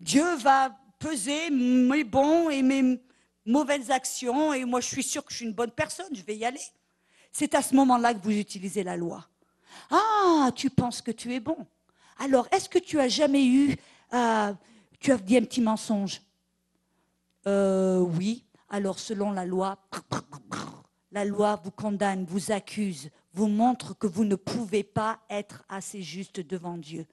Dieu 0.01 0.37
va 0.37 0.75
peser 0.99 1.51
mes 1.51 2.05
bons 2.05 2.49
et 2.49 2.63
mes, 2.63 2.99
mauvaises 3.51 3.91
actions 3.91 4.53
et 4.53 4.65
moi 4.65 4.81
je 4.81 4.87
suis 4.87 5.03
sûr 5.03 5.25
que 5.25 5.33
je 5.33 5.39
suis 5.39 5.47
une 5.47 5.53
bonne 5.53 5.71
personne, 5.71 6.15
je 6.15 6.23
vais 6.23 6.37
y 6.37 6.45
aller. 6.45 6.61
C'est 7.33 7.55
à 7.55 7.63
ce 7.63 7.75
moment-là 7.75 8.15
que 8.15 8.23
vous 8.23 8.37
utilisez 8.37 8.83
la 8.83 8.97
loi. 8.97 9.27
Ah, 9.91 10.51
tu 10.55 10.71
penses 10.71 11.01
que 11.01 11.11
tu 11.11 11.35
es 11.35 11.41
bon. 11.41 11.57
Alors, 12.19 12.49
est-ce 12.53 12.69
que 12.69 12.79
tu 12.79 13.01
as 13.01 13.09
jamais 13.09 13.47
eu, 13.47 13.77
euh, 14.13 14.53
tu 14.99 15.13
as 15.13 15.17
dit 15.17 15.37
un 15.37 15.43
petit 15.43 15.61
mensonge? 15.61 16.21
Euh, 17.47 18.01
Oui. 18.01 18.45
Alors, 18.69 19.01
selon 19.01 19.33
la 19.33 19.45
loi, 19.45 19.79
la 21.11 21.25
loi 21.25 21.61
vous 21.65 21.73
condamne, 21.73 22.25
vous 22.25 22.53
accuse, 22.53 23.11
vous 23.33 23.49
montre 23.49 23.99
que 23.99 24.07
vous 24.07 24.25
ne 24.25 24.37
pouvez 24.37 24.85
pas 24.85 25.19
être 25.29 25.65
assez 25.69 26.03
juste 26.03 26.41
devant 26.41 26.79
Dieu. 26.79 27.05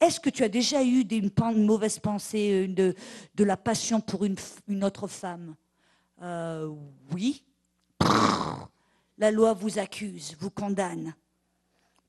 Est-ce 0.00 0.20
que 0.20 0.30
tu 0.30 0.42
as 0.42 0.48
déjà 0.48 0.82
eu 0.82 1.00
une, 1.02 1.30
mauvaise 1.64 1.98
pensée, 1.98 2.68
de, 2.68 2.94
la 3.38 3.56
passion 3.56 4.00
pour 4.00 4.24
une, 4.24 4.84
autre 4.84 5.06
femme? 5.06 5.54
Euh, 6.22 6.74
Oui. 7.12 7.44
La 9.18 9.30
loi 9.30 9.52
vous 9.52 9.78
accuse, 9.78 10.34
vous 10.38 10.50
condamne, 10.50 11.14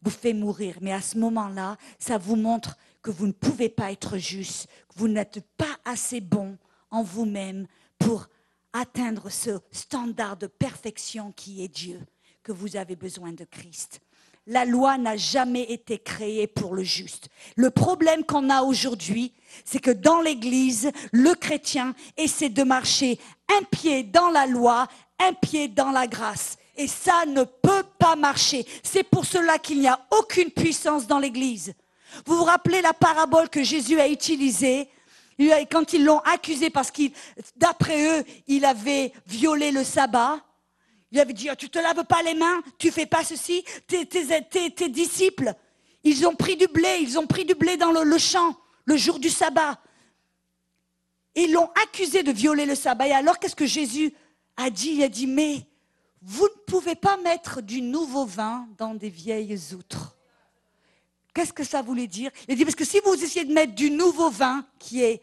vous 0.01 0.11
fait 0.11 0.33
mourir. 0.33 0.77
Mais 0.81 0.93
à 0.93 1.01
ce 1.01 1.17
moment-là, 1.17 1.77
ça 1.99 2.17
vous 2.17 2.37
montre 2.37 2.77
que 3.01 3.11
vous 3.11 3.27
ne 3.27 3.33
pouvez 3.33 3.67
pas 3.67 3.91
être 3.91 4.17
juste, 4.17 4.67
que 4.87 4.97
vous 4.97 5.09
n'êtes 5.09 5.45
pas 5.57 5.77
assez 5.83 6.21
bon 6.21 6.57
en 6.89 7.03
vous-même 7.03 7.67
pour 7.99 8.27
atteindre 8.73 9.29
ce 9.29 9.59
standard 9.71 10.37
de 10.37 10.47
perfection 10.47 11.33
qui 11.33 11.63
est 11.63 11.67
Dieu, 11.67 11.99
que 12.43 12.53
vous 12.53 12.77
avez 12.77 12.95
besoin 12.95 13.33
de 13.33 13.43
Christ 13.43 13.99
la 14.47 14.65
loi 14.65 14.97
n'a 14.97 15.17
jamais 15.17 15.63
été 15.63 15.97
créée 15.99 16.47
pour 16.47 16.73
le 16.73 16.83
juste. 16.83 17.29
Le 17.55 17.69
problème 17.69 18.23
qu'on 18.23 18.49
a 18.49 18.63
aujourd'hui, 18.63 19.33
c'est 19.65 19.79
que 19.79 19.91
dans 19.91 20.21
l'Église, 20.21 20.91
le 21.11 21.33
chrétien 21.35 21.93
essaie 22.17 22.49
de 22.49 22.63
marcher 22.63 23.19
un 23.57 23.63
pied 23.63 24.03
dans 24.03 24.29
la 24.29 24.47
loi, 24.47 24.87
un 25.19 25.33
pied 25.33 25.67
dans 25.67 25.91
la 25.91 26.07
grâce. 26.07 26.57
Et 26.75 26.87
ça 26.87 27.25
ne 27.27 27.43
peut 27.43 27.83
pas 27.99 28.15
marcher. 28.15 28.65
C'est 28.81 29.03
pour 29.03 29.25
cela 29.25 29.59
qu'il 29.59 29.79
n'y 29.79 29.87
a 29.87 29.99
aucune 30.19 30.49
puissance 30.49 31.05
dans 31.05 31.19
l'Église. 31.19 31.73
Vous 32.25 32.37
vous 32.37 32.43
rappelez 32.43 32.81
la 32.81 32.93
parabole 32.93 33.49
que 33.49 33.63
Jésus 33.63 33.99
a 33.99 34.07
utilisée? 34.07 34.89
Quand 35.71 35.93
ils 35.93 36.03
l'ont 36.03 36.19
accusé 36.19 36.69
parce 36.69 36.91
qu'il, 36.91 37.11
d'après 37.55 38.19
eux, 38.19 38.23
il 38.47 38.63
avait 38.63 39.11
violé 39.25 39.71
le 39.71 39.83
sabbat 39.83 40.39
il 41.11 41.19
avait 41.19 41.33
dit, 41.33 41.45
tu 41.45 41.49
oh, 41.51 41.55
tu 41.55 41.69
te 41.69 41.79
laves 41.79 42.05
pas 42.05 42.23
les 42.23 42.33
mains, 42.33 42.61
tu 42.77 42.91
fais 42.91 43.05
pas 43.05 43.23
ceci, 43.23 43.63
tes, 43.87 44.05
tes, 44.05 44.71
tes, 44.71 44.89
disciples, 44.89 45.53
Ils 46.03 46.25
ont 46.25 46.35
pris 46.35 46.55
du 46.55 46.67
blé, 46.67 46.99
ils 47.01 47.19
ont 47.19 47.27
pris 47.27 47.45
du 47.45 47.53
blé 47.53 47.77
dans 47.77 47.91
le, 47.91 48.03
le 48.03 48.17
champ 48.17 48.55
le 48.85 48.97
jour 48.97 49.19
du 49.19 49.29
sabbat. 49.29 49.79
Ils 51.35 51.51
l'ont 51.51 51.69
accusé 51.83 52.23
de 52.23 52.31
violer 52.31 52.65
le 52.65 52.75
sabbat. 52.75 53.07
Et 53.07 53.13
alors, 53.13 53.39
qu'est-ce 53.39 53.55
que 53.55 53.65
Jésus 53.65 54.13
a 54.57 54.69
dit? 54.69 54.91
Il 54.95 55.03
a 55.03 55.09
dit, 55.09 55.27
mais 55.27 55.65
vous 56.21 56.43
ne 56.43 56.63
pouvez 56.67 56.95
pas 56.95 57.17
mettre 57.17 57.61
du 57.61 57.81
nouveau 57.81 58.25
vin 58.25 58.67
dans 58.77 58.93
des 58.93 59.09
vieilles 59.09 59.57
outres. 59.73 60.15
Qu'est-ce 61.33 61.53
que 61.53 61.63
ça 61.63 61.81
voulait 61.81 62.07
dire? 62.07 62.31
Il 62.47 62.53
a 62.53 62.55
dit, 62.55 62.65
parce 62.65 62.75
que 62.75 62.85
si 62.85 62.99
vous 63.05 63.13
essayez 63.13 63.45
de 63.45 63.53
mettre 63.53 63.73
du 63.73 63.89
nouveau 63.89 64.29
vin, 64.29 64.65
qui 64.77 65.03
est 65.03 65.21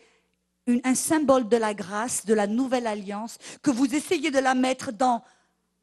un 0.84 0.94
symbole 0.94 1.48
de 1.48 1.56
la 1.56 1.74
grâce, 1.74 2.24
de 2.24 2.34
la 2.34 2.46
nouvelle 2.46 2.86
alliance, 2.86 3.38
que 3.62 3.70
vous 3.70 3.94
essayez 3.94 4.30
de 4.30 4.38
la 4.38 4.54
mettre 4.54 4.92
dans 4.92 5.22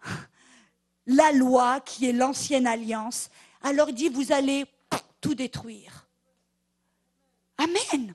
la 1.06 1.32
loi, 1.32 1.80
qui 1.82 2.10
est 2.10 2.14
l'ancienne 2.14 2.68
alliance, 2.68 3.30
alors 3.62 3.92
dit, 3.92 4.10
vous 4.10 4.32
allez 4.32 4.66
tout 5.22 5.36
détruire. 5.36 6.08
Amen. 7.58 8.14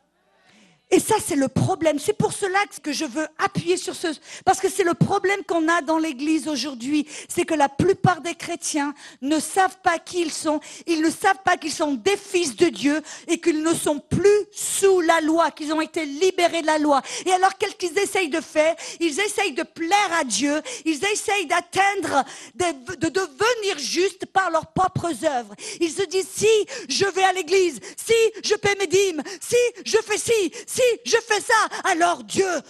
Et 0.93 0.99
ça, 0.99 1.17
c'est 1.25 1.37
le 1.37 1.49
problème. 1.49 1.99
C'est 1.99 2.17
pour 2.17 2.33
cela 2.33 2.59
que 2.83 2.93
je 2.93 3.05
veux 3.05 3.27
appuyer 3.39 3.77
sur 3.77 3.95
ce... 3.95 4.09
Parce 4.45 4.59
que 4.59 4.69
c'est 4.69 4.83
le 4.83 4.95
problème 4.95 5.45
qu'on 5.47 5.69
a 5.69 5.83
dans 5.83 5.99
l'Église 5.99 6.49
aujourd'hui. 6.49 7.07
C'est 7.29 7.45
que 7.45 7.55
la 7.55 7.69
plupart 7.69 8.21
des 8.21 8.35
chrétiens 8.35 8.93
ne 9.23 9.39
savent 9.39 9.79
pas 9.85 9.99
qui 10.01 10.21
ils 10.21 10.33
sont. 10.33 10.61
Ils 10.87 11.01
ne 11.01 11.11
savent 11.11 11.43
pas 11.45 11.57
qu'ils 11.57 11.73
sont 11.73 11.95
des 11.95 12.17
fils 12.17 12.57
de 12.57 12.67
Dieu 12.67 13.01
et 13.29 13.41
qu'ils 13.41 13.63
ne 13.63 13.73
sont 13.73 14.01
plus 14.01 14.29
sous 14.51 15.01
la 15.01 15.21
loi, 15.21 15.53
qu'ils 15.53 15.73
ont 15.73 15.81
été 15.81 16.05
libérés 16.05 16.63
de 16.63 16.67
la 16.67 16.79
loi. 16.79 17.03
Et 17.25 17.33
alors, 17.33 17.57
qu'est-ce 17.57 17.77
qu'ils 17.77 17.97
essayent 17.99 18.29
de 18.29 18.41
faire? 18.41 18.75
Ils 18.99 19.21
essayent 19.21 19.53
de 19.53 19.63
plaire 19.63 20.11
à 20.21 20.25
Dieu. 20.25 20.61
Ils 20.85 21.05
essayent 21.05 21.47
d'atteindre, 21.47 22.25
de, 22.57 22.97
de 22.97 23.09
devenir 23.09 23.79
justes 23.79 24.27
par 24.27 24.51
leurs 24.51 24.73
propres 24.73 25.25
œuvres. 25.25 25.55
Ils 25.81 25.93
se 25.93 26.03
disent, 26.03 26.29
si 26.35 26.67
je 26.89 27.05
vais 27.05 27.23
à 27.23 27.33
l'Église, 27.33 27.79
si 27.97 28.15
je 28.43 28.55
paie 28.57 28.75
mes 28.79 28.89
dîmes, 28.89 29.23
si 29.41 29.57
je 29.85 29.97
fais 29.99 30.19
ci, 30.19 30.53
si 30.81 31.11
je 31.11 31.17
fais 31.17 31.41
ça, 31.41 31.69
alors 31.85 32.25
Dieu 32.25 32.61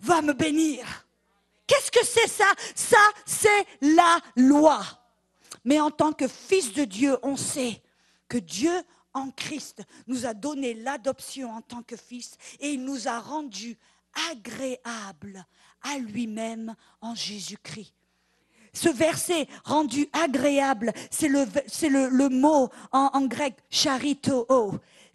va 0.00 0.22
me 0.22 0.32
bénir. 0.32 0.84
Qu'est-ce 1.66 1.90
que 1.90 2.04
c'est 2.04 2.28
ça? 2.28 2.50
Ça, 2.74 2.96
c'est 3.26 3.66
la 3.80 4.18
loi. 4.36 4.80
Mais 5.64 5.80
en 5.80 5.90
tant 5.90 6.12
que 6.12 6.28
fils 6.28 6.72
de 6.72 6.84
Dieu, 6.84 7.16
on 7.22 7.36
sait 7.36 7.82
que 8.28 8.38
Dieu 8.38 8.72
en 9.12 9.30
Christ 9.30 9.82
nous 10.06 10.26
a 10.26 10.34
donné 10.34 10.74
l'adoption 10.74 11.50
en 11.50 11.60
tant 11.60 11.82
que 11.82 11.96
fils 11.96 12.36
et 12.60 12.70
il 12.70 12.84
nous 12.84 13.08
a 13.08 13.18
rendus 13.18 13.76
agréables 14.30 15.44
à 15.82 15.98
lui-même 15.98 16.74
en 17.00 17.14
Jésus-Christ. 17.14 17.92
Ce 18.72 18.88
verset 18.88 19.48
rendu 19.64 20.08
agréable, 20.12 20.92
c'est 21.10 21.28
le, 21.28 22.28
mot 22.28 22.70
en 22.92 23.26
grec 23.26 23.54
charito. 23.70 24.46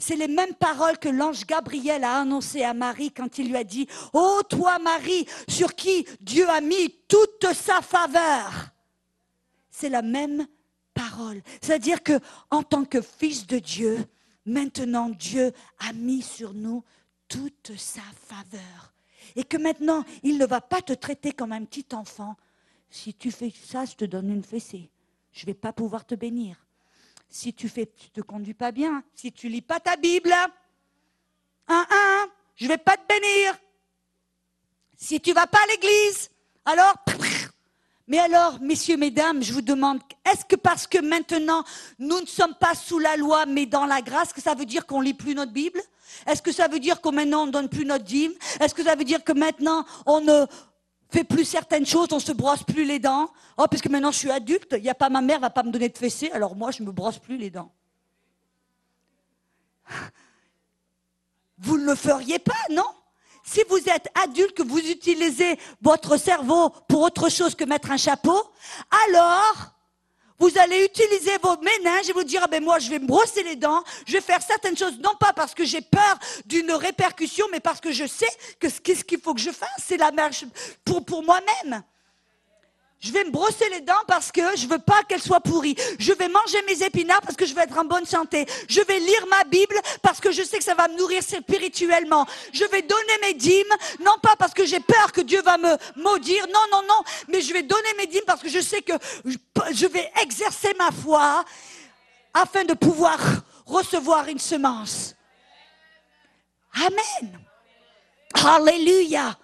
C'est 0.06 0.18
les 0.18 0.28
mêmes 0.28 0.54
paroles 0.56 0.97
que 0.97 1.08
l'ange 1.08 1.45
Gabriel 1.45 2.04
a 2.04 2.20
annoncées 2.20 2.64
à 2.64 2.74
Marie 2.74 3.14
quand 3.14 3.38
il 3.38 3.47
lui 3.47 3.56
a 3.56 3.64
dit, 3.64 3.88
Ô 4.12 4.43
toi 4.43 4.78
Marie, 4.78 5.26
sur 5.47 5.76
qui 5.76 6.06
Dieu 6.20 6.49
a 6.49 6.60
mis 6.60 6.93
toute 7.08 7.54
sa 7.54 7.82
faveur. 7.82 8.74
C'est 9.70 9.88
la 9.88 10.01
même 10.01 10.45
parole. 10.93 11.41
C'est-à-dire 11.62 12.04
que, 12.04 12.20
en 12.51 12.64
tant 12.64 12.84
que 12.84 13.01
fils 13.01 13.47
de 13.47 13.60
Dieu, 13.60 14.06
maintenant 14.45 15.08
Dieu 15.08 15.54
a 15.80 15.93
mis 15.93 16.22
sur 16.22 16.54
nous 16.54 16.84
toute 17.30 17.72
sa 17.78 18.04
faveur. 18.28 18.93
Et 19.38 19.45
que 19.45 19.56
maintenant, 19.56 20.04
il 20.22 20.38
ne 20.38 20.45
va 20.45 20.60
pas 20.60 20.82
te 20.82 20.91
traiter 20.91 21.32
comme 21.32 21.54
un 21.54 21.64
petit 21.64 21.95
enfant. 21.95 22.36
Si 22.89 23.14
tu 23.14 23.32
fais 23.32 23.54
ça, 23.66 23.86
je 23.86 23.95
te 23.95 24.04
donne 24.04 24.32
une 24.32 24.43
fessée. 24.43 24.91
Je 25.32 25.43
ne 25.43 25.45
vais 25.45 25.54
pas 25.54 25.72
pouvoir 25.72 26.06
te 26.06 26.14
bénir 26.14 26.58
si 27.34 27.51
tu 27.51 27.67
tu 27.67 28.09
te 28.11 28.21
conduis 28.21 28.53
pas 28.53 28.71
bien, 28.71 29.03
si 29.15 29.31
tu 29.31 29.49
lis 29.49 29.63
pas 29.63 29.79
ta 29.79 29.95
Bible, 29.95 30.31
un, 31.67 31.86
un, 31.89 32.27
je 32.55 32.67
vais 32.67 32.77
pas 32.77 32.95
te 32.95 33.07
bénir. 33.07 33.57
Si 34.95 35.19
tu 35.19 35.34
vas 35.34 35.47
pas 35.47 35.57
à 35.57 35.71
l'église, 35.71 36.29
alors, 36.63 36.93
mais 38.07 38.19
alors, 38.19 38.61
messieurs, 38.61 38.97
mesdames, 38.97 39.41
je 39.41 39.51
vous 39.51 39.63
demande, 39.63 39.99
est-ce 40.23 40.45
que 40.45 40.55
parce 40.55 40.86
que 40.86 40.99
maintenant 40.99 41.63
nous 41.97 42.21
ne 42.21 42.27
sommes 42.27 42.53
pas 42.53 42.75
sous 42.75 42.99
la 42.99 43.17
loi, 43.17 43.47
mais 43.47 43.65
dans 43.65 43.88
la 43.88 44.03
grâce, 44.03 44.31
que 44.31 44.41
ça 44.41 44.53
veut 44.53 44.65
dire 44.65 44.86
qu'on 44.86 45.01
lit 45.01 45.15
plus 45.15 45.34
notre 45.34 45.51
Bible? 45.51 45.81
Est-ce 46.27 46.43
que 46.43 46.51
ça 46.51 46.67
veut 46.67 46.79
dire 46.79 47.01
que 47.01 47.09
maintenant 47.09 47.45
on 47.45 47.47
donne 47.47 47.67
plus 47.67 47.86
notre 47.86 48.05
dîme? 48.05 48.34
Est-ce 48.59 48.75
que 48.75 48.84
ça 48.84 48.95
veut 48.95 49.05
dire 49.05 49.23
que 49.23 49.34
maintenant 49.34 49.86
on 50.05 50.21
ne 50.21 50.45
fait 51.10 51.24
plus 51.24 51.45
certaines 51.45 51.86
choses, 51.86 52.08
on 52.12 52.20
se 52.20 52.32
brosse 52.32 52.64
plus 52.64 52.86
les 52.86 52.99
dents. 52.99 53.32
Oh, 53.58 53.66
parce 53.70 53.82
que 53.82 53.89
maintenant 53.89 54.12
je 54.12 54.18
suis 54.18 54.32
adulte, 54.32 54.76
il 54.78 54.84
n'y 54.84 54.89
a 54.89 54.95
pas 54.95 55.10
ma 55.10 55.22
mère 55.22 55.39
va 55.39 55.49
pas 55.49 55.64
me 55.64 55.72
donner 55.72 55.89
de 55.89 55.97
fessée, 55.97 56.32
alors 56.32 56.56
moi 56.56 56.72
je 56.72 56.84
me 56.84 56.91
brosse 56.91 57.20
plus 57.20 57.38
les 57.38 57.49
dents. 57.49 57.72
Vous 61.60 61.78
ne 61.78 61.86
le 61.86 61.95
feriez 61.95 62.39
pas, 62.39 62.54
non? 62.72 62.88
Si 63.45 63.62
vous 63.70 63.78
êtes 63.89 64.10
adulte, 64.16 64.56
que 64.56 64.64
vous 64.64 64.80
utilisez 64.80 65.60
votre 65.82 66.18
cerveau 66.18 66.70
pour 66.88 67.01
autre 67.01 67.30
chose 67.30 67.56
que 67.56 67.66
mettre 67.66 67.91
un 67.91 67.97
chapeau, 67.97 68.41
alors 69.06 69.74
vous 70.39 70.57
allez 70.57 70.86
utiliser 70.86 71.38
vos 71.41 71.57
méninges 71.57 72.09
et 72.09 72.13
vous 72.13 72.23
dire, 72.23 72.41
ah 72.43 72.47
ben 72.47 72.63
moi 72.63 72.79
je 72.79 72.89
vais 72.89 72.99
me 72.99 73.07
brosser 73.07 73.43
les 73.43 73.55
dents, 73.55 73.84
je 74.05 74.13
vais 74.13 74.21
faire 74.21 74.41
certaines 74.41 74.77
choses, 74.77 74.99
non 74.99 75.15
pas 75.19 75.34
parce 75.34 75.53
que 75.53 75.65
j'ai 75.65 75.81
peur 75.81 76.19
d'une 76.45 76.71
répercussion, 76.71 77.45
mais 77.51 77.59
parce 77.59 77.79
que 77.79 77.91
je 77.91 78.05
sais 78.05 78.29
que 78.59 78.69
ce 78.69 78.79
qu'il 78.79 79.19
faut 79.19 79.34
que 79.34 79.41
je 79.41 79.51
fasse, 79.51 79.69
c'est 79.77 79.97
la 79.97 80.11
marche 80.11 80.45
pour, 80.84 81.03
pour 81.05 81.23
moi-même. 81.23 81.84
Je 83.04 83.12
vais 83.12 83.26
me 83.26 83.32
brosser 83.32 83.68
les 83.68 83.82
dents 83.82 83.93
parce 84.08 84.32
que 84.32 84.56
je 84.56 84.66
veux 84.66 84.80
pas 84.80 85.04
qu'elles 85.04 85.22
soient 85.22 85.41
pourries. 85.41 85.76
Je 85.99 86.14
vais 86.14 86.30
manger 86.30 86.62
mes 86.70 86.84
épinards 86.84 87.22
parce 87.22 87.36
que 87.36 87.45
je 87.45 87.54
veux 87.54 87.62
être 87.62 87.78
en 87.78 87.84
bonne 87.84 88.06
santé. 88.06 88.45
Je 88.70 88.80
vais 88.80 88.97
lire 88.97 89.28
ma 89.30 89.43
Bible 89.43 89.76
parce 90.01 90.22
que 90.22 90.32
je 90.32 90.41
sais 90.41 90.58
que 90.58 90.64
ça 90.64 90.74
va 90.74 90.88
me 90.88 90.97
nourrir 90.97 91.22
spirituellement. 91.22 92.26
Je 92.54 92.64
vais 92.64 92.82
donner 92.82 93.18
mes 93.22 93.34
dîmes, 93.34 93.74
non 93.99 94.16
pas 94.22 94.38
parce 94.38 94.54
que 94.54 94.66
j'ai 94.66 94.80
peur 94.80 95.12
que 95.12 95.20
Dieu 95.20 95.41
va 95.41 95.58
me 95.58 95.76
maudire. 95.97 96.47
Non, 96.47 96.62
non, 96.72 96.82
non. 96.88 97.04
Mais 97.28 97.41
je 97.41 97.51
vais 97.51 97.64
donner 97.64 97.93
mes 97.97 98.08
dîmes 98.08 98.24
parce 98.26 98.41
que 98.41 98.47
je 98.47 98.62
sais 98.62 98.82
que 98.82 98.93
je 99.26 99.86
vais 99.86 100.10
exercer 100.22 100.74
ma 100.80 100.91
foi 100.91 101.43
afin 102.34 102.64
de 102.64 102.74
pouvoir 102.74 103.20
recevoir 103.66 104.30
une 104.30 104.39
semence. 104.39 105.14
Amen. 106.74 107.38
Alléluia. 108.34 109.38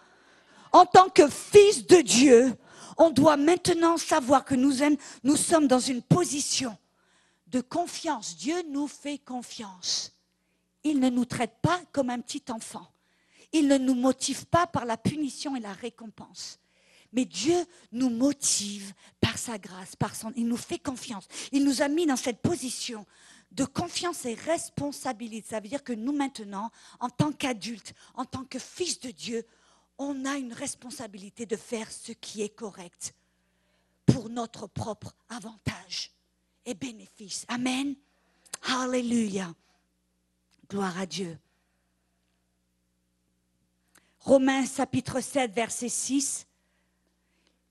En 0.72 0.86
tant 0.86 1.10
que 1.10 1.28
fils 1.28 1.86
de 1.86 1.98
Dieu, 1.98 2.56
on 3.00 3.10
doit 3.10 3.38
maintenant 3.38 3.98
savoir 3.98 4.44
que 4.44 4.56
nous, 4.56 5.38
sommes 5.38 5.68
dans 5.68 5.80
une 5.80 6.02
position 6.02 6.78
de 7.48 7.62
confiance. 7.62 8.36
Dieu 8.36 8.62
nous 8.70 8.88
fait 8.88 9.18
confiance. 9.18 10.14
Il 10.84 11.00
ne 11.00 11.10
nous 11.10 11.26
traite 11.26 11.56
pas 11.62 11.82
comme 11.94 12.10
un 12.10 12.20
petit 12.20 12.44
enfant. 12.50 12.86
Il 13.54 13.68
ne 13.70 13.78
nous 13.78 13.96
motive 13.96 14.46
pas 14.46 14.68
par 14.68 14.86
la 14.86 14.98
punition 14.98 15.56
et 15.56 15.62
la 15.62 15.72
récompense. 15.72 16.60
Mais 17.14 17.24
Dieu 17.24 17.66
nous 17.94 18.10
motive 18.10 18.94
par 19.22 19.38
sa 19.38 19.58
grâce. 19.58 19.94
Il 20.36 20.48
nous 20.48 20.58
fait 20.58 20.78
confiance. 20.78 21.28
Il 21.54 21.64
nous 21.64 21.82
a 21.82 21.88
mis 21.88 22.06
dans 22.06 22.18
cette 22.18 22.42
position 22.42 23.06
de 23.52 23.64
confiance 23.64 24.26
et 24.26 24.36
responsabilité. 24.36 25.48
Ça 25.50 25.62
veut 25.62 25.70
dire 25.70 25.86
que 25.86 25.94
nous 25.94 26.12
maintenant, 26.12 26.70
en 27.00 27.10
tant 27.10 27.32
qu'adultes, 27.32 27.94
en 28.14 28.26
tant 28.26 28.44
que 28.44 28.60
fils 28.60 29.00
de 29.00 29.10
Dieu, 29.12 29.46
on 30.00 30.26
a 30.26 30.38
une 30.38 30.54
responsabilité 30.54 31.46
de 31.46 31.56
faire 31.56 31.92
ce 31.92 32.14
qui 32.14 32.42
est 32.42 32.50
correct 32.50 33.14
pour 34.06 34.30
notre 34.30 34.66
propre 34.66 35.14
avantage 35.30 36.12
et 36.66 36.74
bénéfice. 36.74 37.46
Amen. 37.48 37.96
Alléluia. 38.64 39.54
Gloire 40.70 40.98
à 40.98 41.06
Dieu. 41.06 41.38
Romains 44.22 44.66
chapitre 44.66 45.22
7, 45.22 45.54
verset 45.54 45.90
6 45.90 46.48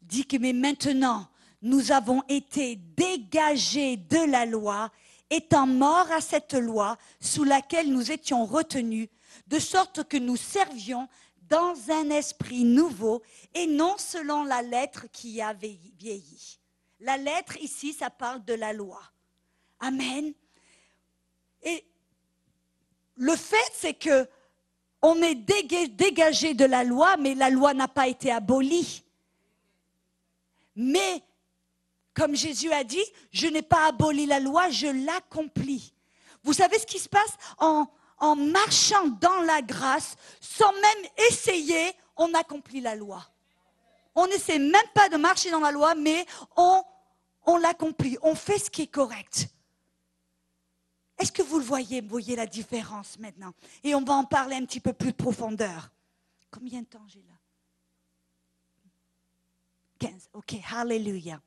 dit 0.02 0.26
que 0.26 0.36
mais 0.38 0.52
maintenant 0.52 1.28
nous 1.60 1.92
avons 1.92 2.22
été 2.28 2.76
dégagés 2.76 3.96
de 3.96 4.30
la 4.30 4.46
loi, 4.46 4.90
étant 5.28 5.66
morts 5.66 6.10
à 6.12 6.20
cette 6.20 6.54
loi 6.54 6.96
sous 7.20 7.44
laquelle 7.44 7.92
nous 7.92 8.10
étions 8.10 8.46
retenus, 8.46 9.08
de 9.48 9.58
sorte 9.58 10.04
que 10.04 10.16
nous 10.16 10.36
servions 10.36 11.08
dans 11.48 11.74
un 11.90 12.10
esprit 12.10 12.64
nouveau 12.64 13.22
et 13.54 13.66
non 13.66 13.96
selon 13.98 14.44
la 14.44 14.62
lettre 14.62 15.06
qui 15.12 15.40
a 15.40 15.52
vieilli. 15.52 16.58
La 17.00 17.16
lettre 17.16 17.56
ici, 17.58 17.92
ça 17.92 18.10
parle 18.10 18.44
de 18.44 18.54
la 18.54 18.72
loi. 18.72 19.00
Amen. 19.80 20.32
Et 21.62 21.84
le 23.16 23.36
fait, 23.36 23.72
c'est 23.74 23.94
que 23.94 24.28
on 25.00 25.22
est 25.22 25.36
dégagé 25.36 26.54
de 26.54 26.64
la 26.64 26.82
loi, 26.82 27.16
mais 27.18 27.34
la 27.34 27.50
loi 27.50 27.72
n'a 27.72 27.86
pas 27.86 28.08
été 28.08 28.32
abolie. 28.32 29.04
Mais, 30.74 31.22
comme 32.14 32.34
Jésus 32.34 32.72
a 32.72 32.82
dit, 32.82 33.04
je 33.30 33.46
n'ai 33.46 33.62
pas 33.62 33.86
aboli 33.86 34.26
la 34.26 34.40
loi, 34.40 34.70
je 34.70 34.88
l'accomplis. 35.06 35.92
Vous 36.42 36.52
savez 36.52 36.78
ce 36.78 36.86
qui 36.86 36.98
se 36.98 37.08
passe 37.08 37.36
en, 37.58 37.86
en 38.20 38.36
marchant 38.36 39.06
dans 39.20 39.42
la 39.42 39.62
grâce, 39.62 40.16
sans 40.40 40.72
même 40.72 41.10
essayer, 41.30 41.92
on 42.16 42.32
accomplit 42.34 42.80
la 42.80 42.94
loi. 42.94 43.24
On 44.14 44.26
n'essaie 44.26 44.58
même 44.58 44.74
pas 44.94 45.08
de 45.08 45.16
marcher 45.16 45.50
dans 45.50 45.60
la 45.60 45.70
loi, 45.70 45.94
mais 45.94 46.26
on, 46.56 47.56
l'accomplit, 47.58 48.18
on 48.22 48.34
fait 48.34 48.58
ce 48.58 48.70
qui 48.70 48.82
est 48.82 48.88
correct. 48.88 49.48
Est-ce 51.18 51.32
que 51.32 51.42
vous 51.42 51.58
le 51.58 51.64
voyez, 51.64 52.00
voyez 52.00 52.36
la 52.36 52.46
différence 52.46 53.18
maintenant? 53.18 53.52
Et 53.82 53.94
on 53.94 54.02
va 54.02 54.14
en 54.14 54.24
parler 54.24 54.56
un 54.56 54.64
petit 54.64 54.80
peu 54.80 54.92
plus 54.92 55.12
de 55.12 55.16
profondeur. 55.16 55.90
Combien 56.50 56.80
de 56.80 56.86
temps 56.86 57.06
j'ai 57.06 57.22
là? 57.22 57.34
15. 59.98 60.30
Ok, 60.32 60.54
Alléluia. 60.72 61.40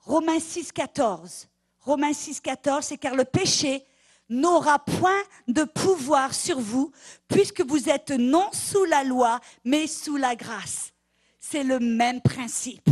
Romains 0.00 0.40
6, 0.40 0.72
14. 0.72 1.48
Romains 1.86 2.12
6, 2.12 2.40
14, 2.40 2.84
c'est 2.84 2.98
car 2.98 3.14
le 3.14 3.24
péché 3.24 3.84
n'aura 4.28 4.80
point 4.80 5.22
de 5.46 5.62
pouvoir 5.62 6.34
sur 6.34 6.58
vous, 6.58 6.90
puisque 7.28 7.60
vous 7.60 7.88
êtes 7.88 8.10
non 8.10 8.48
sous 8.52 8.84
la 8.86 9.04
loi, 9.04 9.40
mais 9.64 9.86
sous 9.86 10.16
la 10.16 10.34
grâce. 10.34 10.92
C'est 11.38 11.62
le 11.62 11.78
même 11.78 12.20
principe 12.20 12.90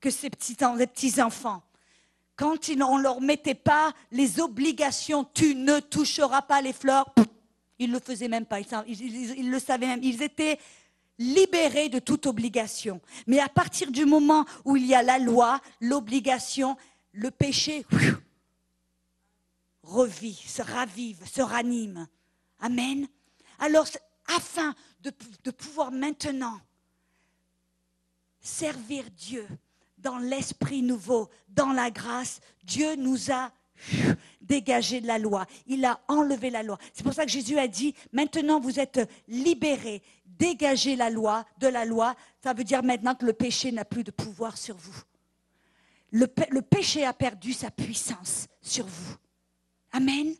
que 0.00 0.08
ces 0.08 0.30
petits, 0.30 0.56
les 0.78 0.86
petits 0.86 1.20
enfants. 1.20 1.62
Quand 2.36 2.56
on 2.80 2.98
ne 2.98 3.02
leur 3.02 3.20
mettait 3.20 3.56
pas 3.56 3.92
les 4.12 4.40
obligations, 4.40 5.26
tu 5.34 5.56
ne 5.56 5.80
toucheras 5.80 6.42
pas 6.42 6.62
les 6.62 6.72
fleurs, 6.72 7.12
ils 7.80 7.88
ne 7.88 7.94
le 7.94 8.00
faisaient 8.00 8.28
même 8.28 8.46
pas, 8.46 8.60
ils, 8.60 9.50
le 9.50 9.58
savaient 9.58 9.88
même, 9.88 10.02
ils 10.02 10.22
étaient 10.22 10.58
libérés 11.18 11.88
de 11.88 11.98
toute 11.98 12.26
obligation. 12.26 13.00
Mais 13.26 13.38
à 13.40 13.48
partir 13.48 13.90
du 13.90 14.06
moment 14.06 14.44
où 14.64 14.76
il 14.76 14.86
y 14.86 14.94
a 14.94 15.02
la 15.02 15.18
loi, 15.18 15.60
l'obligation, 15.80 16.76
le 17.12 17.30
péché 17.30 17.84
revit, 19.82 20.34
se 20.34 20.62
ravive, 20.62 21.26
se 21.26 21.42
ranime. 21.42 22.06
Amen. 22.60 23.06
Alors, 23.58 23.86
afin 24.26 24.74
de, 25.00 25.50
pouvoir 25.50 25.90
maintenant 25.90 26.60
servir 28.40 29.04
Dieu 29.10 29.46
dans 29.98 30.18
l'esprit 30.18 30.82
nouveau, 30.82 31.28
dans 31.48 31.72
la 31.72 31.90
grâce, 31.90 32.40
Dieu 32.64 32.96
nous 32.96 33.30
a 33.30 33.52
dégagé 34.40 35.00
de 35.00 35.06
la 35.06 35.18
loi. 35.18 35.46
Il 35.66 35.84
a 35.84 36.00
enlevé 36.08 36.50
la 36.50 36.62
loi. 36.62 36.78
C'est 36.92 37.02
pour 37.02 37.14
ça 37.14 37.24
que 37.24 37.30
Jésus 37.30 37.58
a 37.58 37.68
dit, 37.68 37.94
maintenant 38.12 38.60
vous 38.60 38.80
êtes 38.80 39.08
libérés, 39.28 40.02
dégagez 40.24 40.96
la 40.96 41.10
loi, 41.10 41.44
de 41.58 41.68
la 41.68 41.84
loi. 41.84 42.16
Ça 42.42 42.52
veut 42.52 42.64
dire 42.64 42.82
maintenant 42.82 43.14
que 43.14 43.26
le 43.26 43.32
péché 43.32 43.70
n'a 43.70 43.84
plus 43.84 44.04
de 44.04 44.10
pouvoir 44.10 44.56
sur 44.56 44.76
vous. 44.76 45.02
Le, 46.12 46.26
péché 46.60 47.06
a 47.06 47.14
perdu 47.14 47.54
sa 47.54 47.70
puissance 47.70 48.46
sur 48.60 48.86
vous. 48.86 49.16
Amen. 49.92 50.34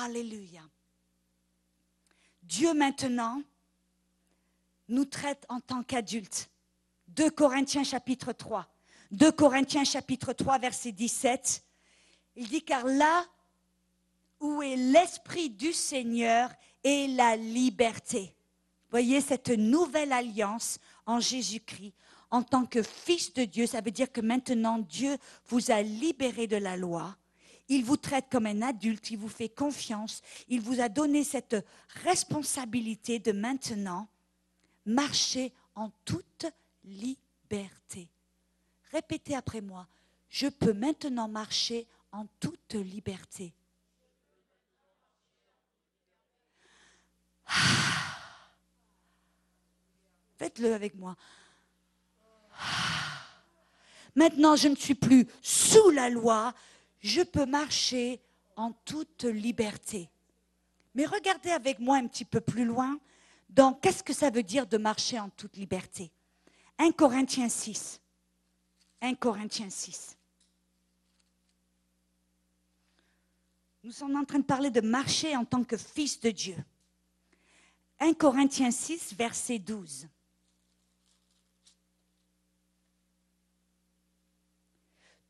Alléluia. 0.00 0.62
Dieu 2.42 2.72
maintenant 2.74 3.42
nous 4.88 5.04
traite 5.04 5.44
en 5.48 5.60
tant 5.60 5.82
qu'adultes. 5.82 6.48
2 7.08 7.30
Corinthiens 7.30 7.82
chapitre 7.82 8.32
3. 8.32 8.68
2 9.10 9.32
Corinthiens 9.32 9.84
chapitre 9.84 10.32
3 10.32 10.58
verset 10.58 10.92
17. 10.92 11.64
Il 12.36 12.48
dit 12.48 12.62
car 12.62 12.86
là 12.86 13.26
où 14.38 14.62
est 14.62 14.76
l'esprit 14.76 15.50
du 15.50 15.72
Seigneur 15.72 16.50
est 16.84 17.08
la 17.16 17.36
liberté. 17.36 18.32
Voyez 18.90 19.20
cette 19.20 19.50
nouvelle 19.50 20.12
alliance 20.12 20.78
en 21.04 21.18
Jésus-Christ 21.18 21.94
en 22.30 22.42
tant 22.42 22.66
que 22.66 22.82
fils 22.82 23.32
de 23.32 23.44
Dieu, 23.44 23.66
ça 23.66 23.80
veut 23.80 23.90
dire 23.90 24.12
que 24.12 24.20
maintenant 24.20 24.78
Dieu 24.78 25.16
vous 25.46 25.70
a 25.70 25.82
libéré 25.82 26.46
de 26.46 26.56
la 26.56 26.76
loi 26.76 27.16
il 27.68 27.84
vous 27.84 27.96
traite 27.96 28.26
comme 28.30 28.46
un 28.46 28.62
adulte, 28.62 29.10
il 29.10 29.18
vous 29.18 29.28
fait 29.28 29.50
confiance, 29.50 30.22
il 30.48 30.60
vous 30.60 30.80
a 30.80 30.88
donné 30.88 31.22
cette 31.22 31.56
responsabilité 32.02 33.18
de 33.18 33.32
maintenant 33.32 34.08
marcher 34.86 35.52
en 35.74 35.90
toute 36.04 36.46
liberté. 36.84 38.08
Répétez 38.90 39.34
après 39.36 39.60
moi, 39.60 39.86
je 40.30 40.46
peux 40.48 40.72
maintenant 40.72 41.28
marcher 41.28 41.86
en 42.10 42.26
toute 42.40 42.72
liberté. 42.74 43.52
Faites-le 50.38 50.72
avec 50.72 50.94
moi. 50.94 51.16
Maintenant, 54.14 54.56
je 54.56 54.68
ne 54.68 54.76
suis 54.76 54.94
plus 54.94 55.26
sous 55.42 55.90
la 55.90 56.10
loi, 56.10 56.54
je 57.00 57.22
peux 57.22 57.46
marcher 57.46 58.20
en 58.56 58.72
toute 58.84 59.24
liberté. 59.24 60.10
Mais 60.94 61.06
regardez 61.06 61.50
avec 61.50 61.78
moi 61.78 61.96
un 61.96 62.06
petit 62.06 62.24
peu 62.24 62.40
plus 62.40 62.64
loin 62.64 62.98
dans 63.48 63.72
qu'est-ce 63.72 64.02
que 64.02 64.12
ça 64.12 64.30
veut 64.30 64.42
dire 64.42 64.66
de 64.66 64.78
marcher 64.78 65.18
en 65.18 65.30
toute 65.30 65.56
liberté? 65.56 66.10
1 66.78 66.92
Corinthiens 66.92 67.48
6. 67.48 68.00
1 69.00 69.14
Corinthiens 69.14 69.70
6. 69.70 70.16
Nous 73.84 73.92
sommes 73.92 74.16
en 74.16 74.24
train 74.24 74.40
de 74.40 74.44
parler 74.44 74.70
de 74.70 74.80
marcher 74.80 75.36
en 75.36 75.44
tant 75.44 75.64
que 75.64 75.76
fils 75.76 76.20
de 76.20 76.30
Dieu. 76.30 76.56
1 78.00 78.14
Corinthiens 78.14 78.70
6, 78.70 79.14
verset 79.14 79.58
12. 79.58 80.08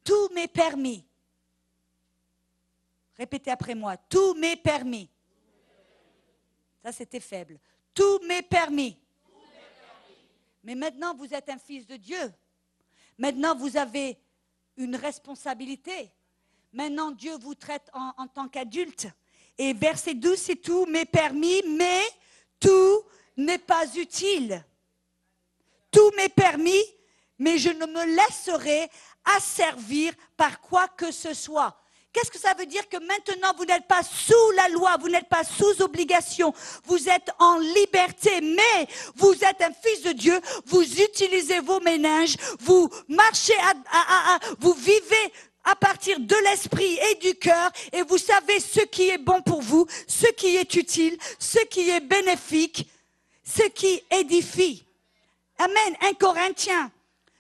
Tout 0.09 0.31
m'est 0.33 0.49
permis 0.49 1.05
Répétez 3.19 3.51
après 3.51 3.75
moi. 3.75 3.95
Tout 3.99 4.33
m'est 4.33 4.57
permis. 4.57 5.11
Ça, 6.83 6.93
c'était 6.93 7.21
faible. 7.21 7.59
Tout 7.93 8.19
m'est 8.27 8.41
permis. 8.41 8.97
Mais 10.65 10.75
maintenant, 10.75 11.15
vous 11.15 11.35
êtes 11.35 11.51
un 11.51 11.59
fils 11.59 11.87
de 11.87 11.97
Dieu. 11.97 12.33
Maintenant, 13.19 13.55
vous 13.55 13.77
avez 13.77 14.19
une 14.79 14.97
responsabilité. 14.97 16.11
Maintenant, 16.73 17.11
Dieu 17.11 17.37
vous 17.37 17.55
traite 17.55 17.91
en, 17.93 18.15
en 18.17 18.29
tant 18.29 18.49
qu'adulte. 18.49 19.09
Et 19.59 19.75
verset 19.75 20.15
12, 20.15 20.39
c'est 20.39 20.57
tout 20.57 20.87
m'est 20.87 21.05
permis, 21.05 21.61
mais 21.77 22.01
tout 22.59 23.03
n'est 23.37 23.59
pas 23.59 23.85
utile. 23.95 24.65
Tout 25.91 26.11
m'est 26.17 26.31
permis, 26.31 26.83
mais 27.39 27.59
je 27.59 27.69
ne 27.69 27.85
me 27.85 28.17
laisserai 28.17 28.89
asservir 29.37 30.13
par 30.37 30.61
quoi 30.61 30.89
que 30.89 31.11
ce 31.11 31.35
soit. 31.35 31.77
Qu'est-ce 32.13 32.31
que 32.31 32.39
ça 32.39 32.55
veut 32.55 32.67
dire 32.67 32.89
que 32.89 32.97
maintenant 32.97 33.53
vous 33.57 33.67
n'êtes 33.67 33.87
pas 33.87 34.03
sous 34.03 34.51
la 34.57 34.69
loi, 34.71 34.97
vous 34.99 35.09
n'êtes 35.09 35.29
pas 35.29 35.45
sous 35.45 35.83
obligation, 35.83 36.55
vous 36.85 37.09
êtes 37.09 37.31
en 37.39 37.59
liberté, 37.59 38.41
mais 38.41 38.89
vous 39.15 39.35
êtes 39.35 39.61
un 39.61 39.73
fils 39.73 40.03
de 40.03 40.13
Dieu, 40.13 40.41
vous 40.67 40.83
utilisez 40.83 41.61
vos 41.61 41.81
méninges, 41.81 42.37
vous 42.61 42.89
marchez, 43.09 43.55
à, 43.93 44.39
vous 44.59 44.73
vivez 44.73 45.33
à 45.65 45.77
partir 45.77 46.19
de 46.19 46.35
l'esprit 46.49 46.99
et 47.11 47.15
du 47.17 47.35
cœur 47.35 47.71
et 47.93 48.03
vous 48.03 48.19
savez 48.19 48.59
ce 48.59 48.81
qui 48.81 49.11
est 49.11 49.19
bon 49.19 49.43
pour 49.43 49.61
vous, 49.61 49.87
ce 50.07 50.27
qui 50.29 50.57
est 50.57 50.75
utile, 50.77 51.19
ce 51.39 51.59
qui 51.67 51.91
est 51.91 52.01
bénéfique, 52.01 52.89
ce 53.45 53.69
qui 53.69 54.03
édifie. 54.11 54.85
Amen. 55.59 55.97
Un 56.01 56.15
Corinthien 56.15 56.91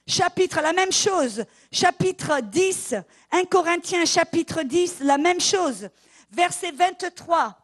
chapitre, 0.08 0.60
la 0.60 0.72
même 0.72 0.90
chose. 0.90 1.44
Chapitre 1.70 2.40
10, 2.40 2.94
1 3.30 3.44
Corinthiens 3.44 4.04
chapitre 4.04 4.62
10, 4.62 5.00
la 5.00 5.18
même 5.18 5.40
chose. 5.40 5.88
Verset 6.30 6.72
23. 6.72 7.56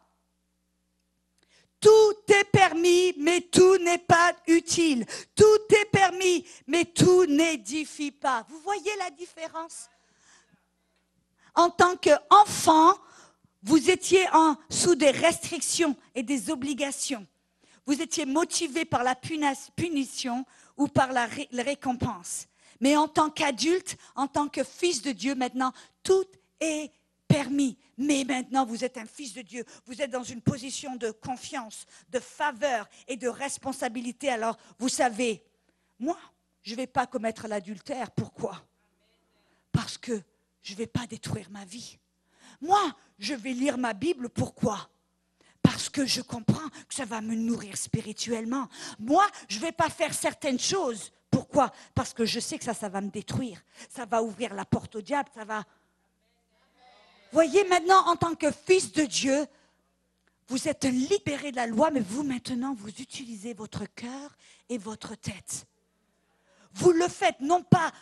Tout 1.79 2.15
est 2.29 2.49
permis, 2.51 3.13
mais 3.17 3.41
tout 3.41 3.77
n'est 3.77 3.97
pas 3.97 4.33
utile. 4.47 5.05
Tout 5.35 5.43
est 5.69 5.89
permis, 5.91 6.45
mais 6.67 6.85
tout 6.85 7.25
n'édifie 7.25 8.11
pas. 8.11 8.45
Vous 8.49 8.59
voyez 8.59 8.91
la 8.97 9.09
différence? 9.09 9.89
En 11.53 11.69
tant 11.69 11.95
qu'enfant, 11.95 12.95
vous 13.61 13.89
étiez 13.89 14.25
sous 14.69 14.95
des 14.95 15.11
restrictions 15.11 15.95
et 16.13 16.23
des 16.23 16.49
obligations. 16.49 17.25
Vous 17.85 18.01
étiez 18.01 18.25
motivé 18.25 18.83
par 18.85 19.03
la 19.03 19.15
punition 19.15 20.45
ou 20.77 20.87
par 20.87 21.11
la, 21.11 21.27
récompense. 21.51 22.47
Mais 22.79 22.95
en 22.97 23.07
tant 23.07 23.29
qu'adulte, 23.29 23.97
en 24.15 24.27
tant 24.27 24.47
que 24.47 24.63
fils 24.63 25.01
de 25.01 25.11
Dieu, 25.11 25.35
maintenant, 25.35 25.71
tout 26.03 26.25
est 26.59 26.91
permis. 27.27 27.77
Mais 27.97 28.23
maintenant, 28.25 28.65
vous 28.65 28.83
êtes 28.83 28.97
un 28.97 29.05
fils 29.05 29.33
de 29.33 29.41
Dieu. 29.41 29.63
Vous 29.85 30.01
êtes 30.01 30.11
dans 30.11 30.23
une 30.23 30.41
position 30.41 30.95
de 30.95 31.11
confiance, 31.11 31.85
de 32.09 32.19
faveur 32.19 32.89
et 33.07 33.15
de 33.15 33.27
responsabilité. 33.27 34.29
Alors, 34.29 34.57
vous 34.77 34.89
savez, 34.89 35.43
moi, 35.99 36.17
je 36.61 36.71
ne 36.71 36.77
vais 36.77 36.87
pas 36.87 37.07
commettre 37.07 37.47
l'adultère. 37.47 38.11
Pourquoi? 38.11 38.61
Parce 39.71 39.97
que 39.97 40.21
je 40.61 40.73
ne 40.73 40.77
vais 40.77 40.87
pas 40.87 41.07
détruire 41.07 41.49
ma 41.51 41.63
vie. 41.63 41.97
Moi, 42.59 42.81
je 43.19 43.33
vais 43.33 43.53
lire 43.53 43.77
ma 43.77 43.93
Bible. 43.93 44.29
Pourquoi? 44.29 44.89
Que 45.95 46.05
je 46.05 46.19
comprends 46.19 46.67
que 46.89 46.93
ça 46.93 47.05
va 47.05 47.21
me 47.21 47.35
nourrir 47.35 47.77
spirituellement. 47.77 48.67
Moi, 48.99 49.25
je 49.47 49.59
ne 49.59 49.61
vais 49.61 49.71
pas 49.71 49.89
faire 49.89 50.13
certaines 50.13 50.59
choses. 50.59 51.13
Pourquoi? 51.31 51.71
Parce 51.93 52.13
que 52.13 52.25
je 52.25 52.41
sais 52.41 52.57
que 52.57 52.65
ça, 52.65 52.73
ça 52.73 52.89
va 52.89 52.99
me 52.99 53.09
détruire. 53.09 53.63
Ça 53.89 54.03
va 54.03 54.21
ouvrir 54.21 54.53
la 54.53 54.65
porte 54.65 54.97
au 54.97 55.01
diable. 55.01 55.29
Ça 55.33 55.45
va. 55.45 55.63
Voyez 57.31 57.63
maintenant, 57.69 58.09
en 58.09 58.17
tant 58.17 58.35
que 58.35 58.51
fils 58.51 58.91
de 58.91 59.03
Dieu, 59.03 59.47
vous 60.49 60.67
êtes 60.67 60.83
libéré 60.83 61.51
de 61.51 61.55
la 61.55 61.65
loi, 61.65 61.91
mais 61.91 62.01
vous 62.01 62.23
maintenant, 62.23 62.75
vous 62.77 62.89
utilisez 62.89 63.53
votre 63.53 63.85
cœur 63.85 64.35
et 64.67 64.77
votre 64.77 65.15
tête. 65.15 65.65
Vous 66.73 66.91
le 66.91 67.07
faites 67.07 67.39
non 67.39 67.63
pas 67.63 67.93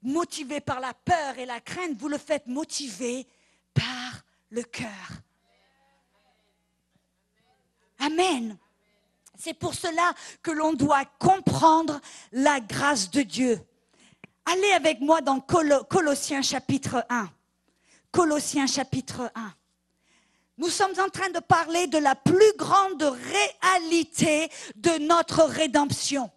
motivé 0.00 0.60
par 0.60 0.80
la 0.80 0.94
peur 0.94 1.36
et 1.36 1.44
la 1.44 1.60
crainte, 1.60 1.98
vous 1.98 2.08
le 2.08 2.16
faites 2.16 2.46
motivé 2.46 3.26
par 3.74 4.22
le 4.48 4.62
cœur. 4.62 5.20
Amen. 7.98 8.56
C'est 9.38 9.54
pour 9.54 9.74
cela 9.74 10.14
que 10.42 10.50
l'on 10.50 10.72
doit 10.72 11.04
comprendre 11.18 12.00
la 12.32 12.60
grâce 12.60 13.10
de 13.10 13.22
Dieu. 13.22 13.60
Allez 14.46 14.72
avec 14.72 15.00
moi 15.00 15.20
dans 15.20 15.40
Colossiens 15.40 16.42
chapitre 16.42 17.04
1. 17.10 17.28
Colossiens 18.12 18.66
chapitre 18.66 19.30
1. 19.34 19.52
Nous 20.58 20.70
sommes 20.70 20.98
en 20.98 21.10
train 21.10 21.28
de 21.30 21.40
parler 21.40 21.86
de 21.86 21.98
la 21.98 22.14
plus 22.14 22.56
grande 22.56 23.02
réalité 23.02 24.48
de 24.76 24.98
notre 25.06 25.42
rédemption. 25.42 26.30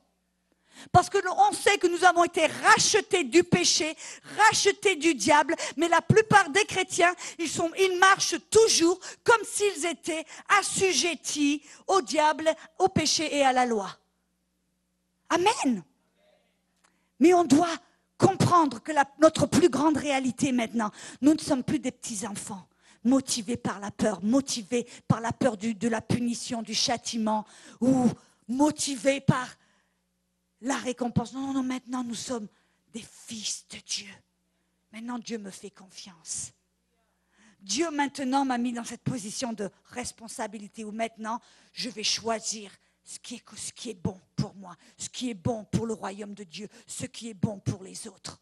Parce 0.92 1.10
que 1.10 1.18
on 1.50 1.54
sait 1.54 1.78
que 1.78 1.88
nous 1.88 2.04
avons 2.04 2.24
été 2.24 2.46
rachetés 2.46 3.24
du 3.24 3.44
péché, 3.44 3.96
rachetés 4.38 4.96
du 4.96 5.14
diable, 5.14 5.56
mais 5.78 5.88
la 5.88 6.02
plupart 6.02 6.50
des 6.50 6.66
chrétiens, 6.66 7.14
ils 7.38 7.98
marchent 8.00 8.36
toujours 8.50 9.00
comme 9.24 9.42
s'ils 9.44 9.86
étaient 9.86 10.26
assujettis 10.60 11.64
au 11.88 12.02
diable, 12.02 12.50
au 12.78 12.88
péché 12.88 13.36
et 13.36 13.44
à 13.44 13.54
la 13.54 13.66
loi. 13.66 13.90
Amen. 15.30 15.84
Mais 17.20 17.34
on 17.34 17.44
doit 17.44 17.68
comprendre 18.18 18.82
que 18.82 18.92
notre 19.22 19.46
plus 19.46 19.70
grande 19.70 19.98
réalité 19.98 20.52
maintenant, 20.52 20.92
nous 21.22 21.34
ne 21.34 21.40
sommes 21.40 21.64
plus 21.64 21.80
des 21.80 21.92
petits-enfants 21.92 22.66
motivés 23.04 23.58
par 23.58 23.80
la 23.80 23.92
peur, 23.92 24.24
motivés 24.24 24.86
par 25.08 25.22
la 25.22 25.32
peur 25.32 25.58
de 25.58 25.88
la 25.88 26.02
punition, 26.02 26.62
du 26.62 26.74
châtiment, 26.74 27.46
ou 27.80 28.10
motivés 28.48 29.22
par 29.22 29.48
la 30.62 30.78
récompense. 30.78 31.34
Non, 31.34 31.48
non, 31.48 31.54
non, 31.54 31.64
maintenant 31.64 32.04
nous 32.04 32.16
sommes 32.16 32.48
des 32.94 33.02
fils 33.02 33.66
de 33.70 33.78
Dieu. 33.78 34.10
Maintenant 34.92 35.20
Dieu 35.20 35.38
me 35.38 35.52
fait 35.52 35.70
confiance. 35.70 36.52
Dieu 37.62 37.92
maintenant 37.92 38.46
m'a 38.46 38.58
mis 38.58 38.74
dans 38.74 38.84
cette 38.84 39.04
position 39.04 39.54
de 39.54 39.70
responsabilité 39.86 40.84
où 40.84 40.92
maintenant 40.92 41.40
je 41.74 41.90
vais 41.90 42.04
choisir 42.04 42.72
ce 43.04 43.20
qui, 43.20 43.36
est, 43.90 43.94
bon 43.96 44.20
pour 44.36 44.54
moi, 44.54 44.76
ce 44.98 45.10
qui 45.10 45.32
est 45.32 45.36
bon 45.36 45.66
pour 45.66 45.88
le 45.88 45.94
royaume 45.94 46.36
de 46.36 46.44
Dieu, 46.44 46.68
ce 46.86 47.06
qui 47.06 47.30
est 47.30 47.34
bon 47.34 47.60
pour 47.60 47.84
les 47.84 48.08
autres. 48.08 48.40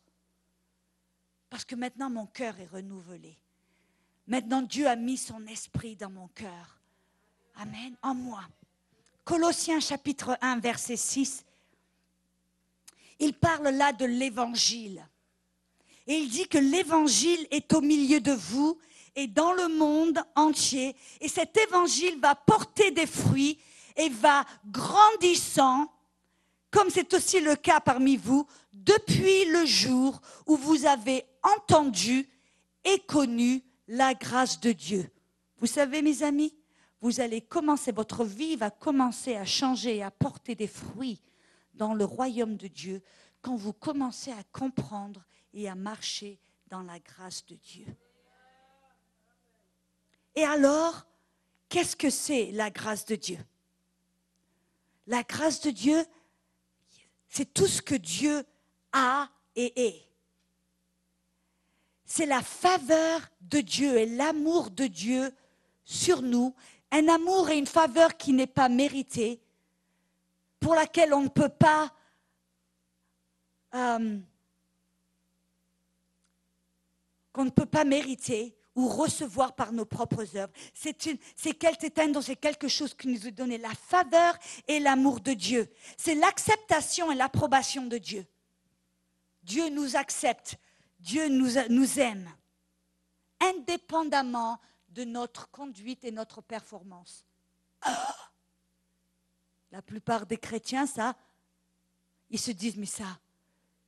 Parce 1.49 1.63
que 1.63 1.75
maintenant 1.75 2.09
mon 2.09 2.25
cœur 2.27 2.59
est 2.59 2.67
renouvelé. 2.67 3.37
Maintenant 4.27 4.61
Dieu 4.61 4.87
a 4.87 4.95
mis 4.95 5.17
son 5.17 5.45
esprit 5.47 5.95
dans 5.95 6.09
mon 6.09 6.27
cœur. 6.27 6.81
Amen, 7.55 7.95
en 8.03 8.13
moi. 8.13 8.43
Colossiens 9.23 9.79
chapitre 9.79 10.37
1, 10.41 10.59
verset 10.59 10.97
6 10.97 11.46
il 13.19 13.33
parle 13.33 13.69
là 13.69 13.93
de 13.93 14.05
l'évangile. 14.05 15.05
Et 16.05 16.17
il 16.17 16.29
dit 16.29 16.47
que 16.47 16.57
l'évangile 16.57 17.47
est 17.51 17.73
au 17.73 17.81
milieu 17.81 18.19
de 18.19 18.31
vous 18.31 18.77
et 19.15 19.27
dans 19.27 19.51
le 19.51 19.67
monde 19.67 20.19
entier. 20.35 20.95
Et 21.19 21.27
cet 21.27 21.57
évangile 21.57 22.19
va 22.19 22.35
porter 22.35 22.91
des 22.91 23.07
fruits 23.07 23.59
et 23.95 24.09
va 24.09 24.45
grandissant, 24.67 25.91
comme 26.71 26.89
c'est 26.89 27.13
aussi 27.13 27.39
le 27.39 27.55
cas 27.55 27.79
parmi 27.79 28.15
vous, 28.15 28.47
depuis 28.71 29.45
le 29.45 29.65
jour 29.65 30.21
où 30.45 30.55
vous 30.55 30.85
avez 30.85 31.25
entendu 31.43 32.29
et 32.85 32.99
connu 32.99 33.63
la 33.87 34.13
grâce 34.13 34.59
de 34.59 34.71
Dieu. 34.71 35.09
Vous 35.59 35.67
savez, 35.67 36.01
mes 36.01 36.23
amis, 36.23 36.53
vous 37.01 37.19
allez 37.19 37.41
commencer, 37.41 37.91
votre 37.91 38.23
vie 38.23 38.55
va 38.55 38.69
commencer 38.69 39.35
à 39.35 39.45
changer 39.45 39.97
et 39.97 40.03
à 40.03 40.11
porter 40.11 40.55
des 40.55 40.67
fruits 40.67 41.19
dans 41.77 41.93
le 41.93 42.05
royaume 42.05 42.57
de 42.57 42.67
Dieu 42.67 43.01
quand 43.41 43.55
vous 43.55 43.73
commencez 43.73 44.31
à 44.31 44.43
comprendre 44.51 45.23
et 45.53 45.69
à 45.69 45.75
marcher 45.75 46.39
dans 46.67 46.81
la 46.81 46.99
grâce 46.99 47.45
de 47.45 47.55
Dieu. 47.55 47.85
Et 50.35 50.43
alors, 50.43 51.05
qu'est-ce 51.69 51.95
que 51.95 52.09
c'est 52.09 52.51
la 52.51 52.69
grâce 52.69 53.05
de 53.05 53.15
Dieu? 53.15 53.39
La 55.07 55.23
grâce 55.23 55.61
de 55.61 55.71
Dieu, 55.71 56.05
c'est 57.29 57.53
tout 57.53 57.67
ce 57.67 57.81
que 57.81 57.95
Dieu 57.95 58.43
a 58.91 59.29
et 59.55 59.87
est. 59.87 60.03
C'est 62.05 62.25
la 62.25 62.41
faveur 62.41 63.21
de 63.41 63.59
Dieu 63.59 63.97
et 63.97 64.05
l'amour 64.05 64.69
de 64.69 64.87
Dieu 64.87 65.33
sur 65.83 66.21
nous, 66.21 66.53
un 66.91 67.07
amour 67.07 67.49
et 67.49 67.57
une 67.57 67.67
faveur 67.67 68.17
qui 68.17 68.33
n'est 68.33 68.47
pas 68.47 68.69
méritée, 68.69 69.41
pour 70.59 70.75
laquelle 70.75 71.13
on 71.13 71.21
ne 71.21 71.29
peut 71.29 71.49
pas 71.49 71.93
euh, 73.75 74.19
ne 77.43 77.49
peut 77.49 77.65
pas 77.65 77.83
mériter 77.83 78.55
ou 78.75 78.87
recevoir 78.87 79.55
par 79.55 79.71
nos 79.71 79.85
propres 79.85 80.37
œuvres. 80.37 80.53
C'est 80.73 81.53
quelque 81.53 82.67
chose 82.67 82.93
qui 82.93 83.07
nous 83.07 83.27
a 83.27 83.31
donné 83.31 83.57
la 83.57 83.73
faveur 83.73 84.37
et 84.67 84.79
l'amour 84.79 85.19
de 85.19 85.33
Dieu. 85.33 85.67
C'est 85.97 86.15
l'acceptation 86.15 87.11
et 87.11 87.15
l'approbation 87.15 87.87
de 87.87 87.97
Dieu. 87.97 88.25
Dieu 89.43 89.69
nous 89.69 89.95
accepte, 89.95 90.57
Dieu 90.99 91.27
nous, 91.27 91.53
nous 91.69 91.99
aime, 91.99 92.29
indépendamment 93.41 94.59
de 94.89 95.03
notre 95.03 95.49
conduite 95.49 96.03
et 96.03 96.11
notre 96.11 96.41
performance. 96.41 97.25
Ah 97.81 98.15
la 99.71 99.81
plupart 99.81 100.25
des 100.25 100.37
chrétiens, 100.37 100.85
ça, 100.87 101.15
ils 102.29 102.39
se 102.39 102.51
disent, 102.51 102.77
mais 102.77 102.85
ça, 102.85 103.19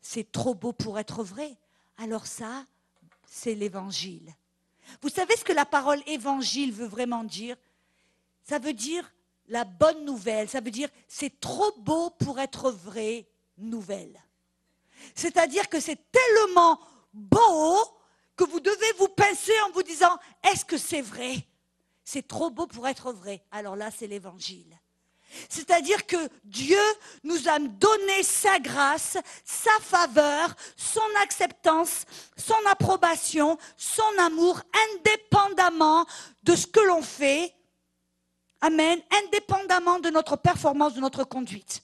c'est 0.01 0.31
trop 0.31 0.55
beau 0.55 0.73
pour 0.73 0.99
être 0.99 1.23
vrai. 1.23 1.57
Alors 1.97 2.25
ça, 2.25 2.65
c'est 3.25 3.55
l'évangile. 3.55 4.33
Vous 5.01 5.09
savez 5.09 5.35
ce 5.35 5.43
que 5.43 5.53
la 5.53 5.65
parole 5.65 6.01
évangile 6.07 6.71
veut 6.71 6.87
vraiment 6.87 7.23
dire? 7.23 7.55
Ça 8.43 8.59
veut 8.59 8.73
dire 8.73 9.11
la 9.47 9.65
bonne 9.65 10.05
nouvelle, 10.05 10.49
ça 10.49 10.61
veut 10.61 10.71
dire 10.71 10.89
c'est 11.07 11.39
trop 11.39 11.71
beau 11.79 12.09
pour 12.11 12.39
être 12.39 12.71
vrai 12.71 13.27
nouvelle. 13.57 14.19
C'est-à-dire 15.15 15.69
que 15.69 15.79
c'est 15.79 15.99
tellement 16.11 16.79
beau 17.13 17.77
que 18.35 18.43
vous 18.43 18.59
devez 18.59 18.93
vous 18.97 19.09
pincer 19.09 19.59
en 19.67 19.71
vous 19.71 19.83
disant 19.83 20.17
est-ce 20.43 20.65
que 20.65 20.77
c'est 20.77 21.01
vrai? 21.01 21.45
C'est 22.03 22.27
trop 22.27 22.49
beau 22.49 22.65
pour 22.65 22.87
être 22.87 23.11
vrai. 23.11 23.43
Alors 23.51 23.75
là, 23.75 23.91
c'est 23.91 24.07
l'évangile. 24.07 24.79
C'est-à-dire 25.49 26.05
que 26.05 26.17
Dieu 26.43 26.81
nous 27.23 27.47
a 27.47 27.59
donné 27.59 28.23
sa 28.23 28.59
grâce, 28.59 29.17
sa 29.45 29.71
faveur, 29.81 30.55
son 30.75 31.01
acceptance, 31.21 32.05
son 32.37 32.55
approbation, 32.69 33.57
son 33.77 34.17
amour, 34.19 34.61
indépendamment 34.93 36.05
de 36.43 36.55
ce 36.55 36.67
que 36.67 36.79
l'on 36.79 37.01
fait. 37.01 37.53
Amen. 38.61 38.99
Indépendamment 39.25 39.99
de 39.99 40.09
notre 40.09 40.35
performance, 40.35 40.93
de 40.93 41.01
notre 41.01 41.23
conduite. 41.23 41.83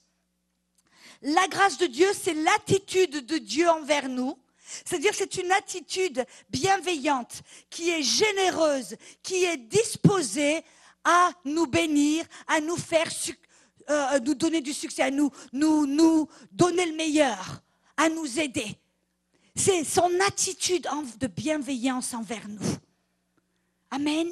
La 1.22 1.48
grâce 1.48 1.78
de 1.78 1.86
Dieu, 1.86 2.08
c'est 2.14 2.34
l'attitude 2.34 3.26
de 3.26 3.38
Dieu 3.38 3.70
envers 3.70 4.10
nous. 4.10 4.38
C'est-à-dire 4.86 5.14
c'est 5.14 5.36
une 5.36 5.52
attitude 5.52 6.26
bienveillante, 6.50 7.42
qui 7.70 7.92
est 7.92 8.02
généreuse, 8.02 8.96
qui 9.24 9.46
est 9.46 9.58
disposée 9.58 10.64
à 11.06 11.30
nous 11.46 11.68
bénir, 11.68 12.26
à 12.48 12.60
nous 12.60 12.76
faire 12.76 13.08
euh, 13.90 14.20
nous 14.20 14.34
donner 14.34 14.62
du 14.62 14.74
succès, 14.74 15.04
à 15.04 15.12
nous, 15.12 15.32
nous, 15.54 15.86
nous 15.86 16.28
donner 16.52 16.86
le 16.88 16.96
meilleur, 16.96 17.62
à 17.96 18.10
nous 18.10 18.40
aider. 18.40 18.76
C'est 19.56 19.84
son 19.84 20.12
attitude 20.28 20.88
de 21.20 21.28
bienveillance 21.28 22.14
envers 22.14 22.48
nous. 22.50 22.76
Amen. 23.92 24.28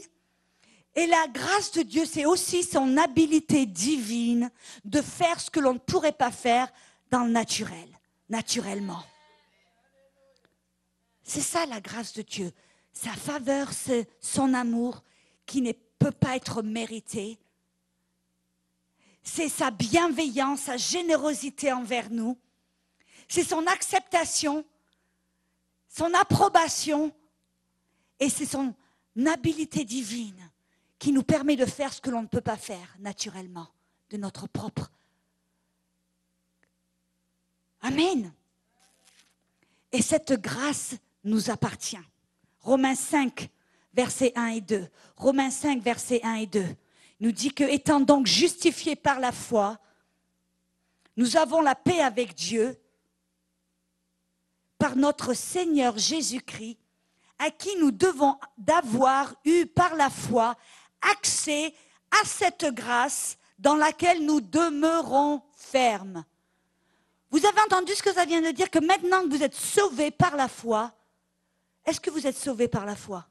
Et 0.96 1.08
la 1.08 1.28
grâce 1.28 1.72
de 1.72 1.84
Dieu, 1.84 2.06
c'est 2.06 2.26
aussi 2.26 2.64
son 2.64 2.98
habilité 2.98 3.66
divine 3.66 4.52
de 4.84 5.02
faire 5.02 5.40
ce 5.40 5.50
que 5.50 5.60
l'on 5.60 5.74
ne 5.74 5.80
pourrait 5.80 6.12
pas 6.12 6.32
faire 6.32 6.68
dans 7.10 7.24
le 7.24 7.32
naturel, 7.32 7.88
naturellement. 8.30 9.04
C'est 11.24 11.42
ça 11.42 11.66
la 11.66 11.80
grâce 11.80 12.14
de 12.14 12.22
Dieu. 12.22 12.52
Sa 12.92 13.12
faveur, 13.12 13.72
c'est 13.72 14.08
son 14.20 14.54
amour 14.54 15.04
qui 15.46 15.62
n'est 15.62 15.80
peut 16.04 16.12
pas 16.12 16.36
être 16.36 16.62
mérité. 16.62 17.40
C'est 19.24 19.48
sa 19.48 19.72
bienveillance, 19.72 20.64
sa 20.64 20.76
générosité 20.76 21.72
envers 21.72 22.10
nous. 22.10 22.38
C'est 23.30 23.46
son 23.46 23.66
acceptation, 23.68 24.66
son 25.88 26.14
approbation 26.14 27.16
et 28.20 28.30
c'est 28.30 28.46
son 28.46 28.76
habileté 29.26 29.86
divine 29.86 30.52
qui 31.00 31.14
nous 31.14 31.24
permet 31.24 31.56
de 31.56 31.66
faire 31.66 31.94
ce 31.94 32.02
que 32.02 32.10
l'on 32.10 32.24
ne 32.24 32.28
peut 32.28 32.42
pas 32.42 32.58
faire 32.58 32.96
naturellement 33.00 33.70
de 34.10 34.18
notre 34.18 34.48
propre. 34.48 34.92
Amen. 37.82 38.34
Et 39.94 40.02
cette 40.02 40.34
grâce 40.34 40.96
nous 41.24 41.50
appartient. 41.50 41.98
Romains 42.60 42.96
5, 42.96 43.50
versets 43.94 44.34
1 44.36 44.48
et 44.48 44.62
2. 44.62 44.88
Romains 45.18 45.52
5, 45.52 45.82
versets 45.82 46.22
1 46.24 46.36
et 46.36 46.48
2 46.48 46.66
nous 47.20 47.32
dit 47.32 47.54
que, 47.54 47.64
étant 47.64 48.02
donc 48.02 48.28
justifiés 48.28 48.98
par 48.98 49.20
la 49.20 49.32
foi, 49.32 49.80
nous 51.16 51.38
avons 51.38 51.62
la 51.62 51.76
paix 51.76 52.02
avec 52.02 52.36
Dieu 52.36 52.78
par 54.78 54.98
notre 54.98 55.34
Seigneur 55.34 55.98
Jésus-Christ, 55.98 56.78
à 57.40 57.50
qui 57.50 57.78
nous 57.78 57.92
devons 57.92 58.38
d'avoir 58.58 59.36
eu 59.46 59.66
par 59.66 59.96
la 59.96 60.10
foi 60.10 60.58
accès 61.02 61.74
à 62.12 62.26
cette 62.26 62.66
grâce 62.66 63.38
dans 63.58 63.76
laquelle 63.76 64.26
nous 64.26 64.42
demeurons 64.42 65.42
fermes. 65.56 66.26
Vous 67.32 67.46
avez 67.46 67.62
entendu 67.62 67.94
ce 67.94 68.04
que 68.04 68.14
ça 68.14 68.26
vient 68.26 68.42
de 68.42 68.52
dire, 68.52 68.70
que 68.70 68.80
maintenant 68.80 69.24
que 69.24 69.30
vous 69.30 69.44
êtes 69.44 69.56
sauvés 69.56 70.12
par 70.12 70.36
la 70.36 70.48
foi, 70.48 70.92
est-ce 71.86 72.02
que 72.02 72.10
vous 72.10 72.28
êtes 72.28 72.38
sauvés 72.38 72.68
par 72.68 72.86
la 72.86 72.96
foi? 72.96 73.26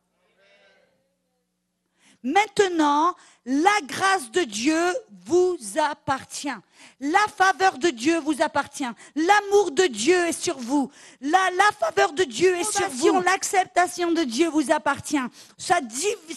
Maintenant, 2.23 3.17
la 3.45 3.81
grâce 3.85 4.31
de 4.31 4.43
Dieu 4.43 4.95
vous 5.25 5.57
appartient. 5.77 6.55
La 7.01 7.27
faveur 7.37 7.79
de 7.79 7.89
Dieu 7.89 8.21
vous 8.21 8.41
appartient. 8.43 8.89
L'amour 9.17 9.73
de 9.73 9.87
Dieu 9.87 10.29
est 10.29 10.41
sur 10.41 10.57
vous. 10.59 10.91
La, 11.21 11.51
la 11.57 11.71
faveur 11.81 12.13
de 12.13 12.23
Dieu 12.23 12.57
est 12.57 12.71
sur 12.71 12.89
vous. 12.91 13.21
L'acceptation 13.23 14.13
de 14.13 14.23
Dieu 14.23 14.49
vous 14.49 14.71
appartient. 14.71 15.19
Sa, 15.59 15.81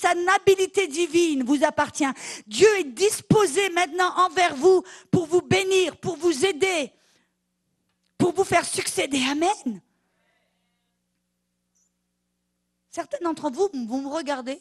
sa 0.02 0.14
divine 0.88 1.44
vous 1.44 1.64
appartient. 1.64 2.12
Dieu 2.48 2.68
est 2.80 2.86
disposé 2.86 3.70
maintenant 3.70 4.12
envers 4.18 4.56
vous 4.56 4.84
pour 5.12 5.28
vous 5.28 5.42
bénir, 5.42 5.98
pour 5.98 6.18
vous 6.18 6.46
aider, 6.46 6.92
pour 8.18 8.34
vous 8.34 8.44
faire 8.44 8.66
succéder. 8.66 9.22
Amen. 9.30 9.82
Certains 12.90 13.24
d'entre 13.24 13.52
vous, 13.52 13.70
vous 13.74 14.02
me 14.02 14.08
regardez 14.08 14.60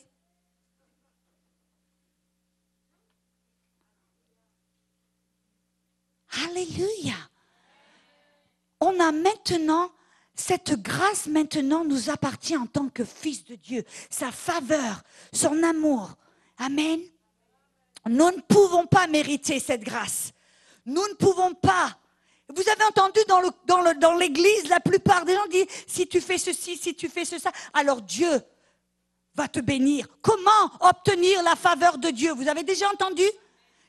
Alléluia. 6.46 7.14
On 8.80 8.98
a 9.00 9.12
maintenant, 9.12 9.90
cette 10.34 10.80
grâce 10.80 11.26
maintenant 11.26 11.84
nous 11.84 12.10
appartient 12.10 12.56
en 12.56 12.66
tant 12.66 12.88
que 12.88 13.04
fils 13.04 13.44
de 13.44 13.54
Dieu. 13.54 13.84
Sa 14.10 14.32
faveur, 14.32 15.02
son 15.32 15.62
amour. 15.62 16.10
Amen. 16.58 17.00
Nous 18.06 18.30
ne 18.30 18.40
pouvons 18.40 18.86
pas 18.86 19.06
mériter 19.06 19.60
cette 19.60 19.82
grâce. 19.82 20.32
Nous 20.84 21.06
ne 21.08 21.14
pouvons 21.14 21.54
pas. 21.54 21.96
Vous 22.48 22.62
avez 22.68 22.84
entendu 22.84 23.20
dans, 23.26 24.14
l'église, 24.18 24.68
la 24.68 24.80
plupart 24.80 25.24
des 25.24 25.34
gens 25.34 25.46
disent, 25.46 25.66
si 25.86 26.06
tu 26.06 26.20
fais 26.20 26.36
ceci, 26.36 26.76
si 26.76 26.94
tu 26.94 27.08
fais 27.08 27.24
cela, 27.24 27.50
alors 27.72 28.02
Dieu 28.02 28.42
va 29.34 29.48
te 29.48 29.60
bénir. 29.60 30.06
Comment 30.20 30.70
obtenir 30.80 31.42
la 31.42 31.56
faveur 31.56 31.96
de 31.96 32.10
Dieu? 32.10 32.32
Vous 32.32 32.48
avez 32.48 32.62
déjà 32.62 32.88
entendu? 32.90 33.24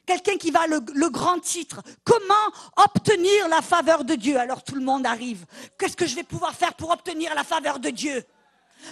Quelqu'un 0.06 0.38
qui 0.38 0.52
va 0.52 0.68
le, 0.68 1.10
grand 1.10 1.40
titre. 1.40 1.82
Comment 2.04 2.34
obtenir 2.76 3.48
la 3.48 3.62
faveur 3.62 4.04
de 4.04 4.16
Dieu? 4.16 4.38
Alors 4.38 4.64
tout 4.64 4.76
le 4.76 4.82
monde 4.82 5.06
arrive. 5.06 5.46
Qu'est-ce 5.78 5.98
que 5.98 6.06
je 6.06 6.16
vais 6.16 6.24
pouvoir 6.24 6.54
faire 6.54 6.74
pour 6.76 6.92
obtenir 6.92 7.34
la 7.34 7.44
faveur 7.44 7.80
de 7.80 7.90
Dieu? 7.90 8.24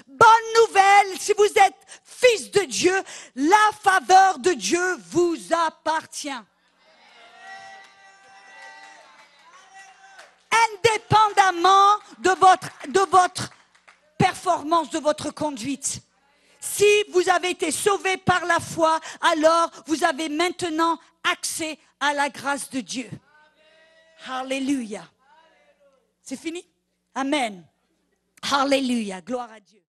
Bonne 0.07 0.67
nouvelle, 0.67 1.19
si 1.19 1.33
vous 1.37 1.45
êtes 1.45 2.01
fils 2.03 2.49
de 2.49 2.61
Dieu, 2.61 2.95
la 3.35 3.69
faveur 3.81 4.39
de 4.39 4.53
Dieu 4.53 4.97
vous 5.09 5.37
appartient. 5.67 6.29
Indépendamment 10.73 11.97
de 12.19 12.31
votre 13.11 13.49
performance, 14.17 14.89
de 14.89 14.99
votre 14.99 15.29
conduite. 15.31 16.01
Si 16.63 17.03
vous 17.11 17.29
avez 17.29 17.49
été 17.49 17.71
sauvé 17.71 18.15
par 18.15 18.45
la 18.45 18.57
foi, 18.61 18.97
alors 19.19 19.69
vous 19.85 20.05
avez 20.05 20.29
maintenant 20.29 20.97
accès 21.29 21.77
à 21.99 22.13
la 22.13 22.29
grâce 22.29 22.69
de 22.69 22.79
Dieu. 22.79 23.09
Alléluia. 24.25 25.05
C'est 26.21 26.39
fini? 26.39 26.65
Amen. 27.13 27.67
Alléluia. 28.49 29.19
Gloire 29.19 29.51
à 29.51 29.59
Dieu. 29.59 29.82